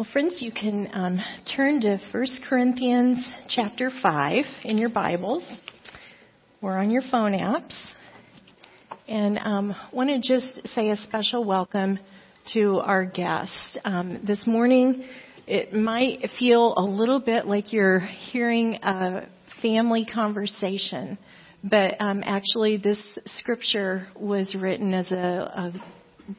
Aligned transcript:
Well, 0.00 0.08
friends, 0.14 0.38
you 0.40 0.50
can 0.50 0.88
um, 0.94 1.18
turn 1.54 1.82
to 1.82 1.98
1 2.10 2.26
Corinthians 2.48 3.22
chapter 3.50 3.90
5 4.02 4.44
in 4.64 4.78
your 4.78 4.88
Bibles 4.88 5.46
or 6.62 6.78
on 6.78 6.90
your 6.90 7.02
phone 7.10 7.32
apps. 7.32 7.76
And 9.06 9.38
um, 9.38 9.76
want 9.92 10.08
to 10.08 10.18
just 10.18 10.66
say 10.68 10.88
a 10.88 10.96
special 10.96 11.44
welcome 11.44 11.98
to 12.54 12.78
our 12.78 13.04
guests. 13.04 13.76
Um, 13.84 14.22
this 14.26 14.46
morning, 14.46 15.04
it 15.46 15.74
might 15.74 16.30
feel 16.38 16.72
a 16.78 16.82
little 16.82 17.20
bit 17.20 17.46
like 17.46 17.70
you're 17.70 18.00
hearing 18.00 18.76
a 18.76 19.28
family 19.60 20.06
conversation, 20.10 21.18
but 21.62 22.00
um, 22.00 22.22
actually, 22.24 22.78
this 22.78 23.02
scripture 23.26 24.06
was 24.18 24.56
written 24.58 24.94
as 24.94 25.12
a, 25.12 25.16
a 25.16 25.72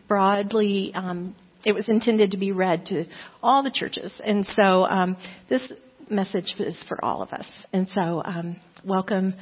broadly 0.07 0.93
um, 0.95 1.35
it 1.65 1.73
was 1.73 1.87
intended 1.87 2.31
to 2.31 2.37
be 2.37 2.51
read 2.51 2.85
to 2.87 3.05
all 3.41 3.63
the 3.63 3.71
churches. 3.71 4.13
And 4.23 4.45
so 4.45 4.85
um, 4.85 5.17
this 5.49 5.71
message 6.09 6.53
is 6.59 6.83
for 6.87 7.03
all 7.03 7.21
of 7.21 7.29
us. 7.29 7.47
And 7.73 7.87
so 7.89 8.21
um, 8.23 8.57
welcome 8.83 9.33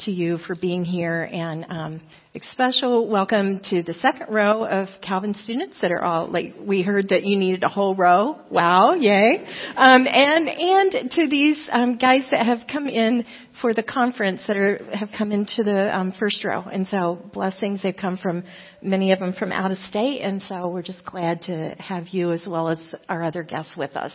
to 0.00 0.10
you 0.10 0.38
for 0.38 0.54
being 0.54 0.84
here 0.84 1.28
and 1.32 1.66
um, 1.68 2.00
a 2.34 2.40
special 2.52 3.08
welcome 3.08 3.60
to 3.70 3.82
the 3.82 3.94
second 3.94 4.32
row 4.32 4.64
of 4.64 4.88
Calvin 5.02 5.34
students 5.34 5.76
that 5.80 5.90
are 5.90 6.02
all 6.02 6.30
like 6.30 6.54
we 6.60 6.82
heard 6.82 7.08
that 7.08 7.24
you 7.24 7.38
needed 7.38 7.64
a 7.64 7.68
whole 7.68 7.94
row. 7.94 8.38
Wow, 8.50 8.94
yay! 8.94 9.44
Um, 9.76 10.06
and 10.06 10.48
and 10.48 11.10
to 11.12 11.26
these 11.28 11.60
um, 11.70 11.96
guys 11.96 12.22
that 12.30 12.46
have 12.46 12.60
come 12.70 12.88
in 12.88 13.24
for 13.60 13.74
the 13.74 13.82
conference 13.82 14.42
that 14.46 14.56
are 14.56 14.78
have 14.94 15.08
come 15.16 15.32
into 15.32 15.64
the 15.64 15.96
um, 15.96 16.12
first 16.18 16.44
row. 16.44 16.62
And 16.62 16.86
so 16.86 17.18
blessings. 17.32 17.82
They've 17.82 17.96
come 17.96 18.18
from 18.18 18.44
many 18.82 19.12
of 19.12 19.18
them 19.18 19.32
from 19.32 19.50
out 19.50 19.70
of 19.70 19.78
state, 19.78 20.20
and 20.20 20.42
so 20.48 20.68
we're 20.68 20.82
just 20.82 21.04
glad 21.04 21.42
to 21.42 21.74
have 21.78 22.08
you 22.08 22.32
as 22.32 22.46
well 22.48 22.68
as 22.68 22.78
our 23.08 23.24
other 23.24 23.42
guests 23.42 23.76
with 23.76 23.96
us. 23.96 24.12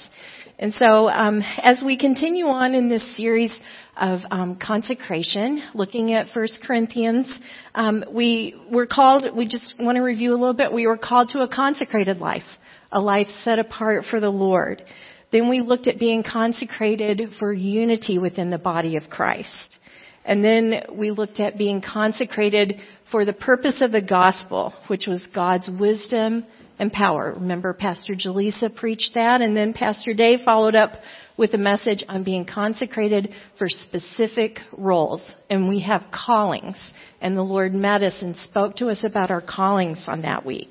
And 0.60 0.74
so 0.74 1.10
um, 1.10 1.42
as 1.62 1.82
we 1.84 1.98
continue 1.98 2.46
on 2.46 2.76
in 2.76 2.88
this 2.88 3.18
series 3.18 3.52
of 3.98 4.20
um, 4.30 4.58
consecration, 4.62 5.64
looking 5.74 6.14
at 6.14 6.28
1 6.34 6.48
Corinthians, 6.64 7.40
um, 7.74 8.04
we 8.12 8.56
were 8.72 8.86
called. 8.86 9.26
We 9.36 9.48
just 9.48 9.74
want 9.80 9.96
to 9.96 10.02
review 10.02 10.32
a 10.32 10.38
little 10.38 10.54
bit. 10.54 10.72
We 10.72 10.86
were 10.86 10.98
called 10.98 11.30
to 11.30 11.40
a 11.40 11.48
consecrated 11.48 12.20
life, 12.20 12.44
a 12.92 13.00
life 13.00 13.28
set 13.44 13.58
apart 13.58 14.06
for 14.10 14.20
the 14.20 14.30
Lord. 14.30 14.84
Then 15.32 15.50
we 15.50 15.62
looked 15.62 15.88
at 15.88 15.98
being 15.98 16.24
consecrated 16.24 17.32
for 17.40 17.52
unity 17.52 18.20
within 18.20 18.52
the 18.52 18.60
body 18.60 18.96
of 18.96 19.10
Christ. 19.10 19.80
And 20.24 20.44
then 20.44 20.84
we 20.94 21.10
looked 21.10 21.40
at 21.40 21.58
being 21.58 21.82
consecrated 21.82 22.80
for 23.12 23.26
the 23.26 23.34
purpose 23.34 23.82
of 23.82 23.92
the 23.92 24.02
gospel, 24.02 24.74
which 24.88 25.08
was 25.08 25.26
God's 25.34 25.70
wisdom 25.80 26.46
and 26.80 26.92
power. 26.92 27.34
Remember 27.40 27.74
Pastor 27.74 28.14
Jaleesa 28.14 28.76
preached 28.76 29.12
that 29.16 29.42
and 29.42 29.56
then 29.56 29.74
Pastor 29.74 30.14
Dave 30.14 30.40
followed 30.46 30.76
up 30.76 30.94
with 31.38 31.54
a 31.54 31.58
message 31.58 32.04
on 32.08 32.24
being 32.24 32.46
consecrated 32.46 33.34
for 33.58 33.68
specific 33.68 34.60
roles. 34.78 35.28
And 35.50 35.68
we 35.68 35.82
have 35.82 36.04
callings. 36.12 36.78
And 37.22 37.38
the 37.38 37.42
Lord 37.42 37.74
met 37.74 38.04
us 38.04 38.18
and 38.22 38.36
spoke 38.36 38.76
to 38.78 38.90
us 38.90 39.00
about 39.04 39.32
our 39.32 39.42
callings 39.42 40.04
on 40.08 40.22
that 40.22 40.46
week. 40.46 40.70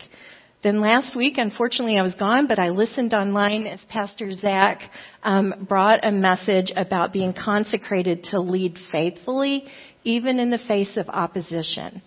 Then 0.62 0.80
last 0.80 1.16
week, 1.16 1.38
unfortunately, 1.38 1.96
I 1.98 2.04
was 2.04 2.14
gone, 2.14 2.46
but 2.46 2.60
I 2.60 2.68
listened 2.68 3.14
online 3.14 3.66
as 3.66 3.84
Pastor 3.88 4.32
Zach 4.32 4.80
um, 5.24 5.66
brought 5.68 6.06
a 6.06 6.12
message 6.12 6.72
about 6.76 7.12
being 7.12 7.32
consecrated 7.32 8.22
to 8.30 8.40
lead 8.40 8.78
faithfully, 8.92 9.64
even 10.04 10.38
in 10.38 10.50
the 10.50 10.58
face 10.58 10.96
of 10.96 11.08
opposition. 11.08 12.00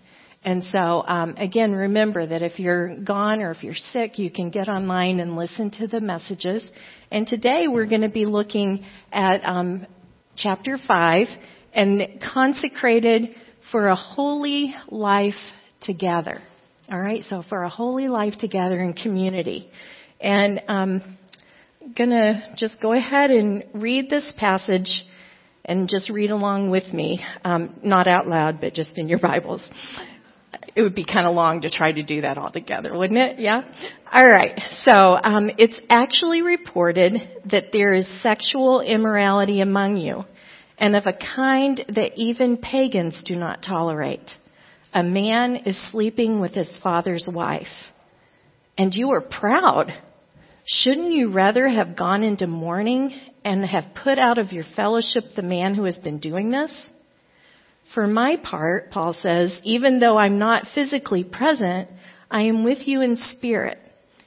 And 0.45 0.63
so, 0.65 1.03
um, 1.07 1.35
again, 1.37 1.73
remember 1.73 2.23
that 2.23 2.43
if 2.43 2.59
you're 2.59 2.95
gone 2.97 3.41
or 3.41 3.49
if 3.49 3.63
you're 3.63 3.73
sick, 3.73 4.19
you 4.19 4.29
can 4.29 4.51
get 4.51 4.69
online 4.69 5.19
and 5.19 5.35
listen 5.35 5.71
to 5.71 5.87
the 5.87 5.99
messages. 5.99 6.63
And 7.09 7.25
today 7.25 7.67
we're 7.67 7.87
going 7.87 8.01
to 8.01 8.09
be 8.09 8.25
looking 8.25 8.85
at 9.11 9.43
um, 9.43 9.87
chapter 10.37 10.77
five 10.87 11.25
and 11.73 12.21
consecrated 12.31 13.35
for 13.71 13.87
a 13.87 13.95
holy 13.95 14.75
life 14.89 15.33
together. 15.81 16.41
All 16.91 17.01
right, 17.01 17.23
so 17.23 17.41
for 17.49 17.63
a 17.63 17.69
holy 17.69 18.07
life 18.07 18.35
together 18.37 18.79
in 18.79 18.93
community. 18.93 19.67
And 20.21 20.61
um, 20.67 21.17
I'm 21.81 21.93
going 21.93 22.11
to 22.11 22.53
just 22.55 22.79
go 22.79 22.93
ahead 22.93 23.31
and 23.31 23.63
read 23.73 24.11
this 24.11 24.31
passage 24.37 25.03
and 25.65 25.89
just 25.89 26.11
read 26.11 26.29
along 26.29 26.69
with 26.69 26.93
me. 26.93 27.25
Um, 27.43 27.79
not 27.81 28.07
out 28.07 28.27
loud, 28.27 28.61
but 28.61 28.75
just 28.75 28.99
in 28.99 29.09
your 29.09 29.19
Bibles. 29.19 29.67
It 30.75 30.81
would 30.81 30.95
be 30.95 31.05
kind 31.05 31.25
of 31.25 31.35
long 31.35 31.61
to 31.61 31.69
try 31.69 31.91
to 31.91 32.03
do 32.03 32.21
that 32.21 32.37
all 32.37 32.51
together, 32.51 32.97
wouldn't 32.97 33.17
it? 33.17 33.39
Yeah? 33.39 33.61
All 34.11 34.27
right. 34.27 34.59
So, 34.83 34.91
um, 34.91 35.49
it's 35.57 35.79
actually 35.89 36.41
reported 36.41 37.13
that 37.49 37.71
there 37.71 37.93
is 37.93 38.07
sexual 38.21 38.81
immorality 38.81 39.61
among 39.61 39.97
you, 39.97 40.25
and 40.77 40.95
of 40.95 41.05
a 41.05 41.13
kind 41.13 41.83
that 41.87 42.11
even 42.17 42.57
pagans 42.57 43.21
do 43.25 43.35
not 43.35 43.63
tolerate 43.63 44.31
a 44.95 45.03
man 45.03 45.57
is 45.57 45.77
sleeping 45.91 46.39
with 46.39 46.53
his 46.53 46.69
father's 46.81 47.27
wife, 47.27 47.67
and 48.77 48.95
you 48.95 49.11
are 49.11 49.19
proud. 49.19 49.91
Shouldn't 50.65 51.11
you 51.11 51.33
rather 51.33 51.67
have 51.67 51.97
gone 51.97 52.23
into 52.23 52.47
mourning 52.47 53.13
and 53.43 53.65
have 53.65 53.93
put 54.01 54.17
out 54.17 54.37
of 54.37 54.53
your 54.53 54.63
fellowship 54.75 55.25
the 55.35 55.41
man 55.41 55.75
who 55.75 55.83
has 55.83 55.97
been 55.97 56.19
doing 56.19 56.49
this? 56.49 56.73
For 57.93 58.07
my 58.07 58.37
part, 58.37 58.91
Paul 58.91 59.13
says, 59.13 59.59
even 59.63 59.99
though 59.99 60.17
I'm 60.17 60.39
not 60.39 60.65
physically 60.73 61.23
present, 61.23 61.89
I 62.29 62.43
am 62.43 62.63
with 62.63 62.87
you 62.87 63.01
in 63.01 63.17
spirit. 63.33 63.77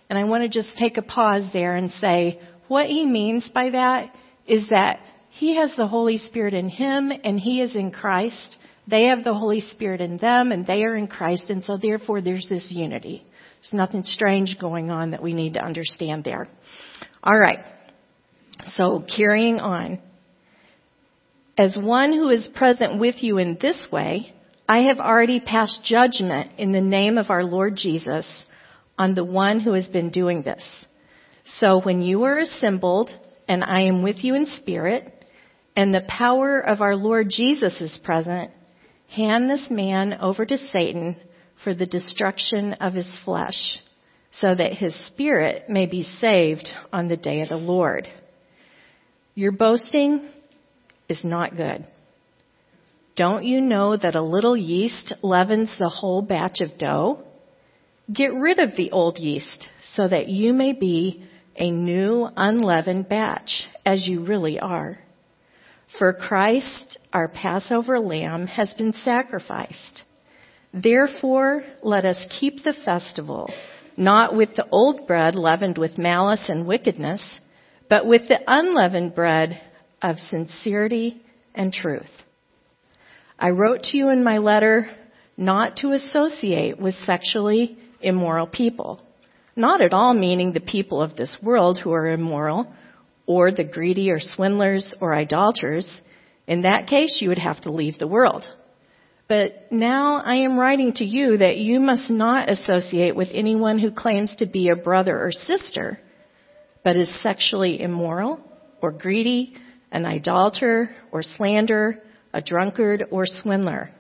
And 0.08 0.18
I 0.18 0.24
want 0.24 0.44
to 0.44 0.48
just 0.48 0.76
take 0.78 0.96
a 0.96 1.02
pause 1.02 1.48
there 1.52 1.76
and 1.76 1.90
say, 1.90 2.40
what 2.68 2.86
he 2.86 3.04
means 3.04 3.48
by 3.52 3.70
that 3.70 4.14
is 4.46 4.68
that 4.70 5.00
he 5.30 5.56
has 5.56 5.74
the 5.76 5.86
Holy 5.86 6.16
Spirit 6.16 6.54
in 6.54 6.68
him 6.68 7.12
and 7.24 7.38
he 7.38 7.60
is 7.60 7.76
in 7.76 7.90
Christ 7.90 8.56
they 8.88 9.04
have 9.04 9.22
the 9.22 9.34
Holy 9.34 9.60
Spirit 9.60 10.00
in 10.00 10.16
them 10.16 10.50
and 10.50 10.66
they 10.66 10.82
are 10.82 10.96
in 10.96 11.08
Christ, 11.08 11.50
and 11.50 11.62
so 11.62 11.76
therefore 11.76 12.22
there's 12.22 12.46
this 12.48 12.68
unity. 12.70 13.22
There's 13.60 13.74
nothing 13.74 14.02
strange 14.02 14.56
going 14.58 14.90
on 14.90 15.10
that 15.10 15.22
we 15.22 15.34
need 15.34 15.54
to 15.54 15.60
understand 15.60 16.24
there. 16.24 16.48
All 17.22 17.38
right. 17.38 17.58
So 18.76 19.04
carrying 19.14 19.60
on. 19.60 19.98
As 21.58 21.76
one 21.76 22.12
who 22.12 22.28
is 22.28 22.48
present 22.54 23.00
with 23.00 23.16
you 23.20 23.38
in 23.38 23.58
this 23.60 23.88
way, 23.90 24.32
I 24.68 24.82
have 24.82 25.00
already 25.00 25.40
passed 25.40 25.80
judgment 25.84 26.52
in 26.56 26.70
the 26.70 26.80
name 26.80 27.18
of 27.18 27.30
our 27.30 27.42
Lord 27.42 27.74
Jesus 27.74 28.24
on 28.96 29.14
the 29.14 29.24
one 29.24 29.58
who 29.58 29.72
has 29.72 29.88
been 29.88 30.10
doing 30.10 30.42
this. 30.42 30.64
So 31.58 31.80
when 31.80 32.00
you 32.00 32.22
are 32.22 32.38
assembled, 32.38 33.10
and 33.48 33.64
I 33.64 33.82
am 33.82 34.04
with 34.04 34.22
you 34.22 34.36
in 34.36 34.46
spirit, 34.46 35.12
and 35.74 35.92
the 35.92 36.06
power 36.06 36.60
of 36.60 36.80
our 36.80 36.94
Lord 36.94 37.26
Jesus 37.28 37.80
is 37.80 37.98
present, 38.04 38.52
hand 39.08 39.50
this 39.50 39.66
man 39.68 40.14
over 40.20 40.46
to 40.46 40.58
Satan 40.72 41.16
for 41.64 41.74
the 41.74 41.86
destruction 41.86 42.74
of 42.74 42.92
his 42.92 43.08
flesh, 43.24 43.80
so 44.30 44.54
that 44.54 44.74
his 44.74 44.94
spirit 45.06 45.68
may 45.68 45.86
be 45.86 46.04
saved 46.04 46.68
on 46.92 47.08
the 47.08 47.16
day 47.16 47.40
of 47.40 47.48
the 47.48 47.56
Lord. 47.56 48.06
Your 49.34 49.50
boasting 49.50 50.28
is 51.08 51.24
not 51.24 51.56
good. 51.56 51.86
Don't 53.16 53.44
you 53.44 53.60
know 53.60 53.96
that 53.96 54.14
a 54.14 54.22
little 54.22 54.56
yeast 54.56 55.12
leavens 55.22 55.74
the 55.78 55.88
whole 55.88 56.22
batch 56.22 56.60
of 56.60 56.78
dough? 56.78 57.24
Get 58.12 58.32
rid 58.32 58.58
of 58.58 58.76
the 58.76 58.92
old 58.92 59.18
yeast 59.18 59.68
so 59.94 60.06
that 60.06 60.28
you 60.28 60.52
may 60.52 60.72
be 60.72 61.24
a 61.56 61.70
new 61.70 62.28
unleavened 62.36 63.08
batch, 63.08 63.64
as 63.84 64.06
you 64.06 64.24
really 64.24 64.60
are. 64.60 64.98
For 65.98 66.12
Christ, 66.12 66.98
our 67.12 67.28
Passover 67.28 67.98
lamb, 67.98 68.46
has 68.46 68.72
been 68.74 68.92
sacrificed. 68.92 70.04
Therefore, 70.72 71.64
let 71.82 72.04
us 72.04 72.22
keep 72.38 72.62
the 72.62 72.76
festival, 72.84 73.50
not 73.96 74.36
with 74.36 74.54
the 74.54 74.68
old 74.70 75.06
bread 75.06 75.34
leavened 75.34 75.78
with 75.78 75.98
malice 75.98 76.44
and 76.48 76.66
wickedness, 76.66 77.22
but 77.88 78.06
with 78.06 78.28
the 78.28 78.38
unleavened 78.46 79.14
bread 79.14 79.60
of 80.02 80.16
sincerity 80.30 81.20
and 81.54 81.72
truth. 81.72 82.10
I 83.38 83.50
wrote 83.50 83.82
to 83.84 83.96
you 83.96 84.08
in 84.10 84.24
my 84.24 84.38
letter 84.38 84.90
not 85.36 85.76
to 85.76 85.92
associate 85.92 86.80
with 86.80 86.94
sexually 87.04 87.78
immoral 88.00 88.46
people, 88.46 89.00
not 89.54 89.80
at 89.80 89.92
all 89.92 90.14
meaning 90.14 90.52
the 90.52 90.60
people 90.60 91.00
of 91.00 91.16
this 91.16 91.36
world 91.42 91.78
who 91.78 91.92
are 91.92 92.08
immoral, 92.08 92.72
or 93.26 93.52
the 93.52 93.64
greedy 93.64 94.10
or 94.10 94.18
swindlers 94.18 94.96
or 95.00 95.14
idolaters, 95.14 96.00
in 96.46 96.62
that 96.62 96.86
case 96.86 97.18
you 97.20 97.28
would 97.28 97.38
have 97.38 97.60
to 97.60 97.70
leave 97.70 97.98
the 97.98 98.06
world. 98.06 98.44
But 99.28 99.70
now 99.70 100.22
I 100.24 100.36
am 100.36 100.58
writing 100.58 100.94
to 100.94 101.04
you 101.04 101.36
that 101.36 101.58
you 101.58 101.80
must 101.80 102.10
not 102.10 102.50
associate 102.50 103.14
with 103.14 103.28
anyone 103.34 103.78
who 103.78 103.92
claims 103.92 104.34
to 104.36 104.46
be 104.46 104.70
a 104.70 104.76
brother 104.76 105.16
or 105.22 105.30
sister, 105.30 106.00
but 106.82 106.96
is 106.96 107.10
sexually 107.20 107.80
immoral 107.80 108.40
or 108.80 108.90
greedy, 108.90 109.54
an 109.90 110.04
idolater 110.04 110.90
or 111.12 111.22
slander, 111.22 112.02
a 112.32 112.42
drunkard 112.42 113.04
or 113.10 113.24
swindler. 113.26 113.90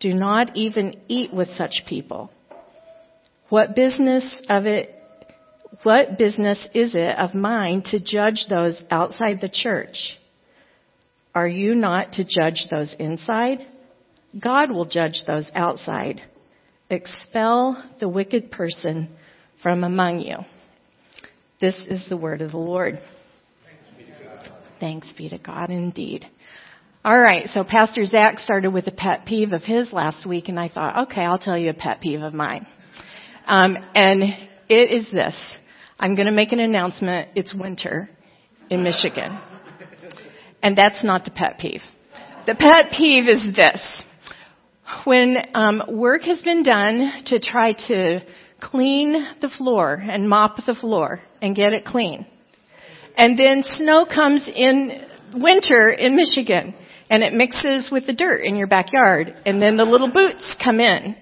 Do 0.00 0.12
not 0.14 0.56
even 0.56 1.00
eat 1.08 1.32
with 1.32 1.48
such 1.48 1.82
people. 1.88 2.30
What 3.48 3.74
business 3.74 4.34
of 4.48 4.66
it 4.66 4.90
What 5.82 6.18
business 6.18 6.68
is 6.72 6.94
it 6.94 7.18
of 7.18 7.34
mine 7.34 7.82
to 7.86 7.98
judge 7.98 8.46
those 8.48 8.82
outside 8.90 9.40
the 9.40 9.50
church? 9.52 10.18
Are 11.34 11.48
you 11.48 11.74
not 11.74 12.12
to 12.12 12.24
judge 12.24 12.66
those 12.70 12.94
inside? 12.98 13.58
God 14.40 14.70
will 14.70 14.84
judge 14.84 15.22
those 15.26 15.50
outside. 15.54 16.22
Expel 16.90 17.82
the 17.98 18.08
wicked 18.08 18.50
person 18.50 19.08
from 19.62 19.84
among 19.84 20.20
you. 20.20 20.36
This 21.60 21.76
is 21.88 22.06
the 22.08 22.16
word 22.16 22.40
of 22.40 22.52
the 22.52 22.58
Lord. 22.58 23.00
Thanks 24.80 25.12
be 25.16 25.28
to 25.28 25.38
God 25.38 25.70
indeed. 25.70 26.26
All 27.04 27.20
right, 27.20 27.48
so 27.48 27.64
Pastor 27.64 28.06
Zach 28.06 28.38
started 28.38 28.72
with 28.72 28.86
a 28.86 28.90
pet 28.90 29.26
peeve 29.26 29.52
of 29.52 29.62
his 29.62 29.92
last 29.92 30.26
week, 30.26 30.48
and 30.48 30.58
I 30.58 30.68
thought, 30.68 31.08
okay, 31.08 31.20
I'll 31.20 31.38
tell 31.38 31.58
you 31.58 31.70
a 31.70 31.74
pet 31.74 32.00
peeve 32.00 32.22
of 32.22 32.32
mine. 32.32 32.66
Um, 33.46 33.76
and 33.94 34.22
it 34.68 34.90
is 34.90 35.10
this. 35.12 35.34
I'm 35.98 36.14
going 36.14 36.26
to 36.26 36.32
make 36.32 36.52
an 36.52 36.60
announcement. 36.60 37.28
It's 37.34 37.54
winter 37.54 38.08
in 38.70 38.82
Michigan. 38.82 39.38
And 40.62 40.78
that's 40.78 41.04
not 41.04 41.24
the 41.26 41.30
pet 41.30 41.58
peeve. 41.58 41.82
The 42.46 42.54
pet 42.54 42.92
peeve 42.96 43.28
is 43.28 43.54
this. 43.54 43.82
When 45.04 45.36
um, 45.54 45.82
work 45.90 46.22
has 46.22 46.40
been 46.40 46.62
done 46.62 47.22
to 47.26 47.38
try 47.38 47.74
to 47.88 48.20
clean 48.60 49.12
the 49.40 49.50
floor 49.58 49.94
and 49.94 50.28
mop 50.28 50.56
the 50.66 50.74
floor 50.74 51.20
and 51.42 51.54
get 51.54 51.74
it 51.74 51.84
clean, 51.84 52.26
and 53.16 53.38
then 53.38 53.62
snow 53.76 54.06
comes 54.06 54.48
in 54.52 55.02
winter 55.34 55.90
in 55.90 56.16
Michigan 56.16 56.74
and 57.10 57.22
it 57.22 57.32
mixes 57.32 57.90
with 57.90 58.06
the 58.06 58.12
dirt 58.12 58.42
in 58.42 58.56
your 58.56 58.66
backyard 58.66 59.34
and 59.46 59.60
then 59.60 59.76
the 59.76 59.84
little 59.84 60.10
boots 60.10 60.44
come 60.62 60.80
in. 60.80 61.16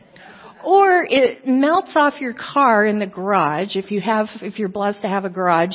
Or 0.65 1.05
it 1.09 1.47
melts 1.47 1.95
off 1.97 2.21
your 2.21 2.35
car 2.35 2.87
in 2.87 3.01
the 3.01 3.07
garage 3.07 3.75
if 3.75 3.91
you 3.91 4.01
have, 4.01 4.27
if 4.43 4.59
you're 4.59 4.69
blessed 4.69 5.03
to 5.03 5.09
have 5.09 5.25
a 5.25 5.31
garage 5.31 5.75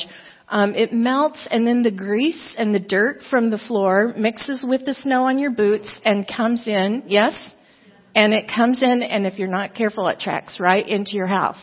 um, 0.50 0.76
it 0.76 0.94
melts, 0.94 1.46
and 1.52 1.68
then 1.68 1.84
the 1.84 1.92
grease 1.92 2.56
and 2.58 2.74
the 2.74 2.80
dirt 2.80 3.20
from 3.30 3.50
the 3.50 3.58
floor 3.58 4.14
mixes 4.18 4.64
with 4.66 4.86
the 4.86 4.94
snow 4.94 5.26
on 5.26 5.40
your 5.40 5.52
boots 5.52 5.90
and 6.06 6.26
comes 6.26 6.68
in. 6.68 7.04
Yes, 7.08 7.38
and 8.16 8.34
it 8.34 8.50
comes 8.54 8.82
in, 8.82 9.04
and 9.04 9.26
if 9.26 9.38
you're 9.38 9.50
not 9.50 9.76
careful, 9.76 10.08
it 10.08 10.20
tracks 10.20 10.58
right 10.60 10.88
into 10.88 11.16
your 11.16 11.28
house. 11.28 11.62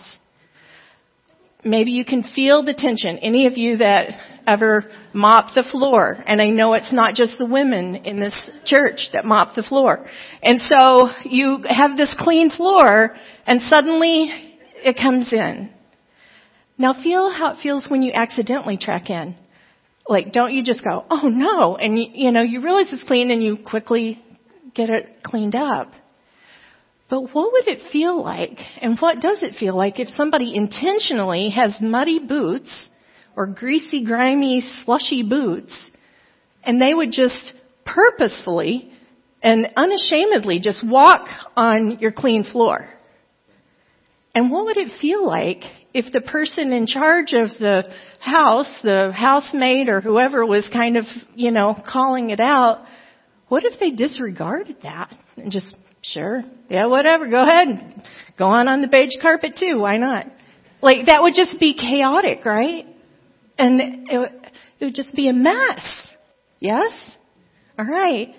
Maybe 1.65 1.93
you 1.93 2.05
can 2.05 2.23
feel 2.35 2.63
the 2.63 2.75
tension. 2.75 3.17
Any 3.19 3.47
of 3.47 3.57
you 3.57 3.79
that 3.79 4.11
ever 4.47 4.85
mop 5.13 5.55
the 5.55 5.63
floor, 5.63 6.17
and 6.27 6.41
I 6.41 6.49
know 6.51 6.75
it's 6.75 6.93
not 6.93 7.15
just 7.15 7.39
the 7.39 7.47
women 7.47 7.97
in 7.97 8.21
this 8.21 8.51
church 8.65 9.11
that 9.13 9.25
mop 9.25 9.55
the 9.55 9.63
floor. 9.63 10.07
And 10.43 10.61
so 10.61 11.09
you 11.25 11.65
have 11.69 11.97
this 11.97 12.15
clean 12.19 12.51
floor, 12.51 13.15
and 13.47 13.61
suddenly 13.63 14.31
it 14.85 14.97
comes 14.97 15.33
in. 15.33 15.71
Now 16.77 16.93
feel 17.03 17.31
how 17.31 17.53
it 17.53 17.63
feels 17.63 17.87
when 17.89 18.03
you 18.03 18.13
accidentally 18.13 18.77
track 18.77 19.11
in. 19.11 19.37
Like, 20.09 20.33
don't 20.33 20.53
you 20.53 20.63
just 20.63 20.85
go, 20.85 21.05
oh 21.09 21.29
no, 21.29 21.77
and 21.77 21.99
you, 21.99 22.07
you 22.13 22.33
know, 22.33 22.43
you 22.43 22.61
realize 22.63 22.87
it's 22.93 23.03
clean 23.05 23.31
and 23.31 23.43
you 23.43 23.57
quickly 23.57 24.23
get 24.75 24.91
it 24.91 25.23
cleaned 25.23 25.55
up. 25.55 25.93
But 27.09 27.23
what 27.33 27.53
would 27.53 27.69
it 27.69 27.91
feel 27.93 28.23
like, 28.23 28.59
and 28.81 28.99
what 28.99 29.21
does 29.21 29.43
it 29.43 29.55
feel 29.59 29.77
like 29.77 30.01
if 30.01 30.09
somebody 30.09 30.55
intentionally 30.55 31.51
has 31.51 31.77
muddy 31.81 32.19
boots 32.19 32.89
or 33.37 33.47
greasy, 33.47 34.05
grimy, 34.05 34.63
slushy 34.85 35.23
boots, 35.23 35.91
and 36.63 36.81
they 36.81 36.95
would 36.95 37.13
just 37.13 37.55
purposefully 37.85 38.91
and 39.43 39.69
unashamedly 39.77 40.59
just 40.61 40.83
walk 40.83 41.29
on 41.57 41.99
your 41.99 42.13
clean 42.13 42.45
floor? 42.45 42.89
And 44.35 44.51
what 44.51 44.65
would 44.65 44.77
it 44.77 44.99
feel 45.01 45.25
like 45.25 45.63
if 45.93 46.13
the 46.13 46.21
person 46.21 46.73
in 46.73 46.87
charge 46.87 47.35
of 47.35 47.51
the 47.61 47.85
house, 48.19 48.81
the 48.83 49.13
housemaid 49.15 49.89
or 49.89 50.01
whoever 50.01 50.45
was 50.45 50.69
kind 50.73 50.97
of, 50.97 51.05
you 51.35 51.53
know, 51.53 51.77
calling 51.87 52.31
it 52.31 52.41
out, 52.41 52.85
what 53.49 53.65
if 53.65 53.79
they 53.79 53.91
disregarded 53.91 54.79
that 54.83 55.15
and 55.37 55.53
just, 55.53 55.77
sure, 56.03 56.43
yeah, 56.69 56.87
whatever, 56.87 57.29
go 57.29 57.43
ahead, 57.43 58.03
go 58.37 58.47
on 58.47 58.67
on 58.67 58.81
the 58.81 58.89
beige 58.89 59.23
carpet 59.23 59.57
too, 59.57 59.79
why 59.79 59.99
not? 59.99 60.27
Like 60.83 61.07
that 61.07 61.23
would 61.23 61.35
just 61.35 61.61
be 61.61 61.75
chaotic, 61.75 62.45
right? 62.45 62.87
And 63.59 63.81
it, 64.09 64.33
it 64.81 64.85
would 64.85 64.95
just 64.95 65.15
be 65.15 65.29
a 65.29 65.33
mess. 65.33 65.81
Yes? 66.61 66.93
Alright. 67.79 68.35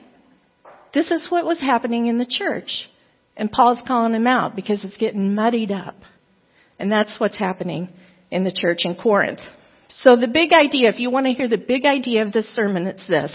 This 0.94 1.12
is 1.12 1.28
what 1.30 1.46
was 1.46 1.60
happening 1.60 2.08
in 2.08 2.18
the 2.18 2.26
church. 2.26 2.90
And 3.38 3.52
Paul's 3.52 3.82
calling 3.86 4.14
them 4.14 4.28
out 4.28 4.56
because 4.56 4.84
it's 4.84 4.98
getting 4.98 5.36
muddied 5.36 5.72
up. 5.72 5.96
And 6.80 6.92
that's 6.92 7.20
what's 7.20 7.38
happening 7.38 7.90
in 8.32 8.44
the 8.44 8.52
church 8.52 8.80
in 8.84 8.96
Corinth. 8.96 9.40
So 9.90 10.16
the 10.16 10.28
big 10.28 10.52
idea, 10.52 10.90
if 10.90 11.00
you 11.00 11.10
want 11.10 11.26
to 11.28 11.34
hear 11.34 11.48
the 11.48 11.58
big 11.58 11.86
idea 11.86 12.24
of 12.26 12.34
this 12.34 12.48
sermon, 12.56 12.88
it's 12.88 13.08
this. 13.08 13.32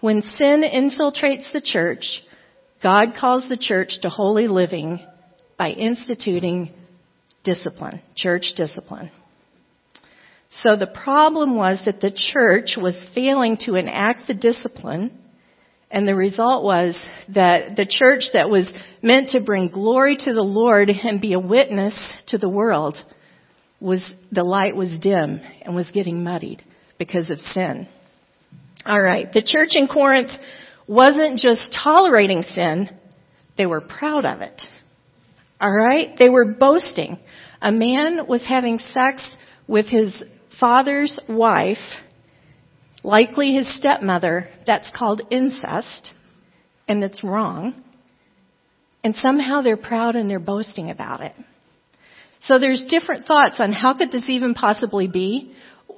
When 0.00 0.22
sin 0.22 0.62
infiltrates 0.62 1.52
the 1.52 1.62
church, 1.62 2.22
God 2.82 3.14
calls 3.18 3.48
the 3.48 3.56
church 3.56 4.00
to 4.02 4.08
holy 4.08 4.48
living 4.48 5.00
by 5.56 5.70
instituting 5.70 6.72
discipline, 7.44 8.02
church 8.14 8.52
discipline. 8.56 9.10
So 10.62 10.76
the 10.76 10.86
problem 10.86 11.56
was 11.56 11.82
that 11.84 12.00
the 12.00 12.10
church 12.10 12.76
was 12.80 13.08
failing 13.14 13.58
to 13.62 13.74
enact 13.74 14.26
the 14.26 14.34
discipline 14.34 15.10
and 15.90 16.06
the 16.06 16.14
result 16.14 16.64
was 16.64 16.96
that 17.34 17.76
the 17.76 17.86
church 17.86 18.24
that 18.32 18.50
was 18.50 18.70
meant 19.02 19.30
to 19.30 19.40
bring 19.40 19.68
glory 19.68 20.16
to 20.16 20.32
the 20.32 20.42
Lord 20.42 20.90
and 20.90 21.20
be 21.20 21.32
a 21.32 21.40
witness 21.40 21.96
to 22.28 22.38
the 22.38 22.48
world 22.48 22.96
was, 23.78 24.02
the 24.32 24.42
light 24.42 24.74
was 24.74 24.98
dim 25.00 25.40
and 25.62 25.76
was 25.76 25.90
getting 25.92 26.24
muddied 26.24 26.64
because 26.98 27.30
of 27.30 27.38
sin. 27.38 27.86
Alright, 28.84 29.32
the 29.32 29.42
church 29.42 29.70
in 29.72 29.86
Corinth 29.86 30.30
wasn't 30.88 31.38
just 31.38 31.76
tolerating 31.82 32.42
sin, 32.42 32.90
they 33.56 33.66
were 33.66 33.80
proud 33.80 34.24
of 34.24 34.40
it. 34.40 34.60
Alright? 35.62 36.18
They 36.18 36.28
were 36.28 36.44
boasting. 36.44 37.18
A 37.62 37.72
man 37.72 38.26
was 38.28 38.44
having 38.46 38.78
sex 38.78 39.26
with 39.66 39.86
his 39.86 40.22
father's 40.60 41.18
wife 41.28 41.78
likely 43.02 43.54
his 43.54 43.72
stepmother, 43.78 44.48
that's 44.66 44.88
called 44.94 45.22
incest, 45.30 46.12
and 46.88 47.02
it's 47.04 47.22
wrong. 47.22 47.82
And 49.04 49.14
somehow 49.14 49.62
they're 49.62 49.76
proud 49.76 50.16
and 50.16 50.28
they're 50.28 50.40
boasting 50.40 50.90
about 50.90 51.20
it. 51.20 51.32
So 52.40 52.58
there's 52.58 52.86
different 52.90 53.26
thoughts 53.26 53.56
on 53.58 53.72
how 53.72 53.96
could 53.96 54.10
this 54.10 54.24
even 54.28 54.54
possibly 54.54 55.06
be. 55.06 55.52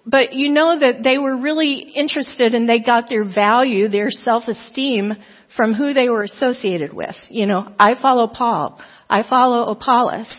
But 0.06 0.34
you 0.34 0.50
know 0.50 0.78
that 0.78 1.02
they 1.02 1.18
were 1.18 1.36
really 1.36 1.78
interested 1.78 2.54
and 2.54 2.68
they 2.68 2.80
got 2.80 3.08
their 3.08 3.24
value, 3.24 3.88
their 3.88 4.10
self-esteem 4.10 5.14
from 5.56 5.74
who 5.74 5.92
they 5.92 6.08
were 6.08 6.22
associated 6.22 6.92
with. 6.92 7.16
You 7.28 7.46
know, 7.46 7.74
I 7.78 8.00
follow 8.00 8.28
Paul. 8.28 8.80
I 9.08 9.22
follow 9.28 9.70
Apollos. 9.70 10.30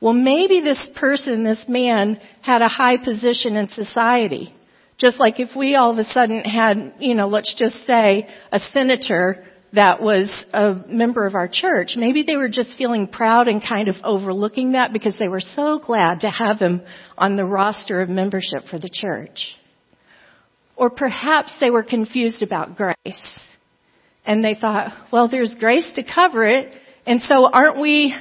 Well, 0.00 0.12
maybe 0.12 0.60
this 0.60 0.86
person, 0.96 1.44
this 1.44 1.64
man, 1.68 2.20
had 2.42 2.62
a 2.62 2.68
high 2.68 2.98
position 2.98 3.56
in 3.56 3.68
society. 3.68 4.54
Just 4.98 5.18
like 5.18 5.40
if 5.40 5.56
we 5.56 5.74
all 5.74 5.90
of 5.90 5.98
a 5.98 6.04
sudden 6.04 6.40
had, 6.40 6.94
you 7.00 7.14
know, 7.14 7.28
let's 7.28 7.54
just 7.54 7.84
say 7.86 8.28
a 8.52 8.58
senator 8.58 9.44
that 9.72 10.00
was 10.00 10.32
a 10.54 10.74
member 10.88 11.26
of 11.26 11.34
our 11.34 11.48
church, 11.48 11.94
maybe 11.96 12.22
they 12.22 12.36
were 12.36 12.48
just 12.48 12.78
feeling 12.78 13.06
proud 13.06 13.48
and 13.48 13.62
kind 13.62 13.88
of 13.88 13.96
overlooking 14.04 14.72
that 14.72 14.92
because 14.92 15.16
they 15.18 15.28
were 15.28 15.40
so 15.40 15.78
glad 15.84 16.20
to 16.20 16.30
have 16.30 16.58
him 16.58 16.80
on 17.18 17.36
the 17.36 17.44
roster 17.44 18.00
of 18.00 18.08
membership 18.08 18.64
for 18.70 18.78
the 18.78 18.90
church. 18.90 19.54
Or 20.76 20.88
perhaps 20.90 21.54
they 21.60 21.70
were 21.70 21.82
confused 21.82 22.42
about 22.42 22.76
grace. 22.76 23.26
And 24.24 24.44
they 24.44 24.56
thought, 24.58 24.92
well, 25.12 25.28
there's 25.28 25.54
grace 25.58 25.88
to 25.94 26.02
cover 26.02 26.46
it, 26.46 26.72
and 27.06 27.20
so 27.22 27.46
aren't 27.46 27.80
we 27.80 28.14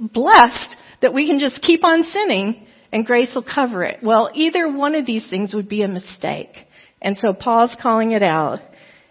blessed 0.00 0.76
that 1.00 1.14
we 1.14 1.26
can 1.26 1.38
just 1.38 1.62
keep 1.62 1.84
on 1.84 2.04
sinning 2.04 2.66
and 2.92 3.04
grace 3.04 3.32
will 3.34 3.44
cover 3.44 3.84
it. 3.84 3.98
Well, 4.02 4.30
either 4.34 4.70
one 4.70 4.94
of 4.94 5.06
these 5.06 5.28
things 5.28 5.54
would 5.54 5.68
be 5.68 5.82
a 5.82 5.88
mistake. 5.88 6.50
And 7.00 7.16
so 7.18 7.32
Paul's 7.32 7.74
calling 7.80 8.12
it 8.12 8.22
out, 8.22 8.60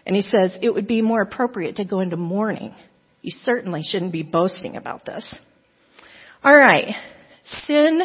and 0.04 0.14
he 0.14 0.22
says 0.22 0.56
it 0.60 0.74
would 0.74 0.86
be 0.86 1.00
more 1.00 1.22
appropriate 1.22 1.76
to 1.76 1.84
go 1.84 2.00
into 2.00 2.16
mourning. 2.16 2.74
You 3.22 3.30
certainly 3.30 3.82
shouldn't 3.82 4.12
be 4.12 4.22
boasting 4.22 4.76
about 4.76 5.04
this. 5.04 5.26
Alright. 6.44 6.94
Sin 7.66 8.02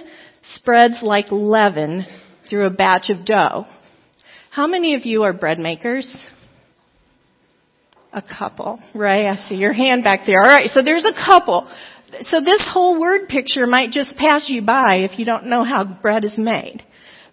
spreads 0.56 1.00
like 1.02 1.32
leaven 1.32 2.06
through 2.50 2.66
a 2.66 2.72
batch 2.72 3.10
of 3.10 3.26
dough. 3.26 3.66
How 4.52 4.68
many 4.68 4.96
of 4.96 5.06
you 5.06 5.24
are 5.24 5.34
bread 5.34 5.60
makers? 5.60 6.14
A 8.14 8.22
couple, 8.22 8.80
right? 8.94 9.28
I 9.28 9.36
see 9.48 9.56
your 9.56 9.74
hand 9.74 10.04
back 10.04 10.22
there. 10.26 10.40
Alright, 10.40 10.70
so 10.70 10.82
there's 10.84 11.06
a 11.06 11.14
couple 11.14 11.68
so 12.22 12.42
this 12.42 12.68
whole 12.72 13.00
word 13.00 13.28
picture 13.28 13.68
might 13.68 13.92
just 13.92 14.16
pass 14.16 14.46
you 14.48 14.62
by 14.62 14.98
if 14.98 15.20
you 15.20 15.26
don't 15.26 15.48
know 15.48 15.64
how 15.64 15.84
bread 15.84 16.26
is 16.26 16.38
made. 16.38 16.84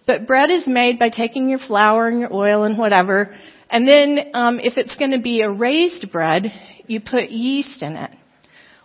But 0.07 0.27
bread 0.27 0.49
is 0.49 0.67
made 0.67 0.99
by 0.99 1.09
taking 1.09 1.49
your 1.49 1.59
flour 1.59 2.07
and 2.07 2.19
your 2.19 2.33
oil 2.33 2.63
and 2.63 2.77
whatever, 2.77 3.35
and 3.69 3.87
then 3.87 4.31
um, 4.33 4.59
if 4.59 4.77
it's 4.77 4.93
going 4.95 5.11
to 5.11 5.21
be 5.21 5.41
a 5.41 5.49
raised 5.49 6.11
bread, 6.11 6.47
you 6.87 6.99
put 6.99 7.29
yeast 7.29 7.81
in 7.81 7.95
it. 7.95 8.11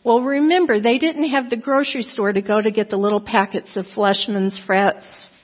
Well, 0.05 0.23
remember 0.23 0.81
they 0.81 0.99
didn't 0.99 1.31
have 1.31 1.51
the 1.51 1.57
grocery 1.57 2.03
store 2.03 2.33
to 2.33 2.41
go 2.41 2.61
to 2.61 2.71
get 2.71 2.91
the 2.91 2.97
little 2.97 3.21
packets 3.21 3.73
of 3.75 3.87
Fleischmann's 3.87 4.61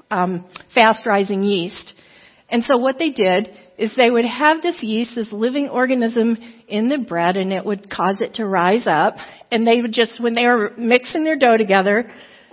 um, 0.09 0.47
fast 0.73 1.04
rising 1.04 1.42
yeast. 1.42 1.94
And 2.49 2.62
so 2.62 2.78
what 2.78 2.99
they 2.99 3.11
did 3.11 3.50
is 3.79 3.95
they 3.97 4.11
would 4.11 4.25
have 4.25 4.62
this 4.62 4.76
yeast, 4.81 5.12
this 5.14 5.33
living 5.33 5.69
organism 5.69 6.37
in 6.69 6.88
the 6.88 6.99
bread, 6.99 7.37
and 7.37 7.52
it 7.52 7.64
would 7.64 7.91
cause 7.91 8.21
it 8.21 8.35
to 8.35 8.47
rise 8.47 8.87
up. 8.87 9.17
And 9.50 9.67
they 9.67 9.81
would 9.81 9.93
just, 9.93 10.23
when 10.23 10.35
they 10.35 10.47
were 10.47 10.73
mixing 10.76 11.25
their 11.25 11.37
dough 11.37 11.57
together, 11.57 12.11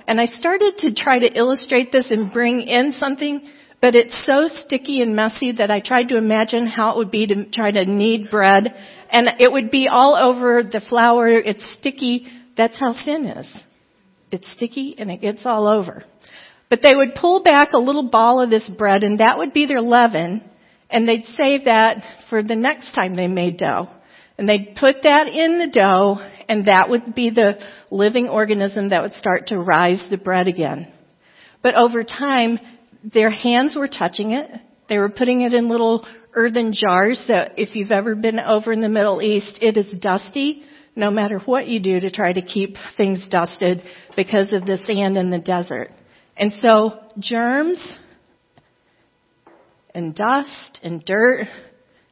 and 0.08 0.20
I 0.20 0.26
started 0.26 0.74
to 0.80 0.94
try 0.94 1.20
to 1.20 1.38
illustrate 1.38 1.92
this 1.92 2.08
and 2.10 2.34
bring 2.34 2.62
in 2.62 2.94
something, 2.94 3.48
but 3.82 3.96
it's 3.96 4.16
so 4.26 4.48
sticky 4.66 5.02
and 5.02 5.16
messy 5.16 5.52
that 5.54 5.72
I 5.72 5.82
tried 5.82 6.10
to 6.10 6.18
imagine 6.18 6.68
how 6.68 6.92
it 6.92 6.98
would 6.98 7.12
be 7.12 7.28
to 7.28 7.46
try 7.46 7.72
to 7.72 7.86
knead 7.86 8.30
bread. 8.32 8.74
And 9.12 9.30
it 9.40 9.52
would 9.52 9.72
be 9.72 9.88
all 9.88 10.16
over 10.16 10.64
the 10.64 10.82
flour, 10.82 11.30
it's 11.30 11.64
sticky. 11.80 12.28
That's 12.58 12.80
how 12.80 12.92
sin 12.92 13.26
is. 13.26 13.58
It's 14.32 14.52
sticky 14.52 14.96
and 14.98 15.10
it 15.10 15.22
gets 15.22 15.46
all 15.46 15.68
over. 15.68 16.04
But 16.70 16.82
they 16.84 16.94
would 16.94 17.16
pull 17.16 17.42
back 17.42 17.70
a 17.74 17.80
little 17.80 18.10
ball 18.10 18.42
of 18.42 18.50
this 18.50 18.68
bread 18.68 19.04
and 19.04 19.20
that 19.20 19.38
would 19.38 19.54
be 19.54 19.66
their 19.66 19.82
leaven 19.82 20.44
and 20.90 21.08
they'd 21.08 21.26
save 21.26 21.66
that 21.66 22.04
for 22.30 22.42
the 22.42 22.56
next 22.56 22.94
time 22.94 23.16
they 23.16 23.28
made 23.28 23.58
dough. 23.58 23.90
And 24.38 24.48
they'd 24.48 24.76
put 24.80 25.04
that 25.04 25.28
in 25.28 25.60
the 25.60 25.68
dough 25.68 26.18
and 26.48 26.66
that 26.66 26.90
would 26.90 27.14
be 27.14 27.30
the 27.30 27.60
living 27.92 28.30
organism 28.30 28.90
that 28.90 29.02
would 29.02 29.14
start 29.14 29.48
to 29.48 29.60
rise 29.60 30.02
the 30.10 30.18
bread 30.18 30.48
again. 30.48 30.92
But 31.62 31.76
over 31.76 32.04
time, 32.04 32.58
their 33.04 33.30
hands 33.30 33.76
were 33.76 33.88
touching 33.88 34.32
it. 34.32 34.50
They 34.88 34.98
were 34.98 35.10
putting 35.10 35.42
it 35.42 35.54
in 35.54 35.70
little 35.70 36.08
earthen 36.34 36.74
jars 36.74 37.22
that 37.28 37.54
if 37.58 37.76
you've 37.76 37.92
ever 37.92 38.16
been 38.16 38.40
over 38.40 38.72
in 38.72 38.82
the 38.82 38.90
Middle 38.90 39.22
East, 39.22 39.60
it 39.62 39.78
is 39.78 39.94
dusty 40.00 40.64
no 40.96 41.12
matter 41.12 41.40
what 41.40 41.68
you 41.68 41.80
do 41.80 42.00
to 42.00 42.12
try 42.12 42.34
to 42.34 42.42
keep 42.42 42.76
things 42.98 43.26
dusted 43.30 43.84
because 44.16 44.52
of 44.52 44.66
the 44.66 44.78
sand 44.78 45.18
in 45.18 45.30
the 45.30 45.40
desert. 45.40 45.92
And 46.36 46.52
so 46.62 47.00
germs 47.20 47.80
and 49.94 50.16
dust 50.16 50.80
and 50.84 51.04
dirt 51.04 51.48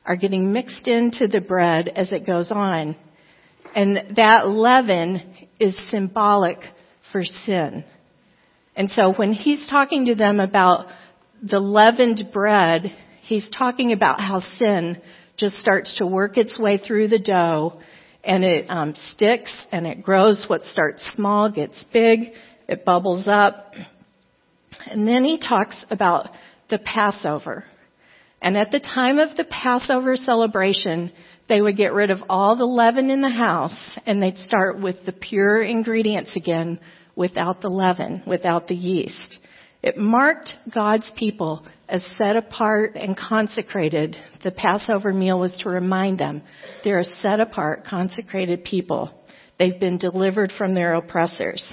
are 0.06 0.16
getting 0.16 0.52
mixed 0.52 0.88
into 0.88 1.28
the 1.28 1.42
bread 1.42 1.90
as 1.90 2.12
it 2.12 2.26
goes 2.26 2.52
on. 2.52 2.96
And 3.76 4.16
that 4.16 4.48
leaven 4.48 5.50
is 5.60 5.78
symbolic 5.90 6.60
for 7.12 7.24
sin. 7.24 7.84
And 8.76 8.90
so 8.90 9.14
when 9.14 9.34
he's 9.34 9.70
talking 9.70 10.06
to 10.06 10.16
them 10.16 10.40
about 10.40 10.88
the 11.42 11.60
leavened 11.60 12.30
bread, 12.32 12.94
he's 13.22 13.50
talking 13.50 13.92
about 13.92 14.20
how 14.20 14.40
sin 14.58 15.02
just 15.36 15.58
starts 15.58 15.98
to 15.98 16.08
work 16.08 16.38
its 16.38 16.58
way 16.60 16.78
through 16.78 17.10
the 17.10 17.20
dough 17.20 17.80
and 18.24 18.44
it 18.44 18.66
um, 18.70 18.94
sticks 19.14 19.52
and 19.72 19.86
it 19.86 20.04
grows. 20.04 20.46
What 20.48 20.62
starts 20.64 21.08
small 21.16 21.52
gets 21.52 21.84
big, 21.94 22.32
it 22.68 22.84
bubbles 22.86 23.28
up, 23.28 23.74
and 24.86 25.08
then 25.08 25.24
he 25.24 25.40
talks 25.40 25.86
about 25.90 26.30
the 26.70 26.80
Passover. 26.80 27.66
And 28.42 28.58
at 28.58 28.72
the 28.72 28.80
time 28.80 29.18
of 29.18 29.36
the 29.36 29.46
Passover 29.46 30.16
celebration, 30.16 31.12
they 31.50 31.62
would 31.62 31.78
get 31.78 31.94
rid 31.94 32.12
of 32.12 32.20
all 32.30 32.56
the 32.56 32.66
leaven 32.66 33.10
in 33.10 33.22
the 33.22 33.30
house 33.30 33.98
and 34.06 34.22
they'd 34.22 34.38
start 34.38 34.80
with 34.80 34.98
the 35.06 35.12
pure 35.12 35.62
ingredients 35.62 36.36
again 36.36 36.80
without 37.16 37.62
the 37.62 37.70
leaven, 37.70 38.22
without 38.28 38.68
the 38.68 38.76
yeast. 38.76 39.40
It 39.82 39.98
marked 39.98 40.54
God's 40.74 41.10
people 41.16 41.66
as 41.88 42.04
set 42.18 42.36
apart 42.36 42.96
and 42.96 43.18
consecrated. 43.18 44.16
The 44.44 44.52
Passover 44.52 45.14
meal 45.14 45.40
was 45.40 45.58
to 45.62 45.70
remind 45.70 46.20
them 46.20 46.42
they're 46.84 47.00
a 47.00 47.22
set 47.22 47.40
apart, 47.40 47.86
consecrated 47.86 48.64
people. 48.64 49.14
They've 49.58 49.80
been 49.80 49.98
delivered 49.98 50.52
from 50.58 50.74
their 50.74 50.96
oppressors. 50.96 51.66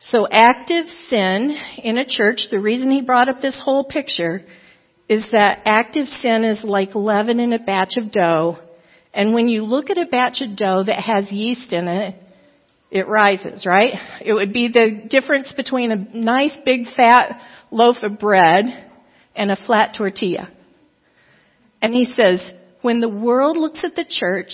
So 0.00 0.26
active 0.30 0.86
sin 1.08 1.54
in 1.82 1.98
a 1.98 2.06
church, 2.06 2.48
the 2.50 2.58
reason 2.58 2.90
he 2.90 3.02
brought 3.02 3.28
up 3.28 3.40
this 3.40 3.60
whole 3.62 3.84
picture 3.84 4.42
is 5.08 5.26
that 5.32 5.60
active 5.66 6.06
sin 6.06 6.44
is 6.44 6.64
like 6.64 6.94
leaven 6.94 7.38
in 7.38 7.52
a 7.52 7.58
batch 7.58 7.94
of 7.98 8.10
dough. 8.10 8.58
And 9.12 9.34
when 9.34 9.48
you 9.48 9.62
look 9.62 9.90
at 9.90 9.98
a 9.98 10.06
batch 10.06 10.40
of 10.40 10.56
dough 10.56 10.84
that 10.86 10.96
has 10.96 11.30
yeast 11.30 11.72
in 11.74 11.86
it, 11.86 12.14
it 12.90 13.08
rises, 13.08 13.66
right? 13.66 13.92
It 14.24 14.32
would 14.32 14.52
be 14.52 14.68
the 14.68 15.02
difference 15.08 15.52
between 15.52 15.92
a 15.92 16.16
nice 16.16 16.56
big 16.64 16.86
fat 16.96 17.40
loaf 17.70 17.96
of 18.02 18.18
bread 18.18 18.90
and 19.36 19.50
a 19.50 19.66
flat 19.66 19.94
tortilla. 19.96 20.48
And 21.82 21.92
he 21.92 22.06
says, 22.06 22.52
when 22.80 23.00
the 23.00 23.08
world 23.08 23.56
looks 23.56 23.80
at 23.84 23.94
the 23.94 24.06
church 24.08 24.52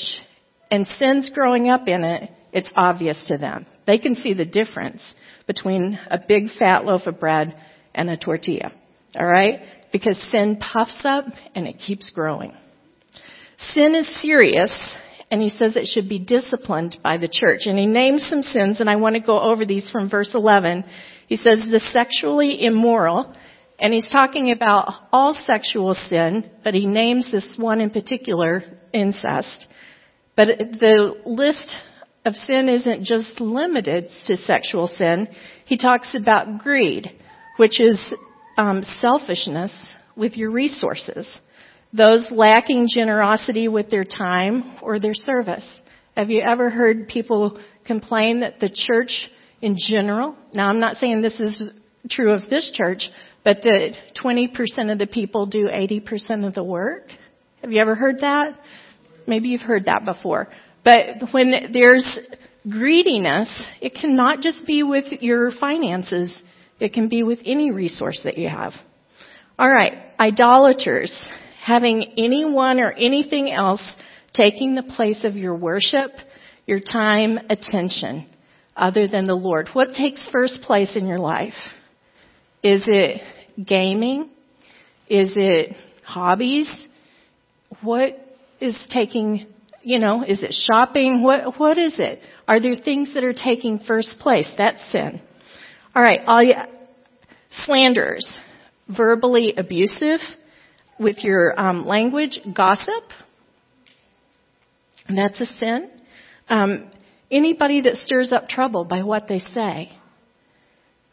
and 0.70 0.86
sin's 0.98 1.30
growing 1.30 1.68
up 1.68 1.86
in 1.86 2.02
it, 2.02 2.30
it's 2.52 2.70
obvious 2.76 3.18
to 3.28 3.38
them. 3.38 3.66
They 3.86 3.98
can 3.98 4.14
see 4.16 4.34
the 4.34 4.44
difference 4.44 5.02
between 5.46 5.98
a 6.10 6.18
big 6.18 6.48
fat 6.58 6.84
loaf 6.84 7.06
of 7.06 7.20
bread 7.20 7.56
and 7.94 8.10
a 8.10 8.16
tortilla. 8.16 8.72
Alright? 9.14 9.60
Because 9.92 10.18
sin 10.30 10.56
puffs 10.56 11.00
up 11.04 11.24
and 11.54 11.66
it 11.66 11.78
keeps 11.78 12.10
growing. 12.10 12.52
Sin 13.72 13.94
is 13.94 14.12
serious 14.20 14.70
and 15.30 15.40
he 15.40 15.50
says 15.50 15.76
it 15.76 15.86
should 15.86 16.08
be 16.08 16.18
disciplined 16.18 16.98
by 17.02 17.16
the 17.16 17.28
church. 17.28 17.62
And 17.64 17.78
he 17.78 17.86
names 17.86 18.26
some 18.28 18.42
sins 18.42 18.80
and 18.80 18.90
I 18.90 18.96
want 18.96 19.14
to 19.14 19.20
go 19.20 19.40
over 19.40 19.64
these 19.64 19.90
from 19.90 20.10
verse 20.10 20.30
11. 20.34 20.84
He 21.28 21.36
says 21.36 21.60
the 21.70 21.80
sexually 21.80 22.64
immoral 22.64 23.34
and 23.78 23.92
he's 23.92 24.10
talking 24.10 24.50
about 24.50 24.92
all 25.12 25.36
sexual 25.46 25.94
sin, 25.94 26.50
but 26.64 26.74
he 26.74 26.86
names 26.86 27.30
this 27.30 27.56
one 27.58 27.80
in 27.80 27.90
particular, 27.90 28.64
incest. 28.92 29.66
But 30.34 30.48
the 30.58 31.14
list 31.26 31.76
of 32.26 32.35
sin 32.35 32.68
isn't 32.68 33.04
just 33.04 33.40
limited 33.40 34.11
to 34.26 34.37
sexual 34.37 34.88
sin. 34.88 35.28
He 35.64 35.78
talks 35.78 36.14
about 36.14 36.59
greed, 36.59 37.11
which 37.56 37.80
is 37.80 37.99
um, 38.59 38.83
selfishness 38.99 39.73
with 40.16 40.37
your 40.37 40.50
resources. 40.50 41.26
Those 41.92 42.26
lacking 42.30 42.88
generosity 42.92 43.68
with 43.68 43.90
their 43.90 44.04
time 44.04 44.76
or 44.83 44.99
their 44.99 45.14
service. 45.14 45.66
Have 46.16 46.30
you 46.30 46.42
ever 46.42 46.68
heard 46.68 47.09
people 47.09 47.62
complain 47.87 48.40
that 48.40 48.59
the 48.59 48.71
church 48.71 49.26
in 49.62 49.76
general, 49.78 50.37
now 50.52 50.68
I'm 50.68 50.80
not 50.80 50.97
saying 50.97 51.23
this 51.23 51.40
is 51.40 51.71
true 52.11 52.35
of 52.35 52.50
this 52.50 52.71
church, 52.75 53.09
but 53.45 53.62
that 53.62 53.97
20% 54.23 54.92
of 54.92 54.99
the 54.99 55.06
people 55.06 55.47
do 55.47 55.68
80% 55.68 56.47
of 56.47 56.54
the 56.54 56.64
work? 56.64 57.09
Have 57.62 57.73
you 57.73 57.80
ever 57.80 57.95
heard 57.95 58.21
that? 58.21 58.59
Maybe 59.26 59.49
you've 59.49 59.62
heard 59.62 59.87
that 59.87 60.04
before. 60.04 60.49
But 60.87 61.33
when 61.33 61.73
there's 61.73 62.19
greediness, 62.62 63.50
it 63.81 63.93
cannot 64.00 64.40
just 64.40 64.64
be 64.64 64.85
with 64.85 65.21
your 65.21 65.50
finances. 65.50 66.33
It 66.78 66.93
can 66.93 67.09
be 67.09 67.25
with 67.25 67.40
any 67.45 67.73
resource 67.73 68.21
that 68.23 68.38
you 68.38 68.49
have. 68.49 68.73
Alright, 69.59 69.95
idolaters. 70.21 71.12
Having 71.61 72.14
anyone 72.16 72.78
or 72.78 72.93
anything 72.93 73.50
else 73.50 73.83
taking 74.33 74.76
the 74.76 74.85
place 74.85 75.25
of 75.25 75.35
your 75.35 75.57
worship, 75.57 76.12
your 76.66 76.78
time, 76.78 77.40
attention, 77.50 78.28
other 78.76 79.09
than 79.09 79.25
the 79.25 79.35
Lord. 79.35 79.69
What 79.73 79.88
takes 79.93 80.21
first 80.31 80.61
place 80.62 80.95
in 80.95 81.09
your 81.09 81.19
life? 81.19 81.55
Is 82.62 82.85
it 82.87 83.23
gaming? 83.66 84.31
Is 85.09 85.31
it 85.35 85.75
hobbies? 86.05 86.71
What 87.83 88.12
is 88.61 88.81
taking 88.93 89.49
you 89.87 90.00
know, 90.00 90.25
is 90.25 90.43
it 90.43 90.52
shopping? 90.52 91.23
What, 91.23 91.61
what 91.61 91.78
is 91.78 91.95
it? 92.00 92.19
Are 92.49 92.61
there 92.61 92.75
things 92.75 93.14
that 93.14 93.23
are 93.23 93.33
taking 93.33 93.78
first 93.78 94.16
place? 94.19 94.50
That's 94.59 94.83
sin. 94.90 95.23
Alright, 95.95 96.23
all 96.26 96.43
you, 96.43 96.55
slanderers, 97.64 98.26
verbally 98.88 99.55
abusive 99.57 100.19
with 100.99 101.23
your 101.23 101.59
um, 101.59 101.87
language, 101.87 102.40
gossip, 102.52 103.05
that's 105.09 105.40
a 105.40 105.47
sin. 105.47 105.88
Um, 106.49 106.90
anybody 107.31 107.83
that 107.83 107.95
stirs 107.95 108.33
up 108.33 108.49
trouble 108.49 108.85
by 108.85 109.05
what 109.05 109.28
they 109.28 109.38
say. 109.38 109.97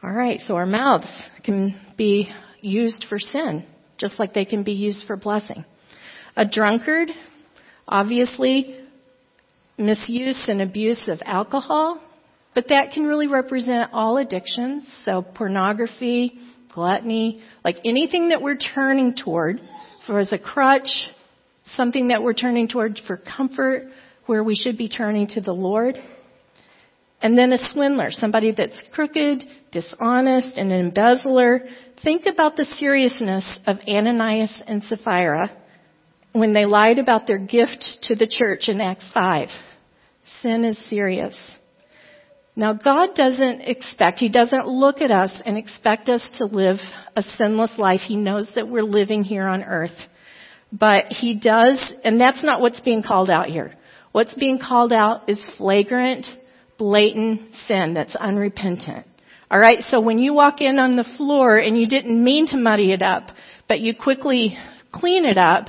Alright, 0.04 0.40
so 0.40 0.56
our 0.56 0.66
mouths 0.66 1.12
can 1.44 1.80
be 1.96 2.28
used 2.60 3.06
for 3.08 3.20
sin, 3.20 3.68
just 4.00 4.18
like 4.18 4.34
they 4.34 4.46
can 4.46 4.64
be 4.64 4.74
used 4.74 5.06
for 5.06 5.16
blessing. 5.16 5.64
A 6.36 6.44
drunkard, 6.44 7.10
Obviously, 7.88 8.80
misuse 9.78 10.46
and 10.48 10.62
abuse 10.62 11.02
of 11.08 11.20
alcohol, 11.26 12.02
but 12.56 12.70
that 12.70 12.92
can 12.94 13.06
really 13.06 13.28
represent 13.28 13.92
all 13.94 14.18
addictions. 14.18 14.88
So 15.06 15.22
pornography, 15.22 16.40
gluttony, 16.74 17.42
like 17.64 17.78
anything 17.86 18.30
that 18.30 18.42
we're 18.42 18.58
turning 18.58 19.16
toward 19.16 19.60
for 20.06 20.20
as 20.20 20.32
a 20.32 20.38
crutch, 20.38 20.90
something 21.66 22.10
that 22.10 22.22
we're 22.22 22.34
turning 22.34 22.68
toward 22.68 23.00
for 23.08 23.18
comfort, 23.18 23.88
where 24.26 24.44
we 24.44 24.56
should 24.56 24.78
be 24.78 24.90
turning 24.90 25.28
to 25.28 25.42
the 25.42 25.54
Lord. 25.54 25.98
And 27.22 27.38
then 27.38 27.54
a 27.54 27.58
swindler, 27.58 28.12
somebody 28.12 28.52
that's 28.52 28.82
crooked, 28.94 29.46
dishonest, 29.72 30.58
and 30.58 30.72
an 30.72 30.80
embezzler. 30.80 31.62
Think 32.04 32.26
about 32.26 32.58
the 32.58 32.66
seriousness 32.66 33.60
of 33.66 33.78
Ananias 33.88 34.62
and 34.68 34.84
Sapphira 34.84 35.50
when 36.34 36.54
they 36.54 36.66
lied 36.66 37.00
about 37.00 37.28
their 37.28 37.38
gift 37.38 37.86
to 38.04 38.16
the 38.16 38.28
church 38.28 38.68
in 38.68 38.82
Acts 38.82 39.10
5. 39.14 39.50
Sin 40.42 40.66
is 40.66 40.78
serious. 40.90 41.38
Now 42.56 42.74
God 42.74 43.16
doesn't 43.16 43.62
expect, 43.62 44.20
He 44.20 44.30
doesn't 44.30 44.68
look 44.68 45.02
at 45.02 45.12
us 45.12 45.32
and 45.46 45.58
expect 45.58 46.10
us 46.10 46.22
to 46.38 46.46
live 46.46 46.78
a 47.16 47.24
sinless 47.38 47.78
life. 47.78 48.02
He 48.02 48.16
knows 48.16 48.52
that 48.56 48.68
we're 48.68 48.84
living 48.84 49.24
here 49.24 49.48
on 49.48 49.64
earth. 49.64 49.96
But 50.72 51.06
He 51.10 51.40
does, 51.40 51.94
and 52.04 52.20
that's 52.20 52.44
not 52.44 52.62
what's 52.62 52.82
being 52.82 53.04
called 53.04 53.30
out 53.30 53.48
here. 53.48 53.74
What's 54.12 54.36
being 54.36 54.60
called 54.60 54.94
out 54.94 55.30
is 55.30 55.44
flagrant, 55.58 56.28
blatant 56.78 57.54
sin 57.68 57.94
that's 57.94 58.16
unrepentant. 58.16 59.08
Alright, 59.52 59.84
so 59.90 60.02
when 60.02 60.18
you 60.18 60.34
walk 60.34 60.62
in 60.62 60.80
on 60.80 60.96
the 60.96 61.06
floor 61.18 61.58
and 61.58 61.78
you 61.78 61.88
didn't 61.88 62.24
mean 62.24 62.48
to 62.48 62.58
muddy 62.58 62.92
it 62.92 63.04
up, 63.04 63.30
but 63.68 63.80
you 63.80 63.94
quickly 63.96 64.58
clean 64.92 65.26
it 65.26 65.38
up, 65.38 65.68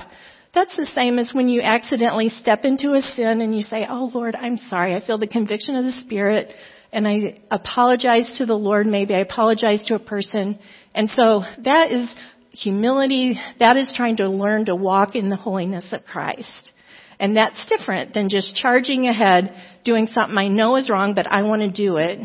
that's 0.55 0.75
the 0.75 0.89
same 0.95 1.19
as 1.19 1.31
when 1.33 1.49
you 1.49 1.61
accidentally 1.61 2.29
step 2.29 2.65
into 2.65 2.93
a 2.93 3.01
sin 3.01 3.41
and 3.41 3.55
you 3.55 3.61
say, 3.61 3.85
Oh 3.87 4.09
Lord, 4.13 4.35
I'm 4.35 4.57
sorry. 4.57 4.95
I 4.95 5.05
feel 5.05 5.17
the 5.17 5.27
conviction 5.27 5.75
of 5.75 5.83
the 5.83 5.91
Spirit 5.91 6.53
and 6.91 7.07
I 7.07 7.41
apologize 7.51 8.37
to 8.37 8.45
the 8.45 8.55
Lord. 8.55 8.87
Maybe 8.87 9.13
I 9.13 9.19
apologize 9.19 9.85
to 9.87 9.95
a 9.95 9.99
person. 9.99 10.57
And 10.93 11.09
so 11.09 11.43
that 11.63 11.91
is 11.91 12.09
humility. 12.51 13.39
That 13.59 13.75
is 13.75 13.93
trying 13.95 14.17
to 14.17 14.29
learn 14.29 14.65
to 14.65 14.75
walk 14.75 15.15
in 15.15 15.29
the 15.29 15.35
holiness 15.35 15.91
of 15.91 16.05
Christ. 16.05 16.71
And 17.19 17.35
that's 17.35 17.65
different 17.65 18.13
than 18.13 18.29
just 18.29 18.55
charging 18.55 19.07
ahead, 19.07 19.53
doing 19.83 20.07
something 20.07 20.37
I 20.37 20.47
know 20.47 20.77
is 20.77 20.89
wrong, 20.89 21.15
but 21.15 21.29
I 21.29 21.43
want 21.43 21.61
to 21.61 21.69
do 21.69 21.97
it. 21.97 22.19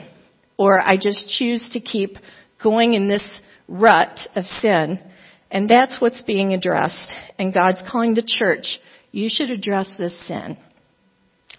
Or 0.56 0.80
I 0.80 0.96
just 0.96 1.28
choose 1.28 1.68
to 1.72 1.80
keep 1.80 2.16
going 2.62 2.94
in 2.94 3.08
this 3.08 3.24
rut 3.66 4.20
of 4.36 4.44
sin. 4.44 5.00
And 5.50 5.68
that's 5.68 6.00
what's 6.00 6.22
being 6.22 6.52
addressed. 6.52 7.10
And 7.38 7.52
God's 7.52 7.82
calling 7.90 8.14
the 8.14 8.26
church, 8.26 8.78
you 9.10 9.28
should 9.30 9.50
address 9.50 9.88
this 9.98 10.14
sin. 10.26 10.56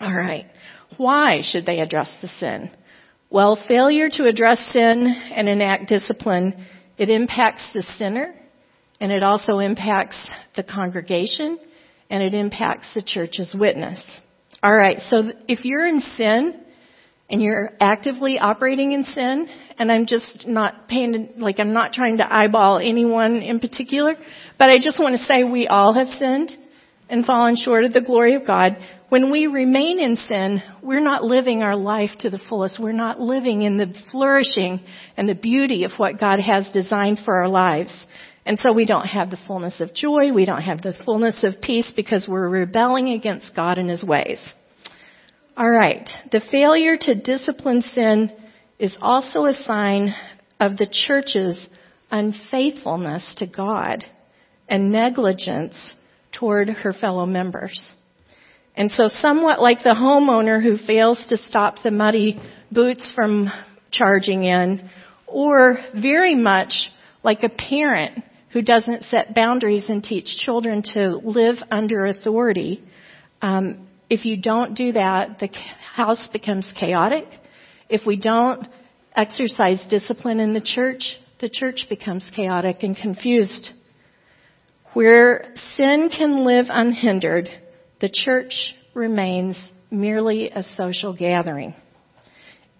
Alright. 0.01 0.45
Why 0.97 1.41
should 1.43 1.65
they 1.65 1.79
address 1.79 2.11
the 2.21 2.27
sin? 2.39 2.71
Well, 3.29 3.61
failure 3.67 4.09
to 4.09 4.27
address 4.27 4.61
sin 4.73 5.07
and 5.35 5.47
enact 5.47 5.87
discipline, 5.87 6.65
it 6.97 7.09
impacts 7.09 7.65
the 7.73 7.83
sinner 7.97 8.33
and 8.99 9.11
it 9.11 9.23
also 9.23 9.59
impacts 9.59 10.17
the 10.55 10.63
congregation 10.63 11.57
and 12.09 12.21
it 12.21 12.33
impacts 12.33 12.93
the 12.93 13.01
church's 13.01 13.55
witness. 13.57 14.03
Alright, 14.63 14.99
so 15.09 15.23
if 15.47 15.65
you're 15.65 15.87
in 15.87 16.01
sin 16.01 16.61
and 17.29 17.41
you're 17.41 17.71
actively 17.79 18.37
operating 18.37 18.91
in 18.91 19.05
sin, 19.05 19.47
and 19.81 19.91
I'm 19.91 20.05
just 20.05 20.45
not 20.45 20.87
paying, 20.87 21.33
like 21.37 21.59
I'm 21.59 21.73
not 21.73 21.91
trying 21.91 22.17
to 22.17 22.33
eyeball 22.33 22.77
anyone 22.77 23.37
in 23.37 23.59
particular, 23.59 24.13
but 24.59 24.69
I 24.69 24.77
just 24.77 24.99
want 24.99 25.17
to 25.17 25.25
say 25.25 25.43
we 25.43 25.67
all 25.67 25.95
have 25.95 26.07
sinned 26.07 26.51
and 27.09 27.25
fallen 27.25 27.55
short 27.55 27.85
of 27.85 27.91
the 27.91 28.01
glory 28.01 28.35
of 28.35 28.45
God. 28.45 28.77
When 29.09 29.31
we 29.31 29.47
remain 29.47 29.99
in 29.99 30.17
sin, 30.17 30.61
we're 30.83 30.99
not 30.99 31.23
living 31.23 31.63
our 31.63 31.75
life 31.75 32.11
to 32.19 32.29
the 32.29 32.37
fullest. 32.47 32.79
We're 32.79 32.91
not 32.91 33.19
living 33.19 33.63
in 33.63 33.77
the 33.77 33.91
flourishing 34.11 34.81
and 35.17 35.27
the 35.27 35.33
beauty 35.33 35.83
of 35.83 35.93
what 35.97 36.19
God 36.19 36.39
has 36.39 36.69
designed 36.71 37.21
for 37.25 37.33
our 37.37 37.49
lives. 37.49 38.05
And 38.45 38.59
so 38.59 38.73
we 38.73 38.85
don't 38.85 39.07
have 39.07 39.31
the 39.31 39.39
fullness 39.47 39.81
of 39.81 39.95
joy. 39.95 40.31
We 40.31 40.45
don't 40.45 40.61
have 40.61 40.83
the 40.83 40.93
fullness 41.03 41.43
of 41.43 41.59
peace 41.59 41.89
because 41.95 42.27
we're 42.29 42.47
rebelling 42.47 43.09
against 43.09 43.55
God 43.55 43.79
and 43.79 43.89
His 43.89 44.03
ways. 44.03 44.39
Alright. 45.57 46.07
The 46.31 46.41
failure 46.51 46.97
to 46.97 47.15
discipline 47.15 47.81
sin 47.81 48.31
is 48.81 48.97
also 48.99 49.45
a 49.45 49.53
sign 49.53 50.11
of 50.59 50.75
the 50.75 50.87
church's 50.91 51.67
unfaithfulness 52.09 53.35
to 53.37 53.45
God 53.45 54.03
and 54.67 54.91
negligence 54.91 55.93
toward 56.31 56.67
her 56.67 56.91
fellow 56.91 57.27
members. 57.27 57.79
And 58.75 58.89
so 58.89 59.07
somewhat 59.19 59.61
like 59.61 59.83
the 59.83 59.89
homeowner 59.89 60.63
who 60.63 60.83
fails 60.83 61.23
to 61.29 61.37
stop 61.37 61.75
the 61.83 61.91
muddy 61.91 62.41
boots 62.71 63.13
from 63.15 63.51
charging 63.91 64.45
in, 64.45 64.89
or 65.27 65.77
very 65.93 66.33
much 66.33 66.89
like 67.21 67.43
a 67.43 67.49
parent 67.49 68.23
who 68.51 68.63
doesn't 68.63 69.03
set 69.03 69.35
boundaries 69.35 69.85
and 69.89 70.03
teach 70.03 70.37
children 70.37 70.81
to 70.95 71.17
live 71.23 71.57
under 71.69 72.07
authority. 72.07 72.81
Um, 73.43 73.87
if 74.09 74.25
you 74.25 74.41
don't 74.41 74.73
do 74.73 74.93
that, 74.93 75.37
the 75.39 75.49
house 75.93 76.27
becomes 76.33 76.67
chaotic. 76.79 77.27
If 77.91 78.05
we 78.07 78.15
don't 78.15 78.65
exercise 79.13 79.83
discipline 79.89 80.39
in 80.39 80.53
the 80.53 80.61
church, 80.61 81.17
the 81.41 81.49
church 81.49 81.87
becomes 81.89 82.25
chaotic 82.33 82.83
and 82.83 82.95
confused. 82.95 83.71
Where 84.93 85.53
sin 85.75 86.09
can 86.09 86.45
live 86.45 86.67
unhindered, 86.69 87.49
the 87.99 88.07
church 88.07 88.53
remains 88.93 89.57
merely 89.91 90.49
a 90.49 90.63
social 90.77 91.13
gathering. 91.13 91.75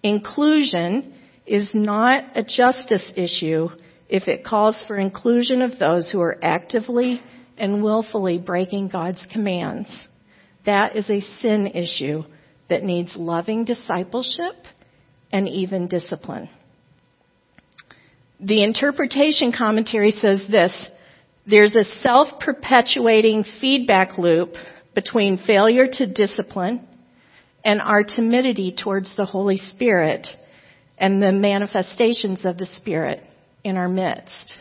Inclusion 0.01 1.13
is 1.45 1.69
not 1.73 2.37
a 2.37 2.43
justice 2.43 3.05
issue 3.17 3.67
if 4.07 4.29
it 4.29 4.45
calls 4.45 4.81
for 4.87 4.95
inclusion 4.95 5.61
of 5.61 5.77
those 5.77 6.09
who 6.09 6.21
are 6.21 6.39
actively 6.41 7.21
and 7.57 7.83
willfully 7.83 8.37
breaking 8.37 8.87
God's 8.87 9.27
commands. 9.29 9.89
That 10.65 10.95
is 10.95 11.09
a 11.09 11.19
sin 11.41 11.67
issue 11.67 12.23
that 12.69 12.85
needs 12.85 13.17
loving 13.17 13.65
discipleship 13.65 14.55
and 15.31 15.47
even 15.47 15.87
discipline. 15.87 16.49
The 18.39 18.63
interpretation 18.63 19.53
commentary 19.55 20.11
says 20.11 20.43
this, 20.49 20.75
there's 21.45 21.73
a 21.73 21.83
self-perpetuating 22.01 23.45
feedback 23.59 24.17
loop 24.17 24.55
between 24.93 25.37
failure 25.37 25.87
to 25.91 26.07
discipline 26.07 26.87
and 27.63 27.81
our 27.81 28.03
timidity 28.03 28.75
towards 28.75 29.15
the 29.15 29.25
Holy 29.25 29.57
Spirit 29.57 30.27
and 30.97 31.21
the 31.21 31.31
manifestations 31.31 32.45
of 32.45 32.57
the 32.57 32.67
Spirit 32.77 33.23
in 33.63 33.77
our 33.77 33.89
midst. 33.89 34.55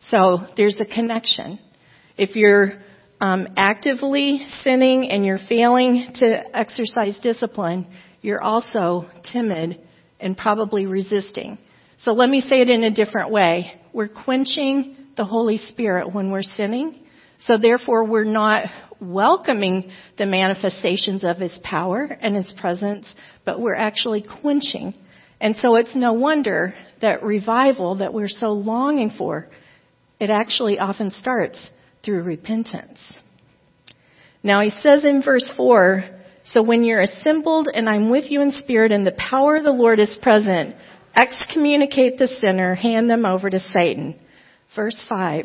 So 0.00 0.46
there's 0.56 0.78
a 0.80 0.84
connection. 0.84 1.58
If 2.18 2.36
you're 2.36 2.72
um, 3.20 3.48
actively 3.56 4.44
sinning 4.62 5.10
and 5.10 5.24
you're 5.24 5.38
failing 5.48 6.08
to 6.14 6.56
exercise 6.56 7.16
discipline, 7.22 7.86
you're 8.20 8.42
also 8.42 9.06
timid 9.32 9.80
and 10.22 10.36
probably 10.36 10.86
resisting. 10.86 11.58
So 11.98 12.12
let 12.12 12.30
me 12.30 12.40
say 12.40 12.60
it 12.60 12.70
in 12.70 12.84
a 12.84 12.90
different 12.90 13.30
way. 13.30 13.72
We're 13.92 14.08
quenching 14.08 14.96
the 15.16 15.24
Holy 15.24 15.58
Spirit 15.58 16.12
when 16.12 16.30
we're 16.30 16.42
sinning. 16.42 17.00
So 17.40 17.58
therefore 17.58 18.04
we're 18.04 18.24
not 18.24 18.66
welcoming 19.00 19.90
the 20.16 20.26
manifestations 20.26 21.24
of 21.24 21.38
His 21.38 21.56
power 21.62 22.04
and 22.04 22.36
His 22.36 22.52
presence, 22.60 23.12
but 23.44 23.60
we're 23.60 23.74
actually 23.74 24.24
quenching. 24.40 24.94
And 25.40 25.56
so 25.56 25.74
it's 25.74 25.96
no 25.96 26.12
wonder 26.12 26.72
that 27.00 27.22
revival 27.22 27.96
that 27.96 28.14
we're 28.14 28.28
so 28.28 28.50
longing 28.50 29.10
for, 29.18 29.48
it 30.20 30.30
actually 30.30 30.78
often 30.78 31.10
starts 31.10 31.68
through 32.04 32.22
repentance. 32.22 33.00
Now 34.42 34.60
he 34.60 34.70
says 34.70 35.04
in 35.04 35.22
verse 35.22 35.50
4, 35.56 36.04
so 36.44 36.62
when 36.62 36.82
you're 36.82 37.00
assembled 37.00 37.68
and 37.72 37.88
I'm 37.88 38.10
with 38.10 38.30
you 38.30 38.40
in 38.40 38.52
spirit 38.52 38.90
and 38.90 39.06
the 39.06 39.12
power 39.12 39.56
of 39.56 39.64
the 39.64 39.70
Lord 39.70 40.00
is 40.00 40.18
present, 40.20 40.74
excommunicate 41.14 42.18
the 42.18 42.26
sinner, 42.26 42.74
hand 42.74 43.08
them 43.08 43.24
over 43.24 43.48
to 43.48 43.60
Satan. 43.72 44.16
Verse 44.74 44.98
5, 45.08 45.44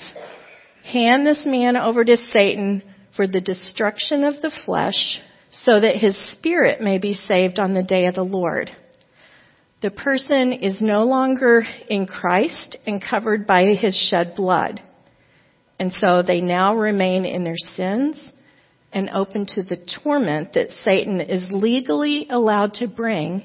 hand 0.84 1.28
this 1.28 1.44
man 1.46 1.78
over 1.78 2.04
to 2.04 2.18
Satan 2.34 2.82
for 3.16 3.28
the 3.28 3.42
destruction 3.42 4.24
of 4.24 4.42
the 4.42 4.52
flesh 4.66 5.20
so 5.52 5.80
that 5.80 5.98
his 5.98 6.18
spirit 6.34 6.82
may 6.82 6.98
be 6.98 7.14
saved 7.14 7.60
on 7.60 7.74
the 7.74 7.84
day 7.84 8.08
of 8.08 8.16
the 8.16 8.24
Lord. 8.24 8.72
The 9.82 9.92
person 9.92 10.54
is 10.54 10.82
no 10.82 11.04
longer 11.04 11.64
in 11.88 12.08
Christ 12.08 12.78
and 12.88 13.04
covered 13.04 13.46
by 13.46 13.66
his 13.80 13.96
shed 14.10 14.34
blood. 14.36 14.82
And 15.80 15.94
so 16.02 16.24
they 16.24 16.42
now 16.42 16.76
remain 16.76 17.26
in 17.26 17.44
their 17.44 17.58
sins 17.76 18.30
and 18.92 19.10
open 19.10 19.46
to 19.46 19.64
the 19.64 19.78
torment 20.04 20.54
that 20.54 20.70
Satan 20.84 21.22
is 21.22 21.44
legally 21.52 22.28
allowed 22.30 22.76
to 22.76 22.88
bring 22.88 23.44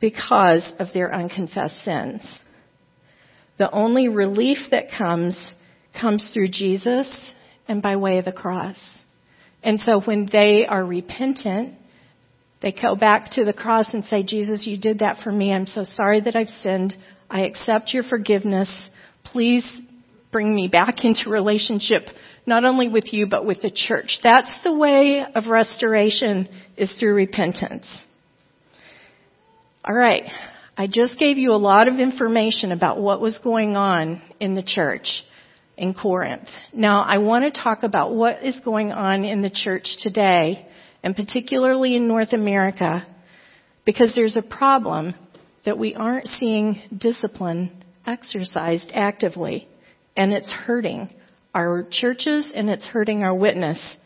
because 0.00 0.66
of 0.78 0.88
their 0.94 1.14
unconfessed 1.14 1.82
sins. 1.82 2.26
The 3.58 3.70
only 3.70 4.08
relief 4.08 4.58
that 4.70 4.90
comes 4.96 5.36
comes 5.98 6.30
through 6.32 6.48
Jesus 6.48 7.08
and 7.68 7.82
by 7.82 7.96
way 7.96 8.18
of 8.18 8.24
the 8.24 8.32
cross. 8.32 8.78
And 9.62 9.78
so 9.80 10.00
when 10.00 10.28
they 10.30 10.64
are 10.66 10.84
repentant, 10.84 11.74
they 12.62 12.72
go 12.72 12.96
back 12.96 13.32
to 13.32 13.44
the 13.44 13.52
cross 13.52 13.88
and 13.92 14.04
say, 14.04 14.22
Jesus, 14.22 14.66
you 14.66 14.78
did 14.78 15.00
that 15.00 15.18
for 15.22 15.32
me. 15.32 15.52
I'm 15.52 15.66
so 15.66 15.84
sorry 15.84 16.20
that 16.20 16.36
I've 16.36 16.48
sinned. 16.62 16.94
I 17.28 17.42
accept 17.42 17.92
your 17.92 18.02
forgiveness. 18.02 18.74
Please 19.24 19.66
bring 20.32 20.54
me 20.54 20.68
back 20.68 21.04
into 21.04 21.30
relationship, 21.30 22.02
not 22.50 22.64
only 22.64 22.88
with 22.88 23.12
you, 23.12 23.26
but 23.26 23.46
with 23.46 23.62
the 23.62 23.70
church. 23.70 24.18
That's 24.24 24.50
the 24.64 24.74
way 24.74 25.24
of 25.34 25.46
restoration 25.46 26.48
is 26.76 26.92
through 26.98 27.14
repentance. 27.14 27.86
All 29.84 29.96
right. 29.96 30.24
I 30.76 30.88
just 30.88 31.16
gave 31.16 31.38
you 31.38 31.52
a 31.52 31.62
lot 31.70 31.86
of 31.86 32.00
information 32.00 32.72
about 32.72 32.98
what 32.98 33.20
was 33.20 33.38
going 33.38 33.76
on 33.76 34.20
in 34.40 34.56
the 34.56 34.64
church 34.64 35.22
in 35.76 35.94
Corinth. 35.94 36.48
Now, 36.74 37.02
I 37.02 37.18
want 37.18 37.44
to 37.44 37.62
talk 37.62 37.84
about 37.84 38.14
what 38.14 38.42
is 38.42 38.58
going 38.64 38.90
on 38.90 39.24
in 39.24 39.42
the 39.42 39.50
church 39.50 39.86
today, 40.00 40.66
and 41.04 41.14
particularly 41.14 41.94
in 41.94 42.08
North 42.08 42.32
America, 42.32 43.06
because 43.86 44.12
there's 44.16 44.36
a 44.36 44.42
problem 44.42 45.14
that 45.64 45.78
we 45.78 45.94
aren't 45.94 46.26
seeing 46.26 46.80
discipline 46.98 47.70
exercised 48.06 48.90
actively, 48.92 49.68
and 50.16 50.32
it's 50.32 50.50
hurting 50.50 51.10
our 51.54 51.86
churches 51.90 52.50
and 52.54 52.70
it's 52.70 52.86
hurting 52.86 53.22
our 53.22 53.34
witness. 53.34 53.96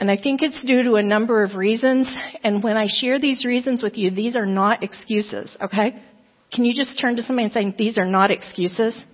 And 0.00 0.10
I 0.10 0.16
think 0.20 0.42
it's 0.42 0.62
due 0.64 0.82
to 0.84 0.94
a 0.94 1.02
number 1.02 1.42
of 1.42 1.54
reasons. 1.54 2.12
And 2.42 2.62
when 2.62 2.76
I 2.76 2.86
share 2.88 3.20
these 3.20 3.44
reasons 3.44 3.82
with 3.82 3.96
you, 3.96 4.10
these 4.10 4.36
are 4.36 4.46
not 4.46 4.82
excuses, 4.82 5.56
okay? 5.62 6.02
Can 6.52 6.64
you 6.64 6.74
just 6.74 7.00
turn 7.00 7.16
to 7.16 7.22
somebody 7.22 7.44
and 7.44 7.52
say, 7.52 7.74
these 7.76 7.98
are 7.98 8.06
not 8.06 8.30
excuses? 8.30 9.04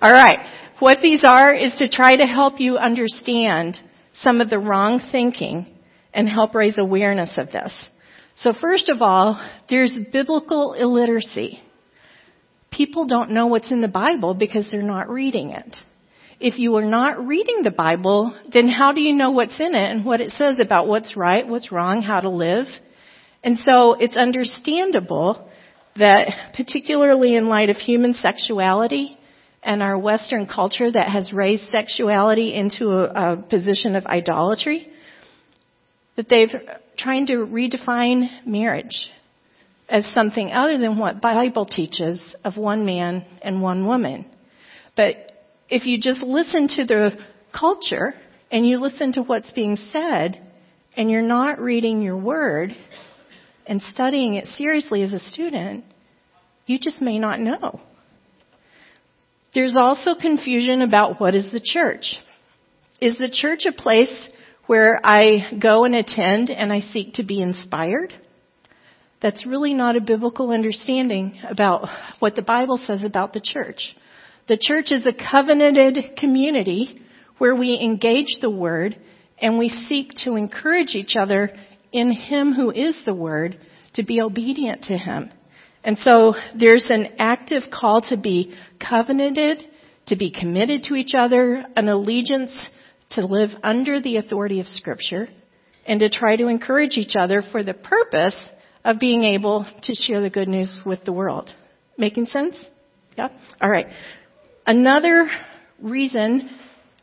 All 0.00 0.12
right. 0.12 0.38
What 0.78 0.98
these 1.02 1.22
are 1.26 1.52
is 1.52 1.74
to 1.78 1.88
try 1.88 2.16
to 2.16 2.24
help 2.24 2.60
you 2.60 2.78
understand 2.78 3.78
some 4.14 4.40
of 4.40 4.48
the 4.48 4.58
wrong 4.58 5.00
thinking 5.10 5.66
and 6.14 6.28
help 6.28 6.54
raise 6.54 6.78
awareness 6.78 7.36
of 7.36 7.50
this. 7.50 7.74
So 8.36 8.52
first 8.58 8.88
of 8.88 9.02
all, 9.02 9.44
there's 9.68 9.92
biblical 10.12 10.74
illiteracy. 10.74 11.60
People 12.78 13.06
don't 13.06 13.32
know 13.32 13.48
what's 13.48 13.72
in 13.72 13.80
the 13.80 13.88
Bible 13.88 14.34
because 14.34 14.68
they're 14.70 14.82
not 14.82 15.10
reading 15.10 15.50
it. 15.50 15.76
If 16.38 16.60
you 16.60 16.76
are 16.76 16.84
not 16.84 17.26
reading 17.26 17.62
the 17.64 17.72
Bible, 17.72 18.38
then 18.52 18.68
how 18.68 18.92
do 18.92 19.00
you 19.00 19.14
know 19.14 19.32
what's 19.32 19.58
in 19.58 19.74
it 19.74 19.90
and 19.90 20.04
what 20.04 20.20
it 20.20 20.30
says 20.30 20.60
about 20.60 20.86
what's 20.86 21.16
right, 21.16 21.44
what's 21.44 21.72
wrong, 21.72 22.02
how 22.02 22.20
to 22.20 22.30
live? 22.30 22.66
And 23.42 23.58
so 23.58 23.94
it's 23.94 24.16
understandable 24.16 25.50
that 25.96 26.52
particularly 26.56 27.34
in 27.34 27.48
light 27.48 27.68
of 27.68 27.78
human 27.78 28.14
sexuality 28.14 29.18
and 29.60 29.82
our 29.82 29.98
Western 29.98 30.46
culture 30.46 30.92
that 30.92 31.08
has 31.08 31.32
raised 31.32 31.68
sexuality 31.70 32.54
into 32.54 32.90
a, 32.90 33.32
a 33.32 33.36
position 33.38 33.96
of 33.96 34.06
idolatry, 34.06 34.86
that 36.14 36.28
they've 36.28 36.54
trying 36.96 37.26
to 37.26 37.38
redefine 37.38 38.46
marriage 38.46 39.10
as 39.88 40.06
something 40.12 40.52
other 40.52 40.78
than 40.78 40.98
what 40.98 41.20
Bible 41.20 41.64
teaches 41.64 42.34
of 42.44 42.56
one 42.56 42.84
man 42.84 43.24
and 43.42 43.62
one 43.62 43.86
woman. 43.86 44.26
But 44.96 45.32
if 45.68 45.86
you 45.86 45.98
just 46.00 46.22
listen 46.22 46.68
to 46.68 46.84
the 46.84 47.18
culture 47.58 48.14
and 48.50 48.66
you 48.66 48.78
listen 48.78 49.12
to 49.14 49.22
what's 49.22 49.50
being 49.52 49.76
said 49.92 50.44
and 50.96 51.10
you're 51.10 51.22
not 51.22 51.60
reading 51.60 52.02
your 52.02 52.16
word 52.16 52.76
and 53.66 53.80
studying 53.80 54.34
it 54.34 54.46
seriously 54.46 55.02
as 55.02 55.12
a 55.12 55.18
student, 55.18 55.84
you 56.66 56.78
just 56.78 57.00
may 57.00 57.18
not 57.18 57.40
know. 57.40 57.80
There's 59.54 59.76
also 59.76 60.14
confusion 60.14 60.82
about 60.82 61.20
what 61.20 61.34
is 61.34 61.50
the 61.50 61.60
church. 61.62 62.16
Is 63.00 63.16
the 63.16 63.30
church 63.30 63.64
a 63.66 63.72
place 63.72 64.12
where 64.66 65.00
I 65.02 65.58
go 65.58 65.84
and 65.84 65.94
attend 65.94 66.50
and 66.50 66.72
I 66.72 66.80
seek 66.80 67.14
to 67.14 67.24
be 67.24 67.40
inspired? 67.40 68.12
That's 69.20 69.46
really 69.46 69.74
not 69.74 69.96
a 69.96 70.00
biblical 70.00 70.50
understanding 70.50 71.38
about 71.48 71.88
what 72.20 72.36
the 72.36 72.42
Bible 72.42 72.78
says 72.78 73.02
about 73.02 73.32
the 73.32 73.40
church. 73.40 73.96
The 74.46 74.58
church 74.60 74.86
is 74.90 75.04
a 75.04 75.12
covenanted 75.12 76.16
community 76.16 77.02
where 77.38 77.54
we 77.54 77.78
engage 77.80 78.38
the 78.40 78.50
Word 78.50 78.96
and 79.40 79.58
we 79.58 79.68
seek 79.68 80.10
to 80.24 80.36
encourage 80.36 80.94
each 80.94 81.12
other 81.18 81.50
in 81.92 82.12
Him 82.12 82.52
who 82.52 82.70
is 82.70 82.96
the 83.04 83.14
Word 83.14 83.58
to 83.94 84.04
be 84.04 84.20
obedient 84.20 84.84
to 84.84 84.96
Him. 84.96 85.30
And 85.82 85.98
so 85.98 86.34
there's 86.58 86.86
an 86.88 87.14
active 87.18 87.64
call 87.72 88.02
to 88.02 88.16
be 88.16 88.54
covenanted, 88.80 89.64
to 90.06 90.16
be 90.16 90.30
committed 90.30 90.84
to 90.84 90.94
each 90.94 91.14
other, 91.16 91.64
an 91.76 91.88
allegiance 91.88 92.52
to 93.10 93.26
live 93.26 93.50
under 93.62 94.00
the 94.00 94.16
authority 94.16 94.60
of 94.60 94.66
Scripture, 94.66 95.28
and 95.86 96.00
to 96.00 96.10
try 96.10 96.36
to 96.36 96.46
encourage 96.46 96.96
each 96.96 97.14
other 97.18 97.42
for 97.50 97.62
the 97.62 97.74
purpose 97.74 98.36
of 98.84 98.98
being 98.98 99.24
able 99.24 99.66
to 99.82 99.94
share 99.94 100.20
the 100.20 100.30
good 100.30 100.48
news 100.48 100.82
with 100.84 101.04
the 101.04 101.12
world. 101.12 101.50
Making 101.96 102.26
sense? 102.26 102.64
Yeah? 103.16 103.28
All 103.60 103.68
right. 103.68 103.86
Another 104.66 105.28
reason 105.80 106.50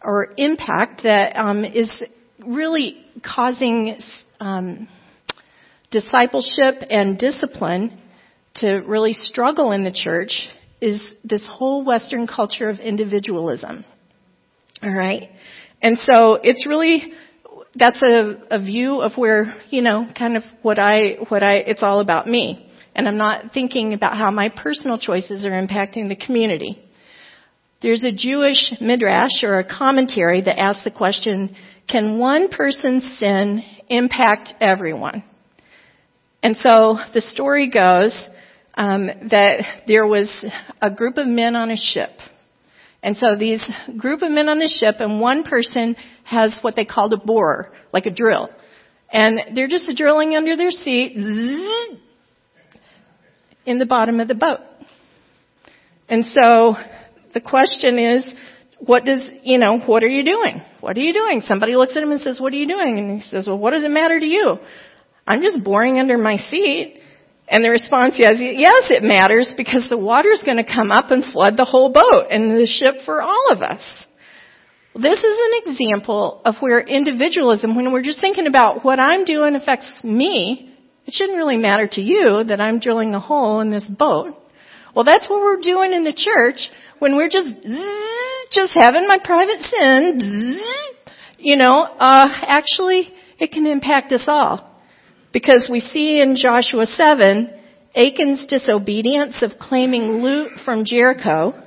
or 0.02 0.30
impact 0.38 1.04
that 1.04 1.38
um, 1.38 1.66
is 1.66 1.92
really 2.46 3.06
causing 3.24 3.98
um, 4.40 4.88
discipleship 5.92 6.76
and 6.90 7.18
discipline 7.18 8.00
to 8.56 8.78
really 8.88 9.14
struggle 9.14 9.72
in 9.72 9.84
the 9.84 9.92
church 9.92 10.48
is 10.82 11.00
this 11.24 11.44
whole 11.48 11.84
Western 11.84 12.28
culture 12.28 12.70
of 12.70 12.80
individualism. 12.80 13.86
All 14.84 14.94
right? 14.94 15.30
And 15.82 15.98
so 15.98 16.40
it's 16.42 16.66
really, 16.68 17.14
that's 17.76 18.02
a, 18.02 18.42
a 18.52 18.60
view 18.60 19.02
of 19.02 19.14
where, 19.18 19.56
you 19.70 19.82
know, 19.82 20.08
kind 20.18 20.38
of 20.38 20.44
what 20.62 20.80
I, 20.80 21.18
what 21.30 21.44
I, 21.44 21.56
it's 21.56 21.84
all 21.84 22.00
about 22.00 22.28
me. 22.28 22.72
And 22.96 23.08
I'm 23.08 23.18
not 23.18 23.54
thinking 23.54 23.94
about 23.94 24.18
how 24.18 24.32
my 24.32 24.50
personal 24.50 24.98
choices 24.98 25.46
are 25.46 25.52
impacting 25.52 26.08
the 26.08 26.16
community. 26.16 26.80
There's 27.82 28.04
a 28.04 28.12
Jewish 28.12 28.74
midrash 28.80 29.44
or 29.44 29.60
a 29.60 29.66
commentary 29.66 30.42
that 30.42 30.58
asks 30.58 30.86
the 30.86 30.92
question, 30.92 31.56
can 31.90 32.18
one 32.18 32.48
person's 32.50 33.04
sin 33.20 33.62
impact 33.90 34.54
everyone? 34.62 35.24
And 36.42 36.56
so 36.58 36.98
the 37.14 37.22
story 37.22 37.70
goes 37.70 38.18
um, 38.76 39.08
that 39.30 39.84
there 39.88 40.08
was 40.08 40.30
a 40.82 40.90
group 40.90 41.18
of 41.18 41.28
men 41.28 41.56
on 41.56 41.72
a 41.72 41.78
ship. 41.78 42.12
And 43.06 43.16
so 43.16 43.36
these 43.38 43.62
group 44.00 44.24
of 44.24 44.32
men 44.32 44.50
on 44.50 44.58
the 44.58 44.68
ship 44.68 44.96
and 45.00 45.22
one 45.22 45.44
person 45.44 45.96
has 46.24 46.58
what 46.64 46.76
they 46.76 46.86
called 46.86 47.14
a 47.14 47.18
borer, 47.18 47.72
like 47.94 48.08
a 48.08 48.12
drill. 48.12 48.50
And 49.14 49.56
they're 49.56 49.68
just 49.68 49.86
drilling 49.96 50.36
under 50.36 50.58
their 50.58 50.72
seat 50.72 51.16
in 53.64 53.78
the 53.78 53.86
bottom 53.86 54.20
of 54.20 54.28
the 54.28 54.34
boat. 54.34 54.62
And 56.10 56.26
so 56.26 56.74
the 57.36 57.42
question 57.42 58.00
is, 58.00 58.26
what 58.80 59.06
does, 59.06 59.24
you 59.44 59.60
know, 59.60 59.78
what 59.78 60.02
are 60.02 60.10
you 60.10 60.26
doing? 60.26 60.64
What 60.82 60.98
are 60.98 61.02
you 61.02 61.14
doing? 61.14 61.42
Somebody 61.42 61.76
looks 61.76 61.96
at 61.96 62.02
him 62.02 62.12
and 62.12 62.22
says, 62.22 62.40
what 62.40 62.54
are 62.54 62.58
you 62.58 62.68
doing? 62.68 62.98
And 62.98 63.22
he 63.22 63.30
says, 63.30 63.46
well, 63.46 63.60
what 63.60 63.72
does 63.72 63.84
it 63.84 63.92
matter 63.92 64.20
to 64.20 64.26
you? 64.26 64.58
I'm 65.28 65.44
just 65.44 65.64
boring 65.64 66.00
under 66.00 66.18
my 66.18 66.38
seat. 66.38 67.02
And 67.48 67.64
the 67.64 67.70
response 67.70 68.16
is, 68.16 68.40
yes, 68.40 68.90
it 68.90 69.04
matters 69.04 69.50
because 69.56 69.88
the 69.88 69.98
water 69.98 70.30
is 70.30 70.42
going 70.44 70.58
to 70.58 70.64
come 70.64 70.92
up 70.92 71.12
and 71.12 71.24
flood 71.24 71.58
the 71.58 71.66
whole 71.66 71.92
boat 71.92 72.26
and 72.32 72.52
the 72.52 72.66
ship 72.66 73.06
for 73.06 73.22
all 73.22 73.52
of 73.52 73.62
us. 73.62 73.86
This 74.96 75.20
is 75.20 75.24
an 75.24 75.72
example 75.72 76.42
of 76.46 76.56
where 76.60 76.80
individualism, 76.80 77.76
when 77.76 77.92
we're 77.92 78.02
just 78.02 78.22
thinking 78.22 78.48
about 78.48 78.84
what 78.84 79.00
I'm 79.00 79.26
doing 79.26 79.56
affects 79.56 80.04
me, 80.04 80.74
it 81.06 81.14
shouldn't 81.14 81.38
really 81.38 81.58
matter 81.58 81.88
to 81.92 82.02
you 82.02 82.44
that 82.46 82.60
I'm 82.60 82.80
drilling 82.80 83.14
a 83.14 83.20
hole 83.20 83.60
in 83.60 83.70
this 83.70 83.86
boat. 83.86 84.34
Well, 84.96 85.06
that's 85.06 85.30
what 85.30 85.42
we're 85.42 85.62
doing 85.62 85.94
in 85.94 86.04
the 86.04 86.14
church 86.14 86.70
when 87.00 87.16
we're 87.16 87.30
just, 87.30 87.50
just 88.54 88.74
having 88.80 89.06
my 89.08 89.20
private 89.24 89.60
sin, 89.60 90.60
you 91.38 91.58
know, 91.58 91.82
uh, 91.84 92.28
actually, 92.42 93.14
it 93.38 93.52
can 93.52 93.68
impact 93.68 94.14
us 94.14 94.24
all. 94.28 94.75
Because 95.36 95.68
we 95.70 95.82
see 95.82 96.22
in 96.22 96.38
Joshua 96.38 96.86
7, 96.86 97.50
Achan's 97.94 98.48
disobedience 98.48 99.42
of 99.42 99.60
claiming 99.60 100.24
loot 100.24 100.50
from 100.64 100.86
Jericho 100.86 101.62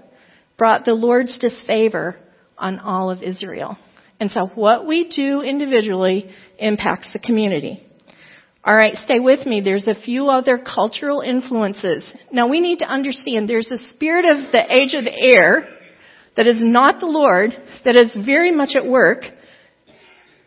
brought 0.57 0.87
the 0.87 0.95
Lord's 0.95 1.37
disfavor 1.37 2.17
on 2.57 2.79
all 2.79 3.11
of 3.11 3.23
Israel. 3.23 3.77
And 4.19 4.31
so 4.31 4.47
what 4.55 4.87
we 4.87 5.11
do 5.15 5.43
individually 5.43 6.31
impacts 6.59 7.11
the 7.13 7.19
community. 7.19 7.87
Alright, 8.67 8.97
stay 9.05 9.21
with 9.21 9.45
me. 9.45 9.61
There's 9.61 9.87
a 9.87 10.01
few 10.01 10.31
other 10.31 10.57
cultural 10.57 11.21
influences. 11.21 12.11
Now 12.33 12.49
we 12.49 12.63
need 12.63 12.79
to 12.79 12.87
understand 12.87 13.51
there's 13.51 13.71
a 13.71 13.93
spirit 13.93 14.25
of 14.25 14.51
the 14.51 14.65
age 14.67 14.95
of 14.95 15.05
the 15.05 15.13
air 15.15 15.69
that 16.39 16.47
is 16.47 16.57
not 16.59 17.01
the 17.01 17.07
Lord, 17.07 17.51
that 17.85 17.97
is 17.97 18.13
very 18.25 18.51
much 18.51 18.71
at 18.75 18.87
work 18.87 19.25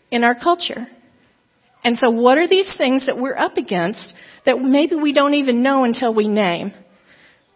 in 0.09 0.23
our 0.23 0.33
culture. 0.33 0.87
And 1.83 1.97
so 1.97 2.11
what 2.11 2.37
are 2.37 2.47
these 2.47 2.69
things 2.77 3.07
that 3.07 3.17
we're 3.17 3.37
up 3.37 3.57
against 3.57 4.13
that 4.45 4.59
maybe 4.59 4.95
we 4.95 5.13
don't 5.13 5.33
even 5.33 5.63
know 5.63 5.83
until 5.83 6.13
we 6.13 6.27
name? 6.27 6.73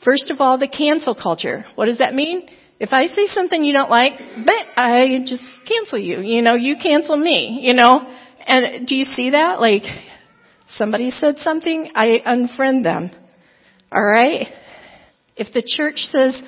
First 0.04 0.32
of 0.32 0.40
all, 0.40 0.58
the 0.58 0.68
cancel 0.68 1.16
culture. 1.16 1.66
What 1.76 1.86
does 1.86 2.00
that 2.00 2.14
mean? 2.14 2.48
If 2.80 2.90
I 2.92 3.08
say 3.08 3.28
something 3.28 3.64
you 3.64 3.74
don't 3.74 3.90
like, 3.90 4.14
but 4.46 4.68
I 4.76 5.24
just 5.26 5.44
cancel 5.68 5.98
you. 5.98 6.20
You 6.20 6.42
know, 6.42 6.56
you 6.56 6.76
cancel 6.82 7.16
me, 7.16 7.60
you 7.62 7.74
know? 7.74 8.02
And 8.46 8.86
do 8.86 8.96
you 8.96 9.06
see 9.06 9.32
that? 9.32 9.62
Like, 9.62 9.84
somebody 10.76 11.10
said 11.12 11.38
something, 11.40 11.92
I 11.96 12.22
unfriend 12.26 12.84
them. 12.84 13.12
Alright? 13.96 14.48
If 15.38 15.54
the 15.54 15.64
church 15.66 15.98
says, 15.98 16.42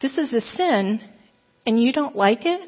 this 0.00 0.16
is 0.16 0.32
a 0.32 0.40
sin, 0.40 1.00
and 1.66 1.80
you 1.80 1.92
don't 1.92 2.16
like 2.16 2.44
it, 2.44 2.60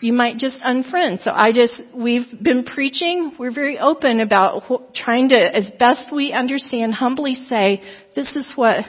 you 0.00 0.12
might 0.12 0.36
just 0.36 0.58
unfriend. 0.60 1.22
So 1.22 1.30
I 1.32 1.52
just, 1.52 1.80
we've 1.94 2.26
been 2.42 2.64
preaching, 2.64 3.32
we're 3.38 3.54
very 3.54 3.78
open 3.78 4.20
about 4.20 4.64
trying 4.94 5.30
to, 5.30 5.36
as 5.36 5.68
best 5.78 6.12
we 6.12 6.32
understand, 6.32 6.94
humbly 6.94 7.34
say, 7.46 7.82
this 8.14 8.30
is 8.34 8.50
what 8.54 8.84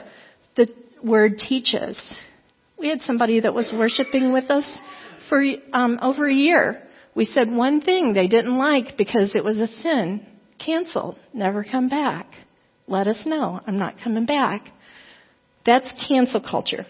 the 0.56 0.68
word 1.02 1.38
teaches. 1.38 2.00
We 2.78 2.88
had 2.88 3.00
somebody 3.00 3.40
that 3.40 3.54
was 3.54 3.72
worshiping 3.76 4.32
with 4.32 4.50
us 4.50 4.66
for 5.28 5.42
um, 5.72 5.98
over 6.00 6.28
a 6.28 6.34
year. 6.34 6.82
We 7.14 7.24
said 7.24 7.50
one 7.50 7.80
thing 7.80 8.12
they 8.12 8.28
didn't 8.28 8.56
like 8.56 8.96
because 8.96 9.32
it 9.34 9.44
was 9.44 9.58
a 9.58 9.66
sin. 9.66 10.26
cancel, 10.64 11.16
never 11.34 11.64
come 11.64 11.88
back. 11.88 12.26
Let 12.86 13.06
us 13.06 13.20
know. 13.26 13.60
I'm 13.66 13.78
not 13.78 13.96
coming 14.02 14.26
back. 14.26 14.68
That's 15.66 15.92
cancel 16.08 16.40
culture. 16.40 16.86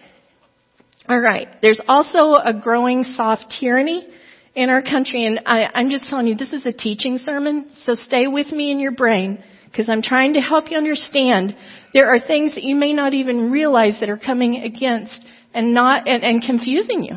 All 1.10 1.18
right. 1.18 1.48
There's 1.60 1.80
also 1.88 2.36
a 2.36 2.54
growing 2.54 3.02
soft 3.02 3.52
tyranny 3.58 4.06
in 4.54 4.70
our 4.70 4.80
country, 4.80 5.26
and 5.26 5.40
I, 5.44 5.62
I'm 5.74 5.90
just 5.90 6.06
telling 6.06 6.28
you, 6.28 6.36
this 6.36 6.52
is 6.52 6.64
a 6.64 6.72
teaching 6.72 7.18
sermon, 7.18 7.70
so 7.82 7.94
stay 7.94 8.28
with 8.28 8.52
me 8.52 8.70
in 8.70 8.78
your 8.78 8.92
brain, 8.92 9.42
because 9.64 9.88
I'm 9.88 10.02
trying 10.02 10.34
to 10.34 10.40
help 10.40 10.70
you 10.70 10.76
understand 10.76 11.56
there 11.92 12.14
are 12.14 12.20
things 12.20 12.54
that 12.54 12.62
you 12.62 12.76
may 12.76 12.92
not 12.92 13.12
even 13.12 13.50
realize 13.50 13.98
that 13.98 14.08
are 14.08 14.20
coming 14.24 14.62
against 14.62 15.26
and 15.52 15.74
not 15.74 16.06
and, 16.06 16.22
and 16.22 16.42
confusing 16.42 17.02
you. 17.02 17.16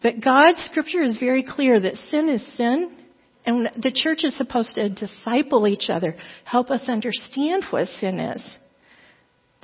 But 0.00 0.20
God's 0.22 0.60
scripture 0.70 1.02
is 1.02 1.18
very 1.18 1.42
clear 1.42 1.80
that 1.80 1.96
sin 2.12 2.28
is 2.28 2.46
sin, 2.56 2.96
and 3.44 3.70
the 3.74 3.90
church 3.92 4.22
is 4.22 4.36
supposed 4.36 4.76
to 4.76 4.88
disciple 4.88 5.66
each 5.66 5.90
other, 5.90 6.14
help 6.44 6.70
us 6.70 6.84
understand 6.86 7.64
what 7.70 7.88
sin 7.88 8.20
is. 8.20 8.48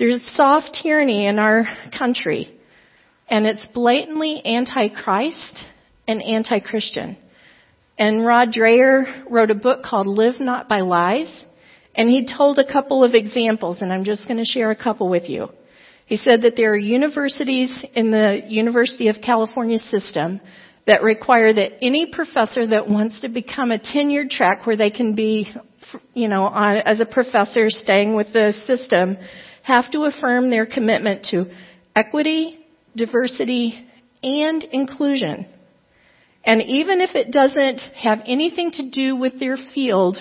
There's 0.01 0.21
soft 0.35 0.81
tyranny 0.83 1.29
in 1.29 1.39
our 1.39 1.63
country, 1.97 2.57
and 3.31 3.47
it's 3.47 3.65
blatantly 3.73 4.43
anti-Christ 4.45 5.65
and 6.09 6.21
anti-Christian. 6.21 7.17
And 7.97 8.27
Rod 8.27 8.49
Dreher 8.53 9.25
wrote 9.31 9.51
a 9.51 9.55
book 9.55 9.85
called 9.85 10.07
Live 10.07 10.41
Not 10.41 10.69
by 10.69 10.81
Lies, 10.81 11.45
and 11.95 12.09
he 12.09 12.27
told 12.27 12.59
a 12.59 12.71
couple 12.71 13.05
of 13.05 13.15
examples, 13.15 13.81
and 13.81 13.93
I'm 13.93 14.05
just 14.05 14.27
going 14.27 14.39
to 14.39 14.45
share 14.45 14.71
a 14.71 14.77
couple 14.77 15.09
with 15.09 15.29
you. 15.29 15.49
He 16.07 16.17
said 16.17 16.43
that 16.43 16.55
there 16.57 16.73
are 16.73 16.77
universities 16.77 17.85
in 17.95 18.11
the 18.11 18.43
University 18.49 19.09
of 19.09 19.17
California 19.25 19.79
system 19.79 20.41
that 20.87 21.03
require 21.03 21.53
that 21.53 21.85
any 21.85 22.11
professor 22.13 22.67
that 22.67 22.89
wants 22.89 23.21
to 23.21 23.29
become 23.29 23.71
a 23.71 23.79
tenured 23.79 24.31
track 24.31 24.67
where 24.67 24.77
they 24.77 24.91
can 24.91 25.15
be, 25.15 25.49
you 26.15 26.27
know, 26.27 26.51
as 26.53 26.99
a 26.99 27.07
professor 27.07 27.67
staying 27.69 28.17
with 28.17 28.33
the 28.33 28.53
system, 28.67 29.17
have 29.63 29.91
to 29.93 30.03
affirm 30.03 30.51
their 30.51 30.67
commitment 30.67 31.27
to 31.27 31.45
equity, 31.95 32.60
diversity, 32.97 33.87
and 34.23 34.63
inclusion. 34.65 35.47
And 36.45 36.63
even 36.63 37.01
if 37.01 37.15
it 37.15 37.33
doesn't 37.33 37.81
have 37.97 38.21
anything 38.27 38.71
to 38.73 38.91
do 38.91 39.17
with 39.17 39.39
their 39.39 39.57
field 39.75 40.17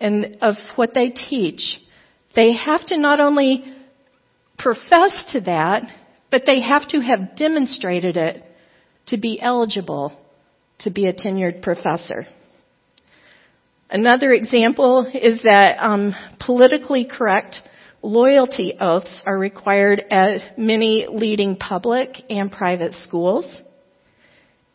and 0.00 0.36
of 0.40 0.54
what 0.76 0.94
they 0.94 1.08
teach, 1.08 1.78
they 2.34 2.54
have 2.54 2.84
to 2.86 2.98
not 2.98 3.20
only 3.20 3.64
profess 4.58 5.16
to 5.32 5.40
that, 5.42 5.84
but 6.30 6.42
they 6.46 6.60
have 6.60 6.88
to 6.88 7.00
have 7.00 7.36
demonstrated 7.36 8.16
it 8.16 8.42
to 9.06 9.18
be 9.18 9.40
eligible 9.40 10.18
to 10.80 10.90
be 10.90 11.06
a 11.06 11.12
tenured 11.12 11.62
professor. 11.62 12.26
Another 13.90 14.32
example 14.32 15.06
is 15.12 15.40
that 15.42 15.76
um, 15.78 16.14
politically 16.40 17.04
correct 17.10 17.60
loyalty 18.02 18.74
oaths 18.80 19.22
are 19.24 19.38
required 19.38 20.00
at 20.10 20.58
many 20.58 21.06
leading 21.10 21.56
public 21.56 22.10
and 22.28 22.50
private 22.50 22.92
schools, 23.04 23.62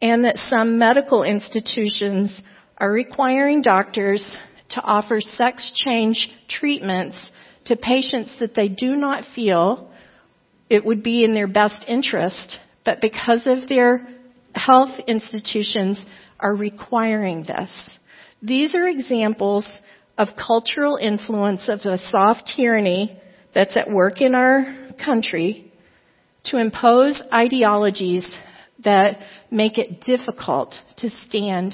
and 0.01 0.25
that 0.25 0.37
some 0.37 0.77
medical 0.77 1.23
institutions 1.23 2.39
are 2.77 2.91
requiring 2.91 3.61
doctors 3.61 4.23
to 4.69 4.81
offer 4.81 5.19
sex 5.19 5.71
change 5.75 6.29
treatments 6.47 7.17
to 7.65 7.75
patients 7.75 8.33
that 8.39 8.55
they 8.55 8.69
do 8.69 8.95
not 8.95 9.23
feel 9.35 9.91
it 10.69 10.85
would 10.85 11.03
be 11.03 11.23
in 11.23 11.33
their 11.33 11.47
best 11.47 11.85
interest, 11.87 12.57
but 12.85 13.01
because 13.01 13.43
of 13.45 13.67
their 13.67 14.07
health 14.53 14.99
institutions 15.07 16.03
are 16.39 16.55
requiring 16.55 17.43
this. 17.43 17.71
These 18.41 18.75
are 18.75 18.87
examples 18.87 19.67
of 20.17 20.29
cultural 20.35 20.97
influence 20.97 21.69
of 21.69 21.81
the 21.81 21.97
soft 22.09 22.51
tyranny 22.55 23.19
that's 23.53 23.77
at 23.77 23.89
work 23.89 24.21
in 24.21 24.35
our 24.35 24.65
country 25.03 25.71
to 26.45 26.57
impose 26.57 27.21
ideologies 27.31 28.25
that 28.83 29.17
make 29.51 29.77
it 29.77 30.01
difficult 30.01 30.73
to 30.97 31.09
stand 31.27 31.73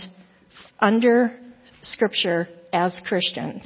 under 0.79 1.39
scripture 1.81 2.47
as 2.71 2.97
Christians. 3.05 3.63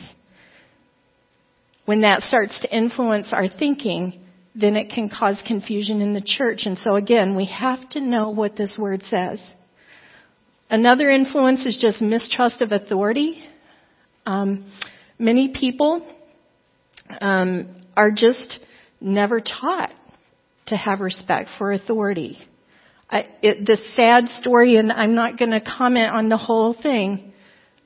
When 1.86 2.02
that 2.02 2.22
starts 2.22 2.60
to 2.62 2.76
influence 2.76 3.32
our 3.32 3.48
thinking, 3.48 4.20
then 4.54 4.76
it 4.76 4.90
can 4.90 5.10
cause 5.10 5.42
confusion 5.48 6.02
in 6.02 6.14
the 6.14 6.22
church. 6.22 6.64
And 6.66 6.78
so 6.78 6.96
again, 6.96 7.36
we 7.36 7.46
have 7.46 7.88
to 7.92 8.02
know 8.02 8.32
what 8.32 8.58
this 8.58 8.78
word 8.78 9.04
says. 9.04 9.42
Another 10.70 11.10
influence 11.10 11.66
is 11.66 11.78
just 11.80 12.02
mistrust 12.02 12.62
of 12.62 12.72
authority. 12.72 13.42
Um, 14.28 14.70
many 15.18 15.54
people 15.58 16.06
um, 17.22 17.74
are 17.96 18.12
just 18.12 18.60
never 19.00 19.40
taught 19.40 19.94
to 20.68 20.76
have 20.76 21.00
respect 21.00 21.50
for 21.58 21.72
authority. 21.72 22.38
I, 23.10 23.26
it, 23.42 23.66
the 23.66 23.78
sad 23.96 24.28
story, 24.42 24.76
and 24.76 24.92
I'm 24.92 25.16
not 25.16 25.40
going 25.40 25.52
to 25.52 25.62
comment 25.62 26.14
on 26.14 26.28
the 26.28 26.36
whole 26.36 26.76
thing, 26.80 27.32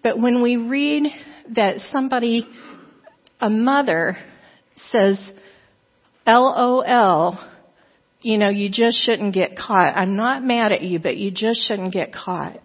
but 0.01 0.19
when 0.19 0.41
we 0.41 0.57
read 0.57 1.03
that 1.53 1.83
somebody, 1.93 2.47
a 3.39 3.49
mother, 3.49 4.17
says, 4.91 5.19
LOL, 6.25 7.37
you 8.21 8.39
know, 8.39 8.49
you 8.49 8.71
just 8.71 9.05
shouldn't 9.05 9.35
get 9.35 9.55
caught. 9.55 9.95
I'm 9.95 10.15
not 10.15 10.43
mad 10.43 10.71
at 10.71 10.81
you, 10.81 10.97
but 10.97 11.17
you 11.17 11.29
just 11.29 11.67
shouldn't 11.67 11.93
get 11.93 12.11
caught 12.11 12.59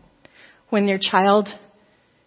when 0.70 0.88
your 0.88 0.98
child 0.98 1.50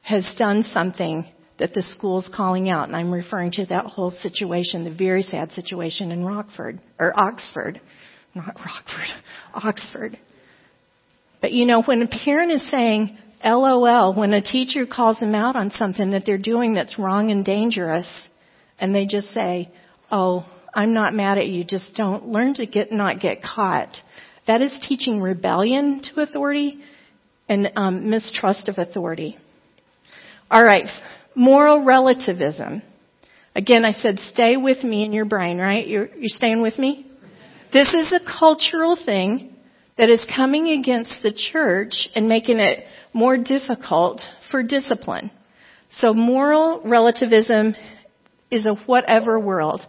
has 0.04 0.28
done 0.38 0.62
something 0.72 1.26
that 1.60 1.74
the 1.74 1.82
school's 1.82 2.30
calling 2.34 2.70
out. 2.70 2.88
And 2.88 2.96
I'm 2.96 3.12
referring 3.12 3.52
to 3.54 3.66
that 3.68 3.86
whole 3.86 4.12
situation, 4.12 4.84
the 4.84 4.94
very 4.96 5.22
sad 5.22 5.52
situation 5.52 6.12
in 6.12 6.24
Rockford, 6.24 6.80
or 7.00 7.14
Oxford. 7.20 7.82
Not 8.34 8.56
Rockford, 8.56 9.08
Oxford. 9.54 10.20
But 11.42 11.54
you 11.54 11.66
know, 11.66 11.82
when 11.84 12.02
a 12.02 12.08
parent 12.08 12.52
is 12.52 12.70
saying, 12.70 13.18
LOL, 13.44 14.14
when 14.14 14.34
a 14.34 14.42
teacher 14.42 14.86
calls 14.86 15.20
them 15.20 15.34
out 15.34 15.56
on 15.56 15.72
something 15.72 16.12
that 16.12 16.24
they're 16.26 16.38
doing 16.38 16.74
that's 16.74 17.00
wrong 17.00 17.32
and 17.32 17.46
dangerous, 17.46 18.08
and 18.80 18.94
they 18.94 19.06
just 19.06 19.34
say, 19.34 19.70
oh, 20.12 20.46
I'm 20.74 20.94
not 20.94 21.14
mad 21.14 21.38
at 21.38 21.48
you, 21.48 21.64
just 21.64 21.96
don't 21.96 22.28
learn 22.28 22.54
to 22.56 22.66
get, 22.66 22.92
not 22.92 23.20
get 23.20 23.42
caught. 23.42 23.96
That 24.48 24.62
is 24.62 24.76
teaching 24.88 25.22
rebellion 25.22 26.02
to 26.04 26.22
authority 26.22 26.80
and 27.48 27.72
um, 27.76 28.10
mistrust 28.10 28.68
of 28.70 28.78
authority. 28.78 29.38
All 30.52 30.64
right, 30.64 30.86
moral 31.40 31.86
relativism. 31.86 32.82
Again, 33.56 33.86
I 33.86 33.94
said 33.94 34.20
stay 34.34 34.58
with 34.58 34.84
me 34.84 35.06
in 35.06 35.14
your 35.14 35.26
brain, 35.26 35.58
right? 35.58 35.88
You're, 35.88 36.08
you're 36.08 36.28
staying 36.28 36.62
with 36.62 36.78
me? 36.78 37.08
This 37.72 37.88
is 37.94 38.12
a 38.12 38.20
cultural 38.40 38.98
thing 39.04 39.56
that 39.98 40.10
is 40.10 40.22
coming 40.36 40.68
against 40.80 41.12
the 41.24 41.32
church 41.32 42.10
and 42.14 42.28
making 42.28 42.60
it 42.60 42.84
more 43.14 43.38
difficult 43.38 44.22
for 44.52 44.64
discipline. 44.64 45.32
So 45.92 46.14
moral 46.14 46.82
relativism 46.84 47.74
is 48.52 48.66
a 48.66 48.74
whatever 48.86 49.40
world. 49.40 49.82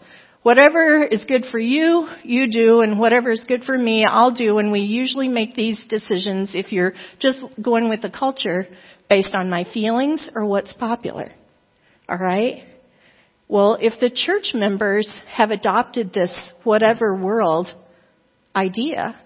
Whatever 0.42 1.04
is 1.04 1.22
good 1.24 1.44
for 1.50 1.58
you, 1.58 2.06
you 2.22 2.50
do, 2.50 2.80
and 2.80 2.98
whatever 2.98 3.30
is 3.30 3.44
good 3.46 3.62
for 3.64 3.76
me, 3.76 4.06
I'll 4.06 4.32
do. 4.32 4.58
And 4.58 4.72
we 4.72 4.80
usually 4.80 5.28
make 5.28 5.54
these 5.54 5.84
decisions 5.88 6.52
if 6.54 6.72
you're 6.72 6.92
just 7.18 7.42
going 7.60 7.88
with 7.88 8.02
the 8.02 8.10
culture 8.10 8.66
based 9.08 9.34
on 9.34 9.50
my 9.50 9.64
feelings 9.74 10.30
or 10.34 10.46
what's 10.46 10.72
popular. 10.72 11.30
Alright? 12.10 12.64
Well, 13.46 13.78
if 13.80 14.00
the 14.00 14.10
church 14.10 14.52
members 14.54 15.08
have 15.30 15.50
adopted 15.50 16.12
this 16.12 16.32
whatever 16.64 17.14
world 17.14 17.68
idea, 18.54 19.20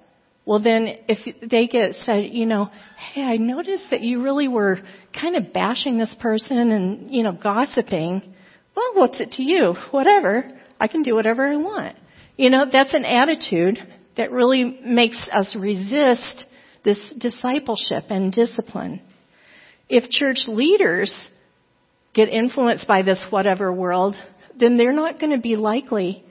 well 0.45 0.63
then 0.63 0.99
if 1.09 1.51
they 1.51 1.67
get 1.67 1.95
said, 2.05 2.25
you 2.25 2.47
know, 2.47 2.71
hey, 3.13 3.23
I 3.23 3.37
noticed 3.39 3.87
that 3.91 4.03
you 4.03 4.23
really 4.23 4.49
were 4.49 4.81
kind 5.19 5.37
of 5.37 5.53
bashing 5.53 5.99
this 5.99 6.15
person 6.21 6.71
and, 6.71 7.15
you 7.15 7.23
know, 7.23 7.33
gossiping. 7.33 8.35
Well, 8.77 8.93
what's 8.95 9.21
it 9.21 9.33
to 9.33 9.43
you? 9.43 9.75
Whatever. 9.91 10.51
I 10.79 10.89
can 10.89 11.03
do 11.03 11.15
whatever 11.15 11.51
I 11.51 11.57
want. 11.57 11.97
You 12.37 12.51
know, 12.51 12.67
that's 12.71 12.95
an 12.95 13.05
attitude 13.05 13.79
that 14.17 14.31
really 14.31 14.65
makes 14.85 15.21
us 15.33 15.57
resist 15.59 16.47
this 16.85 17.01
discipleship 17.19 18.05
and 18.11 18.33
discipline. 18.33 19.01
If 19.89 20.11
church 20.11 20.45
leaders 20.49 21.15
get 22.15 22.29
influenced 22.29 22.87
by 22.87 23.03
this 23.03 23.25
whatever 23.31 23.73
world, 23.73 24.15
then 24.59 24.77
they're 24.77 24.93
not 24.93 25.19
going 25.19 25.33
to 25.33 25.41
be 25.41 25.57
likely 25.57 26.25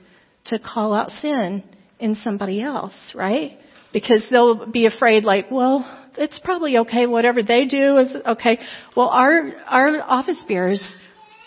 to 0.45 0.59
call 0.59 0.93
out 0.93 1.11
sin 1.11 1.63
in 1.99 2.15
somebody 2.15 2.61
else, 2.61 3.13
right? 3.15 3.57
Because 3.91 4.25
they'll 4.29 4.65
be 4.65 4.85
afraid 4.85 5.23
like, 5.23 5.51
well, 5.51 5.85
it's 6.17 6.39
probably 6.43 6.77
okay, 6.77 7.05
whatever 7.05 7.43
they 7.43 7.65
do 7.65 7.97
is 7.97 8.15
okay. 8.25 8.59
Well, 8.95 9.09
our, 9.09 9.51
our 9.67 10.01
office 10.01 10.43
bearers, 10.47 10.83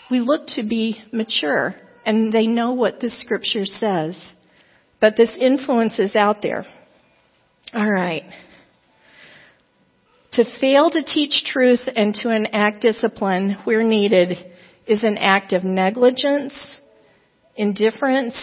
we 0.09 0.19
look 0.19 0.47
to 0.55 0.63
be 0.63 1.01
mature 1.11 1.75
and 2.05 2.31
they 2.31 2.47
know 2.47 2.73
what 2.73 2.99
the 2.99 3.09
scripture 3.09 3.65
says. 3.65 4.17
But 4.99 5.15
this 5.15 5.29
influence 5.39 5.99
is 5.99 6.15
out 6.15 6.41
there. 6.41 6.65
All 7.73 7.89
right. 7.89 8.23
To 10.37 10.45
fail 10.61 10.91
to 10.91 11.03
teach 11.03 11.45
truth 11.45 11.79
and 11.95 12.13
to 12.21 12.29
enact 12.29 12.83
discipline 12.83 13.57
where 13.63 13.81
needed 13.81 14.37
is 14.85 15.03
an 15.03 15.17
act 15.17 15.51
of 15.51 15.63
negligence, 15.63 16.53
indifference, 17.55 18.39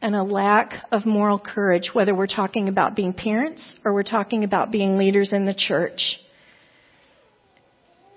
and 0.00 0.14
a 0.14 0.22
lack 0.22 0.72
of 0.90 1.04
moral 1.04 1.38
courage, 1.38 1.90
whether 1.92 2.14
we're 2.14 2.28
talking 2.28 2.70
about 2.70 2.96
being 2.96 3.12
parents 3.12 3.76
or 3.84 3.92
we're 3.92 4.04
talking 4.04 4.44
about 4.44 4.72
being 4.72 4.96
leaders 4.96 5.34
in 5.34 5.44
the 5.44 5.52
church. 5.52 6.16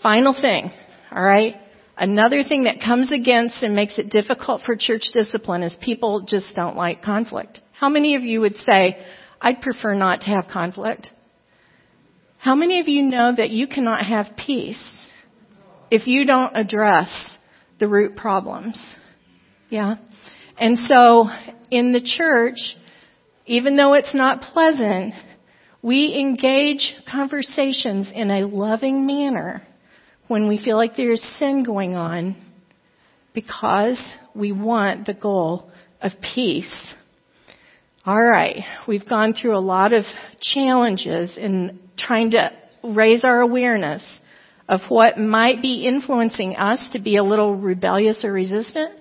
Final 0.02 0.34
thing, 0.34 0.72
alright? 1.12 1.56
Another 1.98 2.44
thing 2.46 2.63
that 2.63 2.80
comes 2.80 3.12
against 3.12 3.62
and 3.62 3.76
makes 3.76 4.00
it 4.00 4.10
difficult 4.10 4.62
for 4.66 4.78
church 4.78 5.04
discipline 5.12 5.63
is 5.63 5.76
people 5.82 6.22
just 6.26 6.56
don't 6.56 6.78
like 6.78 7.02
conflict. 7.02 7.60
How 7.74 7.90
many 7.90 8.16
of 8.16 8.22
you 8.22 8.40
would 8.40 8.56
say, 8.56 9.06
I'd 9.42 9.60
prefer 9.60 9.96
not 9.96 10.22
to 10.22 10.28
have 10.28 10.46
conflict? 10.50 11.10
How 12.48 12.56
many 12.56 12.80
of 12.80 12.88
you 12.88 13.04
know 13.04 13.34
that 13.36 13.50
you 13.50 13.68
cannot 13.68 14.06
have 14.06 14.38
peace 14.38 14.82
if 15.92 16.08
you 16.08 16.26
don't 16.26 16.56
address 16.56 17.10
the 17.78 17.90
root 17.90 18.16
problems? 18.16 18.82
Yeah? 19.68 19.96
And 20.58 20.78
so 20.88 21.28
in 21.70 21.92
the 21.92 22.00
church, 22.00 22.56
even 23.48 23.76
though 23.76 23.96
it's 23.96 24.14
not 24.14 24.40
pleasant, 24.40 25.14
we 25.82 26.16
engage 26.18 26.96
conversations 27.12 28.10
in 28.16 28.32
a 28.32 28.48
loving 28.48 29.06
manner 29.06 29.62
when 30.30 30.48
we 30.48 30.58
feel 30.64 30.78
like 30.78 30.96
there's 30.96 31.22
sin 31.40 31.66
going 31.66 31.96
on 31.96 32.38
because 33.34 34.02
we 34.34 34.54
want 34.54 35.06
the 35.06 35.14
goal 35.14 35.70
of 36.00 36.14
peace. 36.34 36.94
All 38.08 38.24
right, 38.24 38.63
we've 38.88 39.06
gone 39.06 39.34
through 39.34 39.58
a 39.58 39.60
lot 39.60 39.91
of 39.91 40.06
challenges 40.39 41.38
in 41.38 41.78
trying 41.98 42.32
to 42.32 42.52
raise 42.82 43.26
our 43.26 43.41
awareness 43.41 44.02
of 44.70 44.80
what 44.88 45.20
might 45.20 45.62
be 45.62 45.86
influencing 45.86 46.56
us 46.56 46.88
to 46.93 47.00
be 47.00 47.17
a 47.17 47.24
little 47.24 47.58
rebellious 47.58 48.24
or 48.24 48.32
resistant 48.32 48.93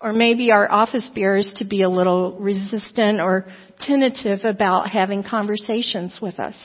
or 0.00 0.14
maybe 0.14 0.52
our 0.52 0.72
office 0.72 1.06
bearers 1.14 1.52
to 1.56 1.66
be 1.66 1.82
a 1.82 1.90
little 1.90 2.38
resistant 2.40 3.20
or 3.20 3.44
tentative 3.80 4.38
about 4.44 4.88
having 4.88 5.22
conversations 5.22 6.18
with 6.22 6.40
us. 6.40 6.56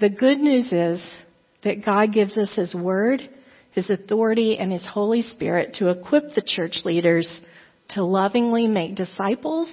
The 0.00 0.08
good 0.08 0.38
news 0.38 0.72
is 0.72 1.02
that 1.64 1.84
God 1.84 2.14
gives 2.14 2.34
us 2.38 2.50
His 2.56 2.74
Word, 2.74 3.28
His 3.72 3.90
authority, 3.90 4.56
and 4.58 4.72
His 4.72 4.86
Holy 4.86 5.20
Spirit 5.20 5.74
to 5.80 5.90
equip 5.90 6.34
the 6.34 6.42
church 6.42 6.76
leaders 6.86 7.28
to 7.90 8.02
lovingly 8.02 8.66
make 8.66 8.94
disciples 8.94 9.70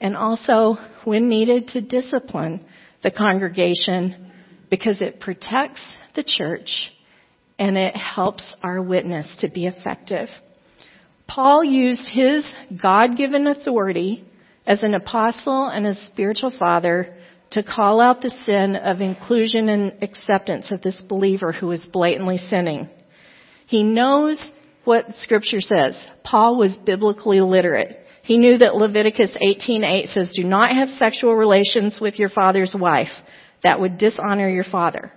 and 0.00 0.16
also, 0.16 0.76
when 1.04 1.28
needed, 1.28 1.68
to 1.68 1.80
discipline 1.80 2.64
the 3.02 3.10
congregation 3.10 4.30
because 4.70 5.00
it 5.00 5.20
protects 5.20 5.82
the 6.14 6.24
church 6.24 6.90
and 7.58 7.76
it 7.76 7.94
helps 7.94 8.54
our 8.62 8.82
witness 8.82 9.36
to 9.40 9.50
be 9.50 9.66
effective. 9.66 10.28
Paul 11.28 11.62
used 11.62 12.10
his 12.12 12.50
God-given 12.82 13.46
authority 13.46 14.24
as 14.66 14.82
an 14.82 14.94
apostle 14.94 15.66
and 15.66 15.86
a 15.86 15.94
spiritual 16.06 16.52
father 16.58 17.16
to 17.52 17.62
call 17.62 18.00
out 18.00 18.20
the 18.20 18.30
sin 18.30 18.76
of 18.76 19.00
inclusion 19.00 19.68
and 19.68 20.02
acceptance 20.02 20.70
of 20.70 20.80
this 20.82 20.96
believer 21.08 21.52
who 21.52 21.70
is 21.72 21.84
blatantly 21.92 22.38
sinning. 22.38 22.88
He 23.66 23.82
knows 23.82 24.40
what 24.84 25.14
scripture 25.16 25.60
says. 25.60 26.00
Paul 26.24 26.56
was 26.56 26.76
biblically 26.84 27.40
literate. 27.40 27.98
He 28.30 28.38
knew 28.38 28.58
that 28.58 28.76
Leviticus 28.76 29.36
18:8 29.42 30.06
says, 30.10 30.30
"Do 30.30 30.44
not 30.44 30.70
have 30.70 30.88
sexual 30.88 31.34
relations 31.34 32.00
with 32.00 32.16
your 32.16 32.28
father's 32.28 32.76
wife. 32.76 33.10
That 33.64 33.80
would 33.80 33.98
dishonor 33.98 34.48
your 34.48 34.62
father." 34.62 35.10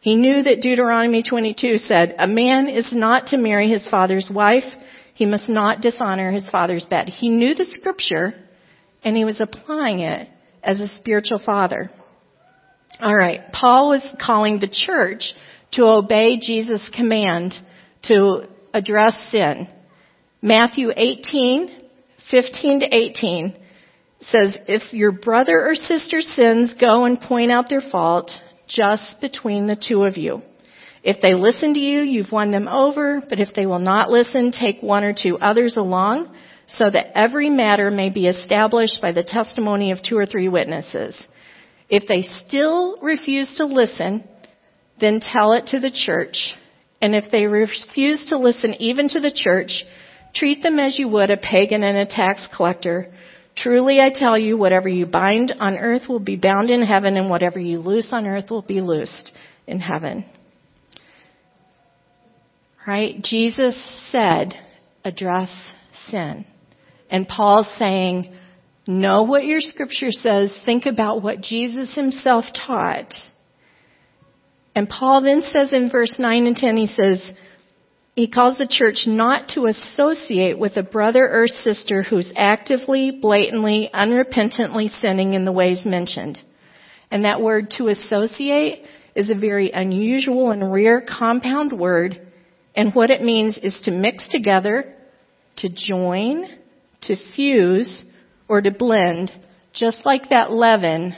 He 0.00 0.16
knew 0.16 0.42
that 0.42 0.62
Deuteronomy 0.62 1.22
22 1.22 1.76
said, 1.76 2.14
"A 2.18 2.26
man 2.26 2.70
is 2.70 2.94
not 2.94 3.26
to 3.26 3.36
marry 3.36 3.68
his 3.68 3.86
father's 3.86 4.30
wife 4.30 4.64
he 5.12 5.26
must 5.26 5.50
not 5.50 5.82
dishonor 5.82 6.30
his 6.30 6.48
father's 6.48 6.86
bed. 6.86 7.10
He 7.10 7.28
knew 7.28 7.54
the 7.54 7.66
scripture 7.66 8.34
and 9.04 9.14
he 9.14 9.26
was 9.26 9.38
applying 9.38 10.00
it 10.00 10.26
as 10.62 10.80
a 10.80 10.88
spiritual 10.88 11.38
father. 11.38 11.90
Alright, 13.02 13.52
Paul 13.52 13.90
was 13.90 14.06
calling 14.18 14.60
the 14.60 14.74
church 14.86 15.34
to 15.72 15.84
obey 15.84 16.38
Jesus' 16.38 16.88
command 16.88 17.54
to 18.04 18.48
address 18.72 19.14
sin. 19.30 19.68
Matthew 20.40 20.90
18, 20.96 21.85
15 22.30 22.80
to 22.80 22.86
18 22.94 23.56
says, 24.20 24.58
if 24.66 24.92
your 24.92 25.12
brother 25.12 25.66
or 25.66 25.74
sister 25.74 26.20
sins, 26.20 26.74
go 26.80 27.04
and 27.04 27.20
point 27.20 27.52
out 27.52 27.68
their 27.68 27.82
fault 27.92 28.30
just 28.68 29.20
between 29.20 29.66
the 29.66 29.76
two 29.76 30.04
of 30.04 30.16
you. 30.16 30.42
If 31.02 31.20
they 31.20 31.34
listen 31.34 31.74
to 31.74 31.80
you, 31.80 32.00
you've 32.00 32.32
won 32.32 32.50
them 32.50 32.66
over, 32.66 33.22
but 33.28 33.38
if 33.38 33.54
they 33.54 33.66
will 33.66 33.78
not 33.78 34.10
listen, 34.10 34.50
take 34.50 34.82
one 34.82 35.04
or 35.04 35.14
two 35.14 35.38
others 35.38 35.76
along, 35.76 36.34
so 36.66 36.90
that 36.90 37.16
every 37.16 37.48
matter 37.48 37.92
may 37.92 38.10
be 38.10 38.26
established 38.26 38.98
by 39.00 39.12
the 39.12 39.22
testimony 39.22 39.92
of 39.92 40.02
two 40.02 40.18
or 40.18 40.26
three 40.26 40.48
witnesses. 40.48 41.16
If 41.88 42.08
they 42.08 42.22
still 42.44 42.96
refuse 43.00 43.56
to 43.58 43.66
listen, 43.66 44.24
then 44.98 45.20
tell 45.20 45.52
it 45.52 45.68
to 45.68 45.78
the 45.78 45.92
church. 45.92 46.54
And 47.00 47.14
if 47.14 47.30
they 47.30 47.46
refuse 47.46 48.28
to 48.30 48.38
listen 48.38 48.74
even 48.80 49.08
to 49.10 49.20
the 49.20 49.32
church, 49.32 49.84
treat 50.38 50.62
them 50.62 50.78
as 50.78 50.98
you 50.98 51.08
would 51.08 51.30
a 51.30 51.36
pagan 51.36 51.82
and 51.82 51.96
a 51.96 52.06
tax 52.06 52.46
collector. 52.56 53.12
Truly 53.56 54.00
I 54.00 54.10
tell 54.12 54.38
you, 54.38 54.56
whatever 54.56 54.88
you 54.88 55.06
bind 55.06 55.52
on 55.58 55.78
earth 55.78 56.02
will 56.08 56.20
be 56.20 56.36
bound 56.36 56.70
in 56.70 56.82
heaven, 56.82 57.16
and 57.16 57.30
whatever 57.30 57.58
you 57.58 57.78
loose 57.78 58.08
on 58.12 58.26
earth 58.26 58.50
will 58.50 58.62
be 58.62 58.80
loosed 58.80 59.32
in 59.66 59.80
heaven. 59.80 60.26
Right? 62.86 63.20
Jesus 63.22 63.76
said, 64.10 64.54
address 65.04 65.50
sin. 66.08 66.44
And 67.10 67.26
Paul's 67.26 67.72
saying, 67.78 68.32
know 68.86 69.22
what 69.22 69.44
your 69.44 69.60
scripture 69.60 70.10
says, 70.10 70.56
think 70.64 70.86
about 70.86 71.22
what 71.22 71.40
Jesus 71.40 71.94
himself 71.94 72.44
taught. 72.66 73.12
And 74.74 74.88
Paul 74.88 75.22
then 75.22 75.40
says 75.40 75.72
in 75.72 75.90
verse 75.90 76.14
9 76.18 76.46
and 76.46 76.54
10, 76.54 76.76
he 76.76 76.86
says, 76.86 77.32
he 78.16 78.26
calls 78.26 78.56
the 78.56 78.66
church 78.66 79.02
not 79.06 79.48
to 79.50 79.66
associate 79.66 80.58
with 80.58 80.78
a 80.78 80.82
brother 80.82 81.28
or 81.30 81.46
sister 81.46 82.02
who's 82.02 82.32
actively, 82.34 83.10
blatantly, 83.10 83.90
unrepentantly 83.92 84.88
sinning 84.88 85.34
in 85.34 85.44
the 85.44 85.52
ways 85.52 85.84
mentioned. 85.84 86.38
And 87.10 87.26
that 87.26 87.42
word 87.42 87.70
to 87.76 87.88
associate 87.88 88.84
is 89.14 89.28
a 89.28 89.34
very 89.34 89.70
unusual 89.70 90.50
and 90.50 90.72
rare 90.72 91.02
compound 91.02 91.78
word 91.78 92.26
and 92.74 92.94
what 92.94 93.10
it 93.10 93.22
means 93.22 93.58
is 93.62 93.76
to 93.82 93.90
mix 93.90 94.26
together, 94.28 94.94
to 95.58 95.68
join, 95.68 96.46
to 97.02 97.16
fuse, 97.34 98.04
or 98.48 98.62
to 98.62 98.70
blend, 98.70 99.30
just 99.74 100.06
like 100.06 100.30
that 100.30 100.52
leaven 100.52 101.14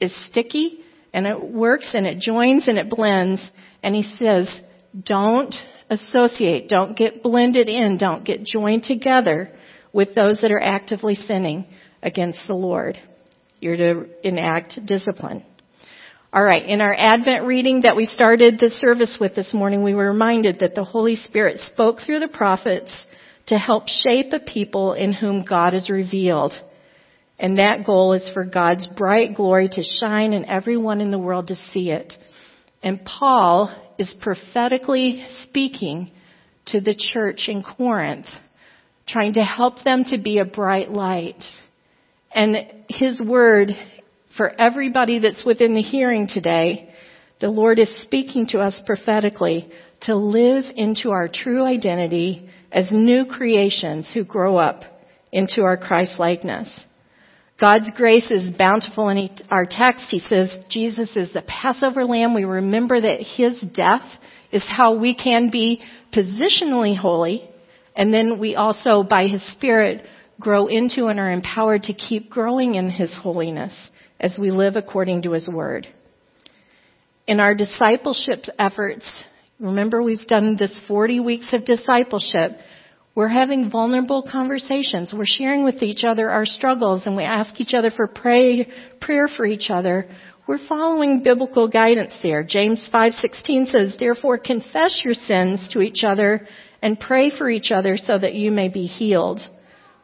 is 0.00 0.14
sticky 0.28 0.80
and 1.12 1.26
it 1.26 1.42
works 1.42 1.90
and 1.92 2.06
it 2.06 2.18
joins 2.18 2.68
and 2.68 2.78
it 2.78 2.88
blends. 2.88 3.46
And 3.82 3.94
he 3.94 4.02
says, 4.18 4.54
don't 5.02 5.54
associate, 5.90 6.68
don't 6.68 6.96
get 6.96 7.22
blended 7.22 7.68
in, 7.68 7.96
don't 7.98 8.24
get 8.24 8.44
joined 8.44 8.84
together 8.84 9.50
with 9.92 10.14
those 10.14 10.38
that 10.42 10.52
are 10.52 10.60
actively 10.60 11.14
sinning 11.14 11.66
against 12.02 12.40
the 12.46 12.54
Lord. 12.54 12.98
You're 13.60 13.76
to 13.76 14.06
enact 14.22 14.78
discipline. 14.86 15.44
All 16.32 16.44
right, 16.44 16.64
in 16.64 16.82
our 16.82 16.94
Advent 16.96 17.46
reading 17.46 17.82
that 17.82 17.96
we 17.96 18.04
started 18.04 18.58
the 18.58 18.68
service 18.68 19.16
with 19.18 19.34
this 19.34 19.54
morning, 19.54 19.82
we 19.82 19.94
were 19.94 20.12
reminded 20.12 20.58
that 20.60 20.74
the 20.74 20.84
Holy 20.84 21.16
Spirit 21.16 21.58
spoke 21.58 21.98
through 22.04 22.20
the 22.20 22.28
prophets 22.28 22.92
to 23.46 23.56
help 23.56 23.88
shape 23.88 24.32
a 24.32 24.38
people 24.38 24.92
in 24.92 25.12
whom 25.12 25.42
God 25.42 25.72
is 25.72 25.88
revealed. 25.88 26.52
And 27.38 27.58
that 27.58 27.86
goal 27.86 28.12
is 28.12 28.30
for 28.34 28.44
God's 28.44 28.86
bright 28.88 29.34
glory 29.34 29.70
to 29.70 29.82
shine 29.82 30.34
and 30.34 30.44
everyone 30.44 31.00
in 31.00 31.10
the 31.10 31.18
world 31.18 31.48
to 31.48 31.54
see 31.70 31.90
it. 31.90 32.12
And 32.82 33.04
Paul 33.04 33.74
is 33.98 34.14
prophetically 34.20 35.26
speaking 35.42 36.10
to 36.66 36.80
the 36.80 36.94
church 36.94 37.48
in 37.48 37.62
Corinth, 37.62 38.26
trying 39.06 39.34
to 39.34 39.42
help 39.42 39.82
them 39.84 40.04
to 40.04 40.18
be 40.18 40.38
a 40.38 40.44
bright 40.44 40.90
light. 40.90 41.42
And 42.34 42.56
his 42.88 43.20
word 43.20 43.72
for 44.36 44.50
everybody 44.50 45.18
that's 45.18 45.44
within 45.44 45.74
the 45.74 45.82
hearing 45.82 46.28
today, 46.28 46.94
the 47.40 47.48
Lord 47.48 47.78
is 47.78 47.88
speaking 48.02 48.46
to 48.48 48.58
us 48.58 48.80
prophetically 48.86 49.68
to 50.02 50.14
live 50.14 50.64
into 50.76 51.10
our 51.10 51.28
true 51.28 51.64
identity 51.64 52.48
as 52.70 52.88
new 52.90 53.24
creations 53.26 54.10
who 54.12 54.24
grow 54.24 54.56
up 54.56 54.82
into 55.32 55.62
our 55.62 55.76
Christ 55.76 56.18
likeness. 56.18 56.70
God's 57.60 57.90
grace 57.96 58.30
is 58.30 58.56
bountiful 58.56 59.08
in 59.08 59.28
our 59.50 59.66
text. 59.68 60.06
He 60.10 60.20
says 60.20 60.54
Jesus 60.70 61.16
is 61.16 61.32
the 61.32 61.42
Passover 61.42 62.04
lamb. 62.04 62.34
We 62.34 62.44
remember 62.44 63.00
that 63.00 63.20
his 63.20 63.60
death 63.74 64.06
is 64.52 64.64
how 64.66 64.96
we 64.96 65.14
can 65.14 65.50
be 65.50 65.82
positionally 66.14 66.96
holy. 66.96 67.48
And 67.96 68.14
then 68.14 68.38
we 68.38 68.54
also, 68.54 69.02
by 69.02 69.26
his 69.26 69.42
spirit, 69.52 70.06
grow 70.40 70.68
into 70.68 71.06
and 71.06 71.18
are 71.18 71.32
empowered 71.32 71.84
to 71.84 71.94
keep 71.94 72.30
growing 72.30 72.76
in 72.76 72.90
his 72.90 73.12
holiness 73.12 73.90
as 74.20 74.38
we 74.38 74.50
live 74.50 74.76
according 74.76 75.22
to 75.22 75.32
His 75.32 75.48
Word. 75.48 75.86
In 77.26 77.40
our 77.40 77.54
discipleship 77.54 78.44
efforts, 78.58 79.08
remember 79.60 80.02
we've 80.02 80.26
done 80.26 80.56
this 80.56 80.78
40 80.88 81.20
weeks 81.20 81.52
of 81.52 81.64
discipleship. 81.64 82.58
We're 83.14 83.28
having 83.28 83.70
vulnerable 83.70 84.22
conversations. 84.22 85.12
We're 85.12 85.24
sharing 85.26 85.64
with 85.64 85.82
each 85.82 86.04
other 86.04 86.30
our 86.30 86.46
struggles 86.46 87.06
and 87.06 87.16
we 87.16 87.24
ask 87.24 87.60
each 87.60 87.74
other 87.74 87.90
for 87.90 88.06
pray, 88.06 88.68
prayer 89.00 89.28
for 89.28 89.44
each 89.44 89.70
other. 89.70 90.08
We're 90.46 90.66
following 90.66 91.22
biblical 91.22 91.68
guidance 91.68 92.16
there. 92.22 92.42
James 92.42 92.88
5:16 92.92 93.66
says, 93.66 93.96
"Therefore 93.98 94.38
confess 94.38 95.04
your 95.04 95.14
sins 95.14 95.68
to 95.70 95.82
each 95.82 96.04
other 96.04 96.46
and 96.80 96.98
pray 96.98 97.28
for 97.28 97.50
each 97.50 97.70
other 97.70 97.96
so 97.96 98.16
that 98.16 98.34
you 98.34 98.50
may 98.50 98.68
be 98.68 98.86
healed." 98.86 99.46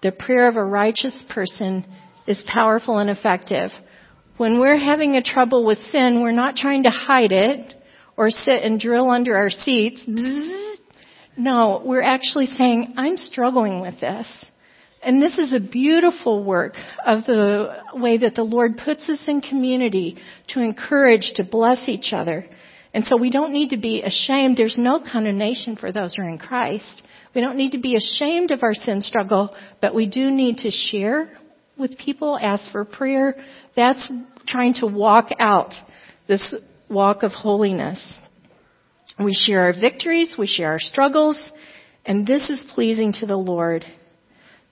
The 0.03 0.13
prayer 0.13 0.47
of 0.49 0.57
a 0.57 0.65
righteous 0.65 1.23
person 1.31 1.87
is 2.27 2.43
powerful 2.43 2.99
and 2.99 3.09
effective. 3.09 3.73
When 4.37 4.59
we're 4.59 4.77
having 4.77 5.17
a 5.17 5.23
trouble 5.23 5.65
with 5.65 5.79
sin, 5.91 6.21
we're 6.21 6.33
not 6.33 6.57
trying 6.57 6.83
to 6.83 6.91
hide 6.91 7.33
it 7.33 7.75
or 8.17 8.31
sit 8.31 8.63
and 8.63 8.81
drill 8.81 9.09
under 9.09 9.37
our 9.37 9.51
seats. 9.51 10.05
No, 11.37 11.83
we're 11.85 12.03
actually 12.03 12.47
saying, 12.47 12.95
I'm 12.97 13.17
struggling 13.17 13.81
with 13.81 14.01
this. 14.01 14.45
And 15.03 15.21
this 15.21 15.37
is 15.37 15.53
a 15.53 15.61
beautiful 15.61 16.43
work 16.43 16.75
of 17.05 17.25
the 17.27 17.77
way 17.95 18.19
that 18.19 18.35
the 18.35 18.43
Lord 18.43 18.81
puts 18.83 19.09
us 19.09 19.19
in 19.27 19.43
community 19.43 20.17
to 20.49 20.61
encourage, 20.61 21.33
to 21.37 21.45
bless 21.45 21.83
each 21.89 22.13
other. 22.13 22.47
And 22.95 23.05
so 23.05 23.17
we 23.19 23.31
don't 23.31 23.53
need 23.53 23.71
to 23.71 23.77
be 23.77 24.03
ashamed. 24.03 24.57
There's 24.57 24.79
no 24.79 25.01
condemnation 25.01 25.77
for 25.77 25.93
those 25.93 26.15
who 26.17 26.23
are 26.23 26.29
in 26.29 26.39
Christ. 26.39 27.03
We 27.35 27.41
don't 27.41 27.57
need 27.57 27.73
to 27.73 27.81
be 27.81 27.97
ashamed 27.97 28.51
of 28.51 28.63
our 28.63 28.73
sin 28.73 29.03
struggle, 29.03 29.55
but 29.83 29.95
we 29.95 30.07
do 30.07 30.31
need 30.31 30.59
to 30.59 30.71
share 30.71 31.37
with 31.77 31.99
people, 31.99 32.39
ask 32.41 32.71
for 32.71 32.85
prayer. 32.85 33.35
That's 33.77 34.11
trying 34.47 34.75
to 34.75 34.87
walk 34.87 35.31
out 35.39 35.75
this 36.29 36.55
walk 36.89 37.25
of 37.25 37.33
holiness. 37.33 38.01
We 39.19 39.33
share 39.33 39.61
our 39.61 39.73
victories, 39.73 40.35
we 40.37 40.47
share 40.47 40.73
our 40.73 40.81
struggles, 40.81 41.39
and 42.05 42.27
this 42.27 42.51
is 42.51 42.65
pleasing 42.75 43.13
to 43.21 43.27
the 43.27 43.37
Lord. 43.37 43.85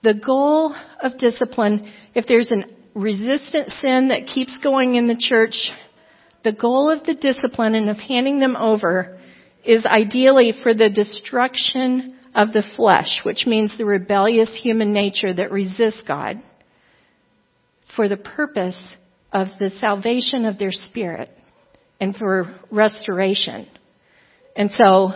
The 0.03 0.13
goal 0.13 0.75
of 1.01 1.17
discipline, 1.17 1.91
if 2.13 2.25
there's 2.27 2.51
a 2.51 2.65
resistant 2.93 3.69
sin 3.81 4.09
that 4.09 4.27
keeps 4.33 4.57
going 4.57 4.95
in 4.95 5.07
the 5.07 5.15
church, 5.17 5.71
the 6.43 6.51
goal 6.51 6.91
of 6.91 7.05
the 7.05 7.15
discipline 7.15 7.73
and 7.73 7.89
of 7.89 7.97
handing 7.97 8.39
them 8.39 8.57
over 8.57 9.17
is 9.63 9.85
ideally 9.85 10.53
for 10.61 10.73
the 10.73 10.89
destruction 10.89 12.17
of 12.35 12.51
the 12.51 12.63
flesh, 12.75 13.21
which 13.23 13.45
means 13.45 13.77
the 13.77 13.85
rebellious 13.85 14.59
human 14.61 14.91
nature 14.91 15.33
that 15.33 15.51
resists 15.51 16.01
God, 16.05 16.43
for 17.95 18.09
the 18.09 18.17
purpose 18.17 18.79
of 19.31 19.47
the 19.57 19.69
salvation 19.69 20.45
of 20.45 20.59
their 20.59 20.71
spirit 20.71 21.29
and 22.01 22.13
for 22.15 22.59
restoration. 22.71 23.67
And 24.55 24.69
so, 24.71 25.11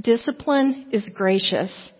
discipline 0.00 0.88
is 0.92 1.10
gracious. 1.14 1.90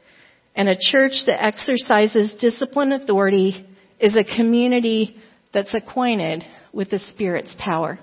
And 0.55 0.69
a 0.69 0.77
church 0.79 1.13
that 1.27 1.43
exercises 1.43 2.33
discipline 2.41 2.93
authority 2.93 3.67
is 3.99 4.17
a 4.17 4.25
community 4.25 5.17
that's 5.53 5.75
acquainted 5.75 6.45
with 6.73 6.91
the 6.91 6.99
Spirit's 6.99 7.55
power. 7.59 7.99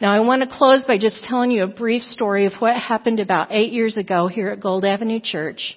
Now 0.00 0.12
I 0.12 0.20
want 0.20 0.42
to 0.42 0.48
close 0.48 0.84
by 0.86 0.98
just 0.98 1.22
telling 1.24 1.50
you 1.50 1.64
a 1.64 1.68
brief 1.68 2.02
story 2.02 2.46
of 2.46 2.54
what 2.58 2.76
happened 2.76 3.20
about 3.20 3.52
eight 3.52 3.72
years 3.72 3.96
ago 3.96 4.26
here 4.26 4.48
at 4.48 4.60
Gold 4.60 4.84
Avenue 4.84 5.20
Church. 5.22 5.76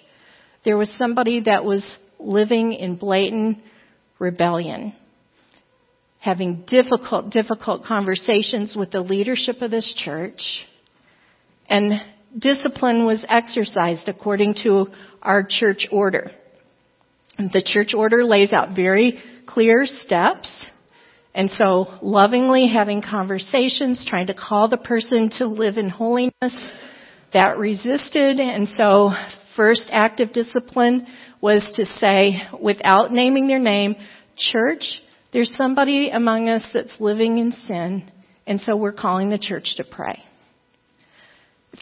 There 0.64 0.78
was 0.78 0.90
somebody 0.98 1.42
that 1.42 1.64
was 1.64 1.98
living 2.20 2.74
in 2.74 2.96
blatant 2.96 3.60
rebellion, 4.18 4.96
having 6.20 6.64
difficult, 6.68 7.30
difficult 7.30 7.84
conversations 7.84 8.76
with 8.76 8.92
the 8.92 9.02
leadership 9.02 9.58
of 9.62 9.70
this 9.70 9.94
church, 9.96 10.42
and 11.70 11.94
discipline 12.38 13.06
was 13.06 13.26
exercised 13.28 14.08
according 14.08 14.56
to 14.64 14.88
our 15.22 15.46
church 15.48 15.88
order. 15.92 16.32
The 17.38 17.64
church 17.66 17.94
order 17.94 18.24
lays 18.24 18.54
out 18.54 18.76
very 18.76 19.20
clear 19.46 19.86
steps. 19.86 20.54
And 21.34 21.50
so 21.50 21.98
lovingly 22.02 22.68
having 22.74 23.02
conversations, 23.02 24.06
trying 24.08 24.28
to 24.28 24.34
call 24.34 24.70
the 24.70 24.78
person 24.78 25.30
to 25.38 25.48
live 25.48 25.78
in 25.78 25.90
holiness, 25.90 26.58
that 27.34 27.58
resisted. 27.58 28.40
And 28.40 28.70
so 28.70 29.12
first 29.56 29.88
act 29.92 30.22
of 30.22 30.32
discipline 30.32 31.08
was 31.42 31.70
to 31.76 31.86
say, 31.86 32.42
without 32.62 33.12
naming 33.12 33.48
their 33.48 33.60
name, 33.60 33.96
church, 34.38 35.02
there's 35.34 35.54
somebody 35.58 36.10
among 36.10 36.48
us 36.48 36.66
that's 36.74 36.96
living 37.00 37.38
in 37.38 37.52
sin. 37.52 38.10
And 38.48 38.62
so 38.62 38.78
we're 38.78 38.94
calling 38.94 39.30
the 39.30 39.38
church 39.38 39.76
to 39.78 39.84
pray. 39.84 40.25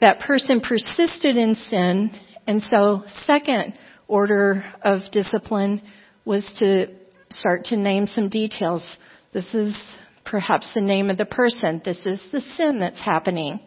That 0.02 0.20
person 0.22 0.62
persisted 0.62 1.38
in 1.38 1.56
sin, 1.70 2.12
and 2.48 2.62
so 2.64 3.04
second 3.26 3.74
order 4.08 4.64
of 4.82 5.02
discipline 5.12 5.82
was 6.26 6.46
to 6.60 6.88
start 7.30 7.66
to 7.66 7.78
name 7.78 8.08
some 8.08 8.30
details. 8.30 8.98
This 9.34 9.54
is 9.54 9.78
perhaps 10.26 10.74
the 10.74 10.82
name 10.82 11.10
of 11.10 11.18
the 11.18 11.26
person. 11.26 11.82
This 11.84 12.00
is 12.06 12.22
the 12.32 12.42
sin 12.42 12.80
that's 12.80 13.00
happening. 13.00 13.60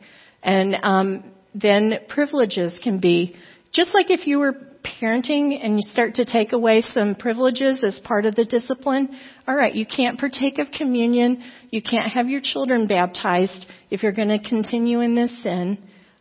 And 0.43 0.77
um, 0.83 1.25
then 1.55 1.95
privileges 2.09 2.75
can 2.83 3.01
be 3.01 3.37
just 3.73 3.93
like 3.95 4.11
if 4.11 4.27
you 4.27 4.39
were 4.39 4.55
parenting 5.01 5.59
and 5.61 5.77
you 5.77 5.83
start 5.83 6.15
to 6.15 6.25
take 6.25 6.53
away 6.53 6.81
some 6.81 7.15
privileges 7.17 7.83
as 7.87 7.99
part 8.05 8.25
of 8.25 8.35
the 8.37 8.45
discipline. 8.45 9.19
All 9.47 9.55
right, 9.55 9.75
you 9.75 9.85
can't 9.85 10.19
partake 10.19 10.59
of 10.59 10.69
communion. 10.71 11.43
You 11.71 11.83
can't 11.83 12.11
have 12.13 12.29
your 12.29 12.41
children 12.43 12.87
baptized 12.87 13.67
if 13.91 14.03
you're 14.03 14.13
going 14.13 14.29
to 14.29 14.49
continue 14.49 15.01
in 15.01 15.15
this 15.15 15.33
sin 15.43 15.79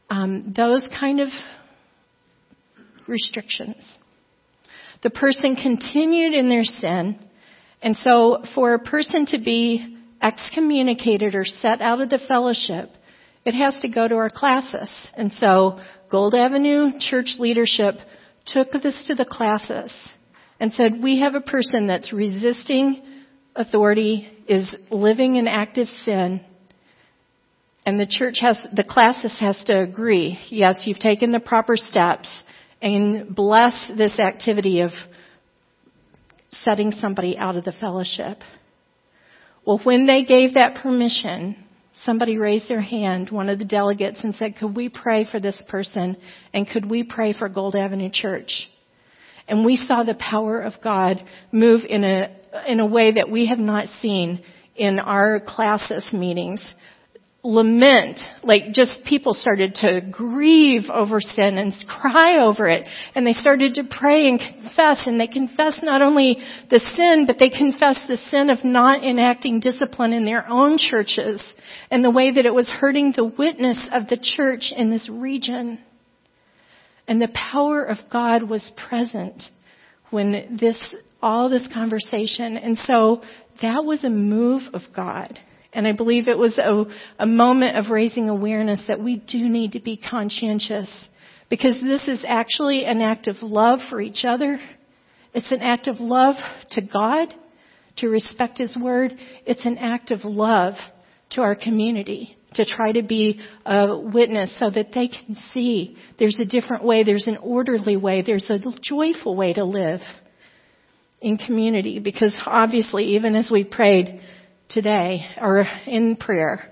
um, 0.09 0.53
those 0.55 0.85
kind 0.99 1.19
of 1.19 1.29
restrictions. 3.07 3.97
The 5.03 5.09
person 5.09 5.55
continued 5.55 6.33
in 6.33 6.49
their 6.49 6.63
sin, 6.63 7.19
and 7.81 7.95
so 7.97 8.43
for 8.55 8.73
a 8.73 8.79
person 8.79 9.25
to 9.27 9.37
be 9.37 9.97
excommunicated 10.21 11.35
or 11.35 11.45
set 11.45 11.81
out 11.81 12.01
of 12.01 12.09
the 12.09 12.19
fellowship, 12.27 12.89
it 13.45 13.53
has 13.53 13.77
to 13.81 13.89
go 13.89 14.07
to 14.07 14.15
our 14.15 14.29
classis. 14.29 14.89
And 15.15 15.31
so 15.33 15.79
Gold 16.09 16.33
Avenue 16.33 16.93
church 16.99 17.35
leadership 17.37 17.95
took 18.47 18.71
this 18.71 19.05
to 19.07 19.15
the 19.15 19.25
classis 19.25 19.93
and 20.59 20.73
said, 20.73 21.03
we 21.03 21.19
have 21.19 21.35
a 21.35 21.41
person 21.41 21.87
that's 21.87 22.11
resisting 22.11 23.03
authority, 23.55 24.27
is 24.47 24.69
living 24.89 25.35
in 25.35 25.47
active 25.47 25.87
sin, 26.05 26.41
and 27.85 27.99
the 27.99 28.07
church 28.07 28.37
has, 28.41 28.57
the 28.73 28.83
classis 28.83 29.39
has 29.39 29.61
to 29.65 29.79
agree, 29.79 30.39
yes, 30.49 30.83
you've 30.85 30.99
taken 30.99 31.31
the 31.31 31.39
proper 31.39 31.75
steps 31.77 32.43
and 32.81 33.35
bless 33.35 33.91
this 33.95 34.19
activity 34.19 34.81
of 34.81 34.89
setting 36.63 36.91
somebody 36.91 37.37
out 37.37 37.55
of 37.55 37.63
the 37.63 37.71
fellowship. 37.71 38.39
Well, 39.65 39.79
when 39.83 40.07
they 40.07 40.23
gave 40.23 40.55
that 40.55 40.81
permission, 40.81 41.55
somebody 41.93 42.37
raised 42.37 42.67
their 42.67 42.81
hand, 42.81 43.29
one 43.29 43.49
of 43.49 43.59
the 43.59 43.65
delegates, 43.65 44.23
and 44.23 44.33
said, 44.33 44.57
could 44.57 44.75
we 44.75 44.89
pray 44.89 45.27
for 45.31 45.39
this 45.39 45.61
person? 45.69 46.17
And 46.53 46.67
could 46.67 46.89
we 46.89 47.03
pray 47.03 47.33
for 47.33 47.49
Gold 47.49 47.75
Avenue 47.75 48.09
Church? 48.11 48.67
And 49.47 49.63
we 49.63 49.75
saw 49.75 50.03
the 50.03 50.15
power 50.15 50.59
of 50.59 50.73
God 50.83 51.23
move 51.51 51.81
in 51.87 52.03
a, 52.03 52.35
in 52.67 52.79
a 52.79 52.85
way 52.85 53.11
that 53.13 53.29
we 53.29 53.47
have 53.47 53.59
not 53.59 53.87
seen 54.01 54.43
in 54.75 54.99
our 54.99 55.39
classis 55.39 56.11
meetings 56.11 56.65
lament, 57.45 58.19
like 58.43 58.73
just 58.73 58.93
people 59.05 59.33
started 59.35 59.75
to 59.75 60.01
grieve 60.09 60.89
over 60.91 61.21
sin 61.21 61.57
and 61.57 61.73
cry 61.87 62.43
over 62.43 62.67
it. 62.67 62.87
And 63.13 63.25
they 63.25 63.33
started 63.33 63.75
to 63.75 63.83
pray 63.83 64.27
and 64.27 64.39
confess 64.39 65.01
and 65.05 65.19
they 65.19 65.27
confessed 65.27 65.83
not 65.83 66.01
only 66.01 66.39
the 66.69 66.79
sin, 66.95 67.25
but 67.27 67.37
they 67.37 67.49
confessed 67.49 68.01
the 68.07 68.17
sin 68.17 68.49
of 68.49 68.63
not 68.63 69.03
enacting 69.03 69.59
discipline 69.59 70.11
in 70.11 70.25
their 70.25 70.47
own 70.49 70.77
churches 70.79 71.41
and 71.91 72.03
the 72.03 72.09
way 72.09 72.31
that 72.31 72.45
it 72.45 72.53
was 72.53 72.67
hurting 72.67 73.13
the 73.15 73.25
witness 73.25 73.87
of 73.93 74.07
the 74.07 74.17
church 74.17 74.73
in 74.75 74.89
this 74.89 75.07
region. 75.09 75.79
And 77.07 77.21
the 77.21 77.31
power 77.33 77.83
of 77.83 77.97
God 78.11 78.43
was 78.43 78.71
present 78.89 79.43
when 80.09 80.57
this, 80.59 80.79
all 81.21 81.49
this 81.49 81.67
conversation. 81.71 82.57
And 82.57 82.77
so 82.79 83.21
that 83.61 83.85
was 83.85 84.03
a 84.03 84.09
move 84.09 84.63
of 84.73 84.81
God. 84.95 85.39
And 85.75 85.85
I 85.85 85.91
believe 85.91 86.29
it 86.29 86.37
was 86.37 86.57
a, 86.57 86.85
a 87.19 87.25
moment 87.25 87.75
of 87.75 87.91
raising 87.91 88.29
awareness 88.29 88.81
that 88.87 89.01
we 89.01 89.17
do 89.17 89.49
need 89.49 89.73
to 89.73 89.81
be 89.81 89.97
conscientious 89.97 90.89
because 91.49 91.75
this 91.81 92.07
is 92.07 92.23
actually 92.25 92.85
an 92.85 93.01
act 93.01 93.27
of 93.27 93.35
love 93.41 93.79
for 93.89 93.99
each 93.99 94.23
other. 94.23 94.57
It's 95.33 95.51
an 95.51 95.59
act 95.59 95.87
of 95.87 95.99
love 95.99 96.35
to 96.71 96.81
God, 96.81 97.35
to 97.97 98.07
respect 98.07 98.57
His 98.57 98.75
Word. 98.75 99.15
It's 99.45 99.65
an 99.65 99.77
act 99.77 100.11
of 100.11 100.23
love 100.23 100.75
to 101.31 101.41
our 101.41 101.55
community, 101.55 102.37
to 102.53 102.63
try 102.63 102.93
to 102.93 103.03
be 103.03 103.41
a 103.65 103.97
witness 103.97 104.55
so 104.57 104.69
that 104.69 104.93
they 104.93 105.09
can 105.09 105.35
see 105.53 105.97
there's 106.17 106.39
a 106.39 106.45
different 106.45 106.85
way, 106.85 107.03
there's 107.03 107.27
an 107.27 107.37
orderly 107.37 107.97
way, 107.97 108.21
there's 108.21 108.49
a 108.49 108.59
joyful 108.81 109.35
way 109.35 109.51
to 109.51 109.65
live 109.65 109.99
in 111.19 111.37
community. 111.37 111.99
Because 111.99 112.33
obviously, 112.45 113.15
even 113.15 113.35
as 113.35 113.51
we 113.51 113.65
prayed, 113.65 114.21
today 114.69 115.25
or 115.39 115.65
in 115.85 116.15
prayer, 116.15 116.71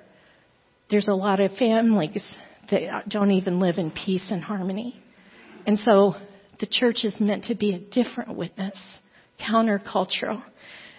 there's 0.89 1.08
a 1.08 1.14
lot 1.14 1.39
of 1.39 1.52
families 1.54 2.28
that 2.72 3.10
don't 3.10 3.32
even 3.32 3.60
live 3.60 3.78
in 3.78 3.91
peace 3.91 4.26
and 4.30 4.44
harmony. 4.44 5.02
And 5.66 5.80
so 5.80 6.16
the 6.60 6.68
church 6.70 7.04
is 7.04 7.16
meant 7.20 7.46
to 7.46 7.56
be 7.56 7.74
a 7.74 7.80
different 7.80 8.36
witness, 8.36 8.80
countercultural. 9.39 10.44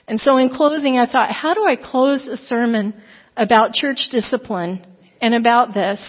And 0.07 0.21
so 0.21 0.37
in 0.37 0.51
closing, 0.51 0.99
I 0.99 1.11
thought, 1.11 1.31
how 1.31 1.55
do 1.55 1.65
I 1.65 1.77
close 1.77 2.27
a 2.27 2.37
sermon 2.37 2.95
about 3.37 3.73
church 3.73 4.09
discipline 4.11 4.85
and 5.21 5.35
about 5.35 5.75
this? 5.75 6.01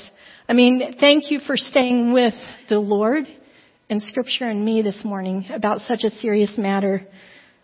I 0.48 0.54
mean, 0.54 0.96
thank 1.00 1.32
you 1.32 1.40
for 1.40 1.58
staying 1.58 2.14
with 2.14 2.34
the 2.70 2.80
Lord 2.80 3.26
and 3.90 4.02
scripture 4.02 4.46
and 4.46 4.66
me 4.66 4.82
this 4.82 5.02
morning 5.04 5.46
about 5.52 5.82
such 5.82 6.04
a 6.04 6.10
serious 6.10 6.58
matter. 6.58 7.06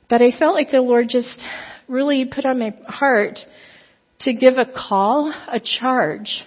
But 0.09 0.21
I 0.21 0.31
felt 0.37 0.55
like 0.55 0.71
the 0.71 0.81
Lord 0.81 1.07
just 1.09 1.45
really 1.91 2.25
put 2.25 2.45
on 2.45 2.59
my 2.59 2.73
heart 2.87 3.39
to 4.21 4.33
give 4.33 4.53
a 4.57 4.65
call, 4.65 5.33
a 5.47 5.59
charge 5.59 6.43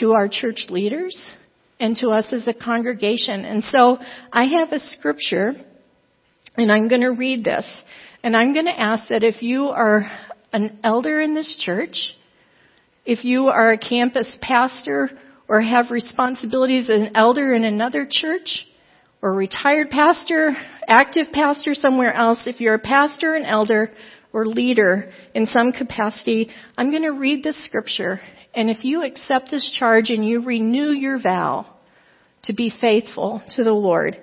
to 0.00 0.12
our 0.12 0.28
church 0.28 0.66
leaders 0.68 1.18
and 1.80 1.96
to 1.96 2.08
us 2.08 2.26
as 2.32 2.46
a 2.46 2.54
congregation. 2.54 3.44
And 3.44 3.64
so 3.64 3.98
I 4.32 4.44
have 4.44 4.72
a 4.72 4.80
scripture 4.80 5.54
and 6.56 6.70
I'm 6.70 6.88
going 6.88 7.00
to 7.00 7.08
read 7.08 7.44
this. 7.44 7.68
And 8.22 8.36
I'm 8.36 8.52
going 8.52 8.66
to 8.66 8.80
ask 8.80 9.08
that 9.08 9.24
if 9.24 9.42
you 9.42 9.64
are 9.64 10.10
an 10.52 10.78
elder 10.84 11.20
in 11.20 11.34
this 11.34 11.56
church, 11.60 12.14
if 13.04 13.24
you 13.24 13.48
are 13.48 13.72
a 13.72 13.78
campus 13.78 14.38
pastor 14.40 15.10
or 15.48 15.60
have 15.60 15.90
responsibilities 15.90 16.88
as 16.88 17.02
an 17.02 17.16
elder 17.16 17.52
in 17.52 17.64
another 17.64 18.06
church, 18.08 18.64
or 19.24 19.32
retired 19.32 19.88
pastor, 19.88 20.54
active 20.88 21.28
pastor 21.32 21.74
somewhere 21.74 22.12
else, 22.12 22.42
if 22.46 22.60
you're 22.60 22.74
a 22.74 22.78
pastor, 22.78 23.34
an 23.34 23.44
elder, 23.44 23.90
or 24.32 24.46
leader 24.46 25.12
in 25.34 25.46
some 25.46 25.72
capacity, 25.72 26.50
I'm 26.76 26.90
going 26.90 27.04
to 27.04 27.12
read 27.12 27.42
this 27.42 27.62
scripture. 27.64 28.20
And 28.52 28.68
if 28.68 28.84
you 28.84 29.02
accept 29.02 29.50
this 29.50 29.74
charge 29.78 30.10
and 30.10 30.26
you 30.26 30.42
renew 30.42 30.92
your 30.92 31.20
vow 31.20 31.66
to 32.44 32.52
be 32.52 32.72
faithful 32.80 33.42
to 33.50 33.64
the 33.64 33.72
Lord, 33.72 34.18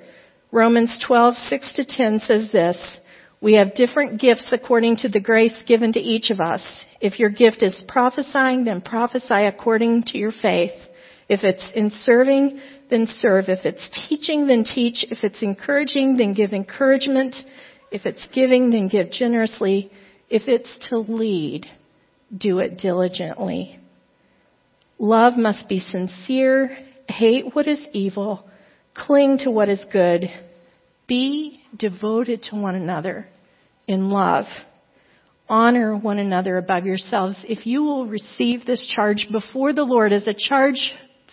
Romans 0.52 1.02
12, 1.08 1.36
6 1.36 1.76
to 1.76 1.86
10 1.86 2.20
says 2.20 2.52
this, 2.52 2.98
we 3.42 3.54
have 3.54 3.74
different 3.74 4.22
gifts 4.22 4.48
according 4.52 4.98
to 4.98 5.10
the 5.10 5.20
grace 5.20 5.56
given 5.66 5.94
to 5.94 6.00
each 6.00 6.30
of 6.30 6.40
us. 6.40 6.64
If 7.00 7.18
your 7.18 7.32
gift 7.32 7.64
is 7.64 7.84
prophesying, 7.88 8.66
then 8.66 8.82
prophesy 8.82 9.46
according 9.46 10.04
to 10.08 10.18
your 10.18 10.32
faith. 10.32 10.74
If 11.32 11.46
it's 11.46 11.72
in 11.74 11.92
serving, 11.92 12.60
then 12.90 13.08
serve. 13.16 13.46
If 13.48 13.66
it's 13.66 13.90
teaching, 14.10 14.48
then 14.48 14.66
teach. 14.66 15.06
If 15.10 15.24
it's 15.24 15.42
encouraging, 15.42 16.18
then 16.18 16.34
give 16.34 16.52
encouragement. 16.52 17.38
If 17.90 18.06
it's 18.06 18.28
giving, 18.36 18.70
then 18.70 18.90
give 18.90 19.12
generously. 19.12 19.90
If 20.30 20.50
it's 20.50 20.90
to 20.90 20.98
lead, 20.98 21.68
do 22.38 22.60
it 22.60 22.78
diligently. 22.78 23.80
Love 25.00 25.38
must 25.38 25.70
be 25.70 25.80
sincere. 25.80 26.78
Hate 27.08 27.56
what 27.56 27.66
is 27.66 27.82
evil. 27.94 28.46
Cling 28.94 29.38
to 29.46 29.52
what 29.52 29.70
is 29.70 29.86
good. 29.90 30.30
Be 31.08 31.62
devoted 31.78 32.44
to 32.44 32.58
one 32.58 32.76
another 32.76 33.26
in 33.88 34.10
love. 34.10 34.48
Honor 35.48 35.96
one 35.96 36.20
another 36.20 36.58
above 36.58 36.86
yourselves. 36.86 37.38
If 37.48 37.66
you 37.66 37.84
will 37.84 38.06
receive 38.06 38.66
this 38.66 38.86
charge 38.94 39.30
before 39.32 39.72
the 39.72 39.84
Lord 39.84 40.12
as 40.12 40.28
a 40.28 40.36
charge 40.38 40.92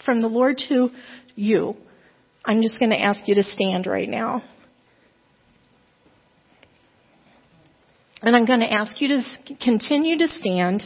from 0.08 0.22
the 0.22 0.28
Lord 0.28 0.56
to 0.70 0.88
you. 1.36 1.76
I'm 2.42 2.62
just 2.62 2.78
going 2.78 2.92
to 2.92 2.98
ask 2.98 3.28
you 3.28 3.34
to 3.34 3.42
stand 3.42 3.86
right 3.86 4.08
now. 4.08 4.42
And 8.22 8.34
I'm 8.34 8.46
going 8.46 8.60
to 8.60 8.72
ask 8.72 9.02
you 9.02 9.08
to 9.08 9.22
continue 9.62 10.16
to 10.16 10.28
stand 10.28 10.82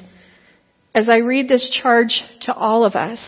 as 0.92 1.08
I 1.08 1.18
read 1.18 1.46
this 1.46 1.78
charge 1.80 2.20
to 2.40 2.52
all 2.52 2.84
of 2.84 2.96
us. 2.96 3.20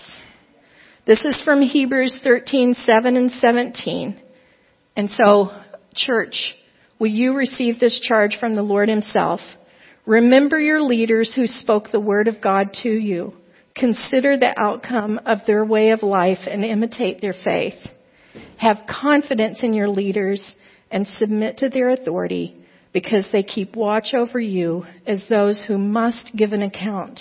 This 1.06 1.20
is 1.20 1.40
from 1.44 1.62
Hebrews 1.62 2.18
13, 2.24 2.74
7 2.74 3.16
and 3.16 3.30
17. 3.30 4.20
And 4.96 5.10
so, 5.10 5.50
church, 5.94 6.56
will 6.98 7.06
you 7.06 7.36
receive 7.36 7.78
this 7.78 8.00
charge 8.00 8.38
from 8.40 8.56
the 8.56 8.62
Lord 8.62 8.88
himself? 8.88 9.38
Remember 10.06 10.58
your 10.58 10.82
leaders 10.82 11.32
who 11.36 11.46
spoke 11.46 11.92
the 11.92 12.00
word 12.00 12.26
of 12.26 12.42
God 12.42 12.72
to 12.82 12.88
you. 12.88 13.34
Consider 13.76 14.36
the 14.36 14.54
outcome 14.58 15.20
of 15.26 15.38
their 15.46 15.64
way 15.64 15.90
of 15.90 16.02
life 16.02 16.38
and 16.48 16.64
imitate 16.64 17.20
their 17.20 17.34
faith. 17.44 17.74
Have 18.58 18.86
confidence 18.88 19.60
in 19.62 19.74
your 19.74 19.88
leaders 19.88 20.54
and 20.90 21.06
submit 21.18 21.58
to 21.58 21.68
their 21.68 21.90
authority 21.90 22.56
because 22.92 23.26
they 23.32 23.42
keep 23.42 23.74
watch 23.74 24.14
over 24.14 24.38
you 24.38 24.84
as 25.06 25.24
those 25.28 25.64
who 25.66 25.76
must 25.76 26.32
give 26.36 26.52
an 26.52 26.62
account. 26.62 27.20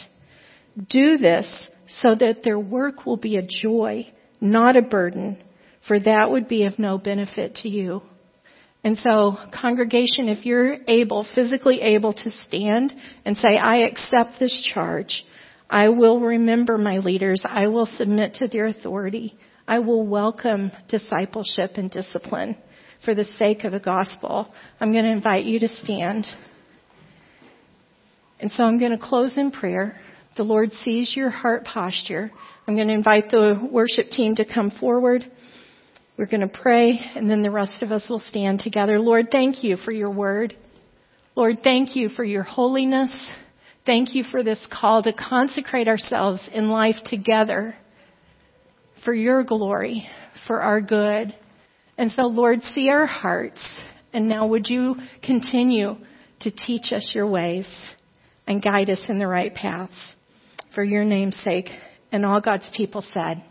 Do 0.89 1.18
this 1.18 1.70
so 1.88 2.16
that 2.16 2.43
their 2.43 2.60
work 2.60 3.06
will 3.06 3.18
be 3.18 3.38
a 3.38 3.47
joy, 3.47 4.08
not 4.39 4.76
a 4.76 4.82
burden, 4.82 5.38
for 5.88 5.99
that 5.99 6.30
would 6.30 6.47
be 6.47 6.66
of 6.66 6.78
no 6.78 6.97
benefit 6.97 7.56
to 7.56 7.70
you. 7.70 8.04
And 8.84 8.97
so, 8.99 9.38
congregation, 9.60 10.28
if 10.28 10.45
you're 10.45 10.78
able, 10.88 11.26
physically 11.36 11.82
able 11.82 12.14
to 12.14 12.30
stand 12.47 12.93
and 13.26 13.38
say, 13.38 13.58
I 13.58 13.88
accept 13.88 14.39
this 14.39 14.70
charge, 14.74 15.24
I 15.70 15.89
will 15.89 16.20
remember 16.20 16.78
my 16.78 16.97
leaders. 16.97 17.43
I 17.45 17.68
will 17.68 17.86
submit 17.86 18.36
to 18.36 18.47
their 18.47 18.68
authority. 18.68 19.38
I 19.68 19.80
will 19.80 20.05
welcome 20.05 20.72
discipleship 20.89 21.72
and 21.76 21.89
discipline 21.89 22.57
for 23.03 23.16
the 23.16 23.24
sake 23.38 23.64
of 23.64 23.72
the 23.72 23.80
gospel. 23.80 24.53
I'm 24.80 24.91
going 24.91 25.05
to 25.05 25.11
invite 25.11 25.45
you 25.45 25.59
to 25.59 25.68
stand. 25.68 26.28
And 28.39 28.51
so 28.51 28.64
I'm 28.64 28.78
going 28.78 28.91
to 28.91 28.97
close 28.97 29.38
in 29.38 29.51
prayer. 29.51 29.99
The 30.36 30.43
Lord 30.43 30.72
sees 30.72 31.16
your 31.16 31.30
heart 31.30 31.64
posture. 31.64 32.32
I'm 32.68 32.76
going 32.76 32.88
to 32.88 32.93
invite 32.93 33.30
the 33.30 33.68
worship 33.72 34.09
team 34.09 34.36
to 34.36 34.45
come 34.45 34.72
forward. 34.72 35.24
We're 36.18 36.28
going 36.28 36.41
to 36.41 36.47
pray, 36.47 36.99
and 37.16 37.30
then 37.30 37.41
the 37.41 37.51
rest 37.51 37.82
of 37.82 37.91
us 37.91 38.07
will 38.09 38.20
stand 38.20 38.59
together. 38.59 38.99
Lord, 38.99 39.30
thank 39.32 39.64
you 39.64 39.78
for 39.78 39.91
your 39.91 40.11
word. 40.11 40.55
Lord, 41.36 41.59
thank 41.64 41.95
you 41.95 42.09
for 42.09 42.24
your 42.24 42.43
holiness. 42.43 43.11
Thank 43.86 44.16
you 44.16 44.24
for 44.24 44.44
this 44.44 44.66
call 44.72 45.04
to 45.04 45.12
consecrate 45.12 45.88
ourselves 45.88 46.48
in 46.54 46.70
life 46.70 46.96
together 47.04 47.76
for 49.04 49.14
your 49.14 49.44
glory, 49.44 50.08
for 50.48 50.62
our 50.62 50.80
good. 50.80 51.36
And 51.98 52.12
so, 52.12 52.24
Lord, 52.24 52.62
see 52.62 52.90
our 52.90 53.06
hearts. 53.06 53.60
And 54.14 54.30
now 54.30 54.48
would 54.48 54.68
you 54.70 54.96
continue 55.22 55.96
to 56.42 56.52
teach 56.52 56.94
us 56.94 57.12
your 57.14 57.30
ways 57.30 57.68
and 58.48 58.64
guide 58.64 58.90
us 58.90 59.02
in 59.10 59.20
the 59.20 59.28
right 59.28 59.54
paths 59.54 59.92
for 60.74 60.84
your 60.84 61.04
name's 61.04 61.38
sake. 61.44 61.70
And 62.12 62.26
all 62.26 62.42
God's 62.42 62.70
people 62.76 63.02
said, 63.02 63.44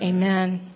Amen. 0.00 0.02
Amen. 0.02 0.73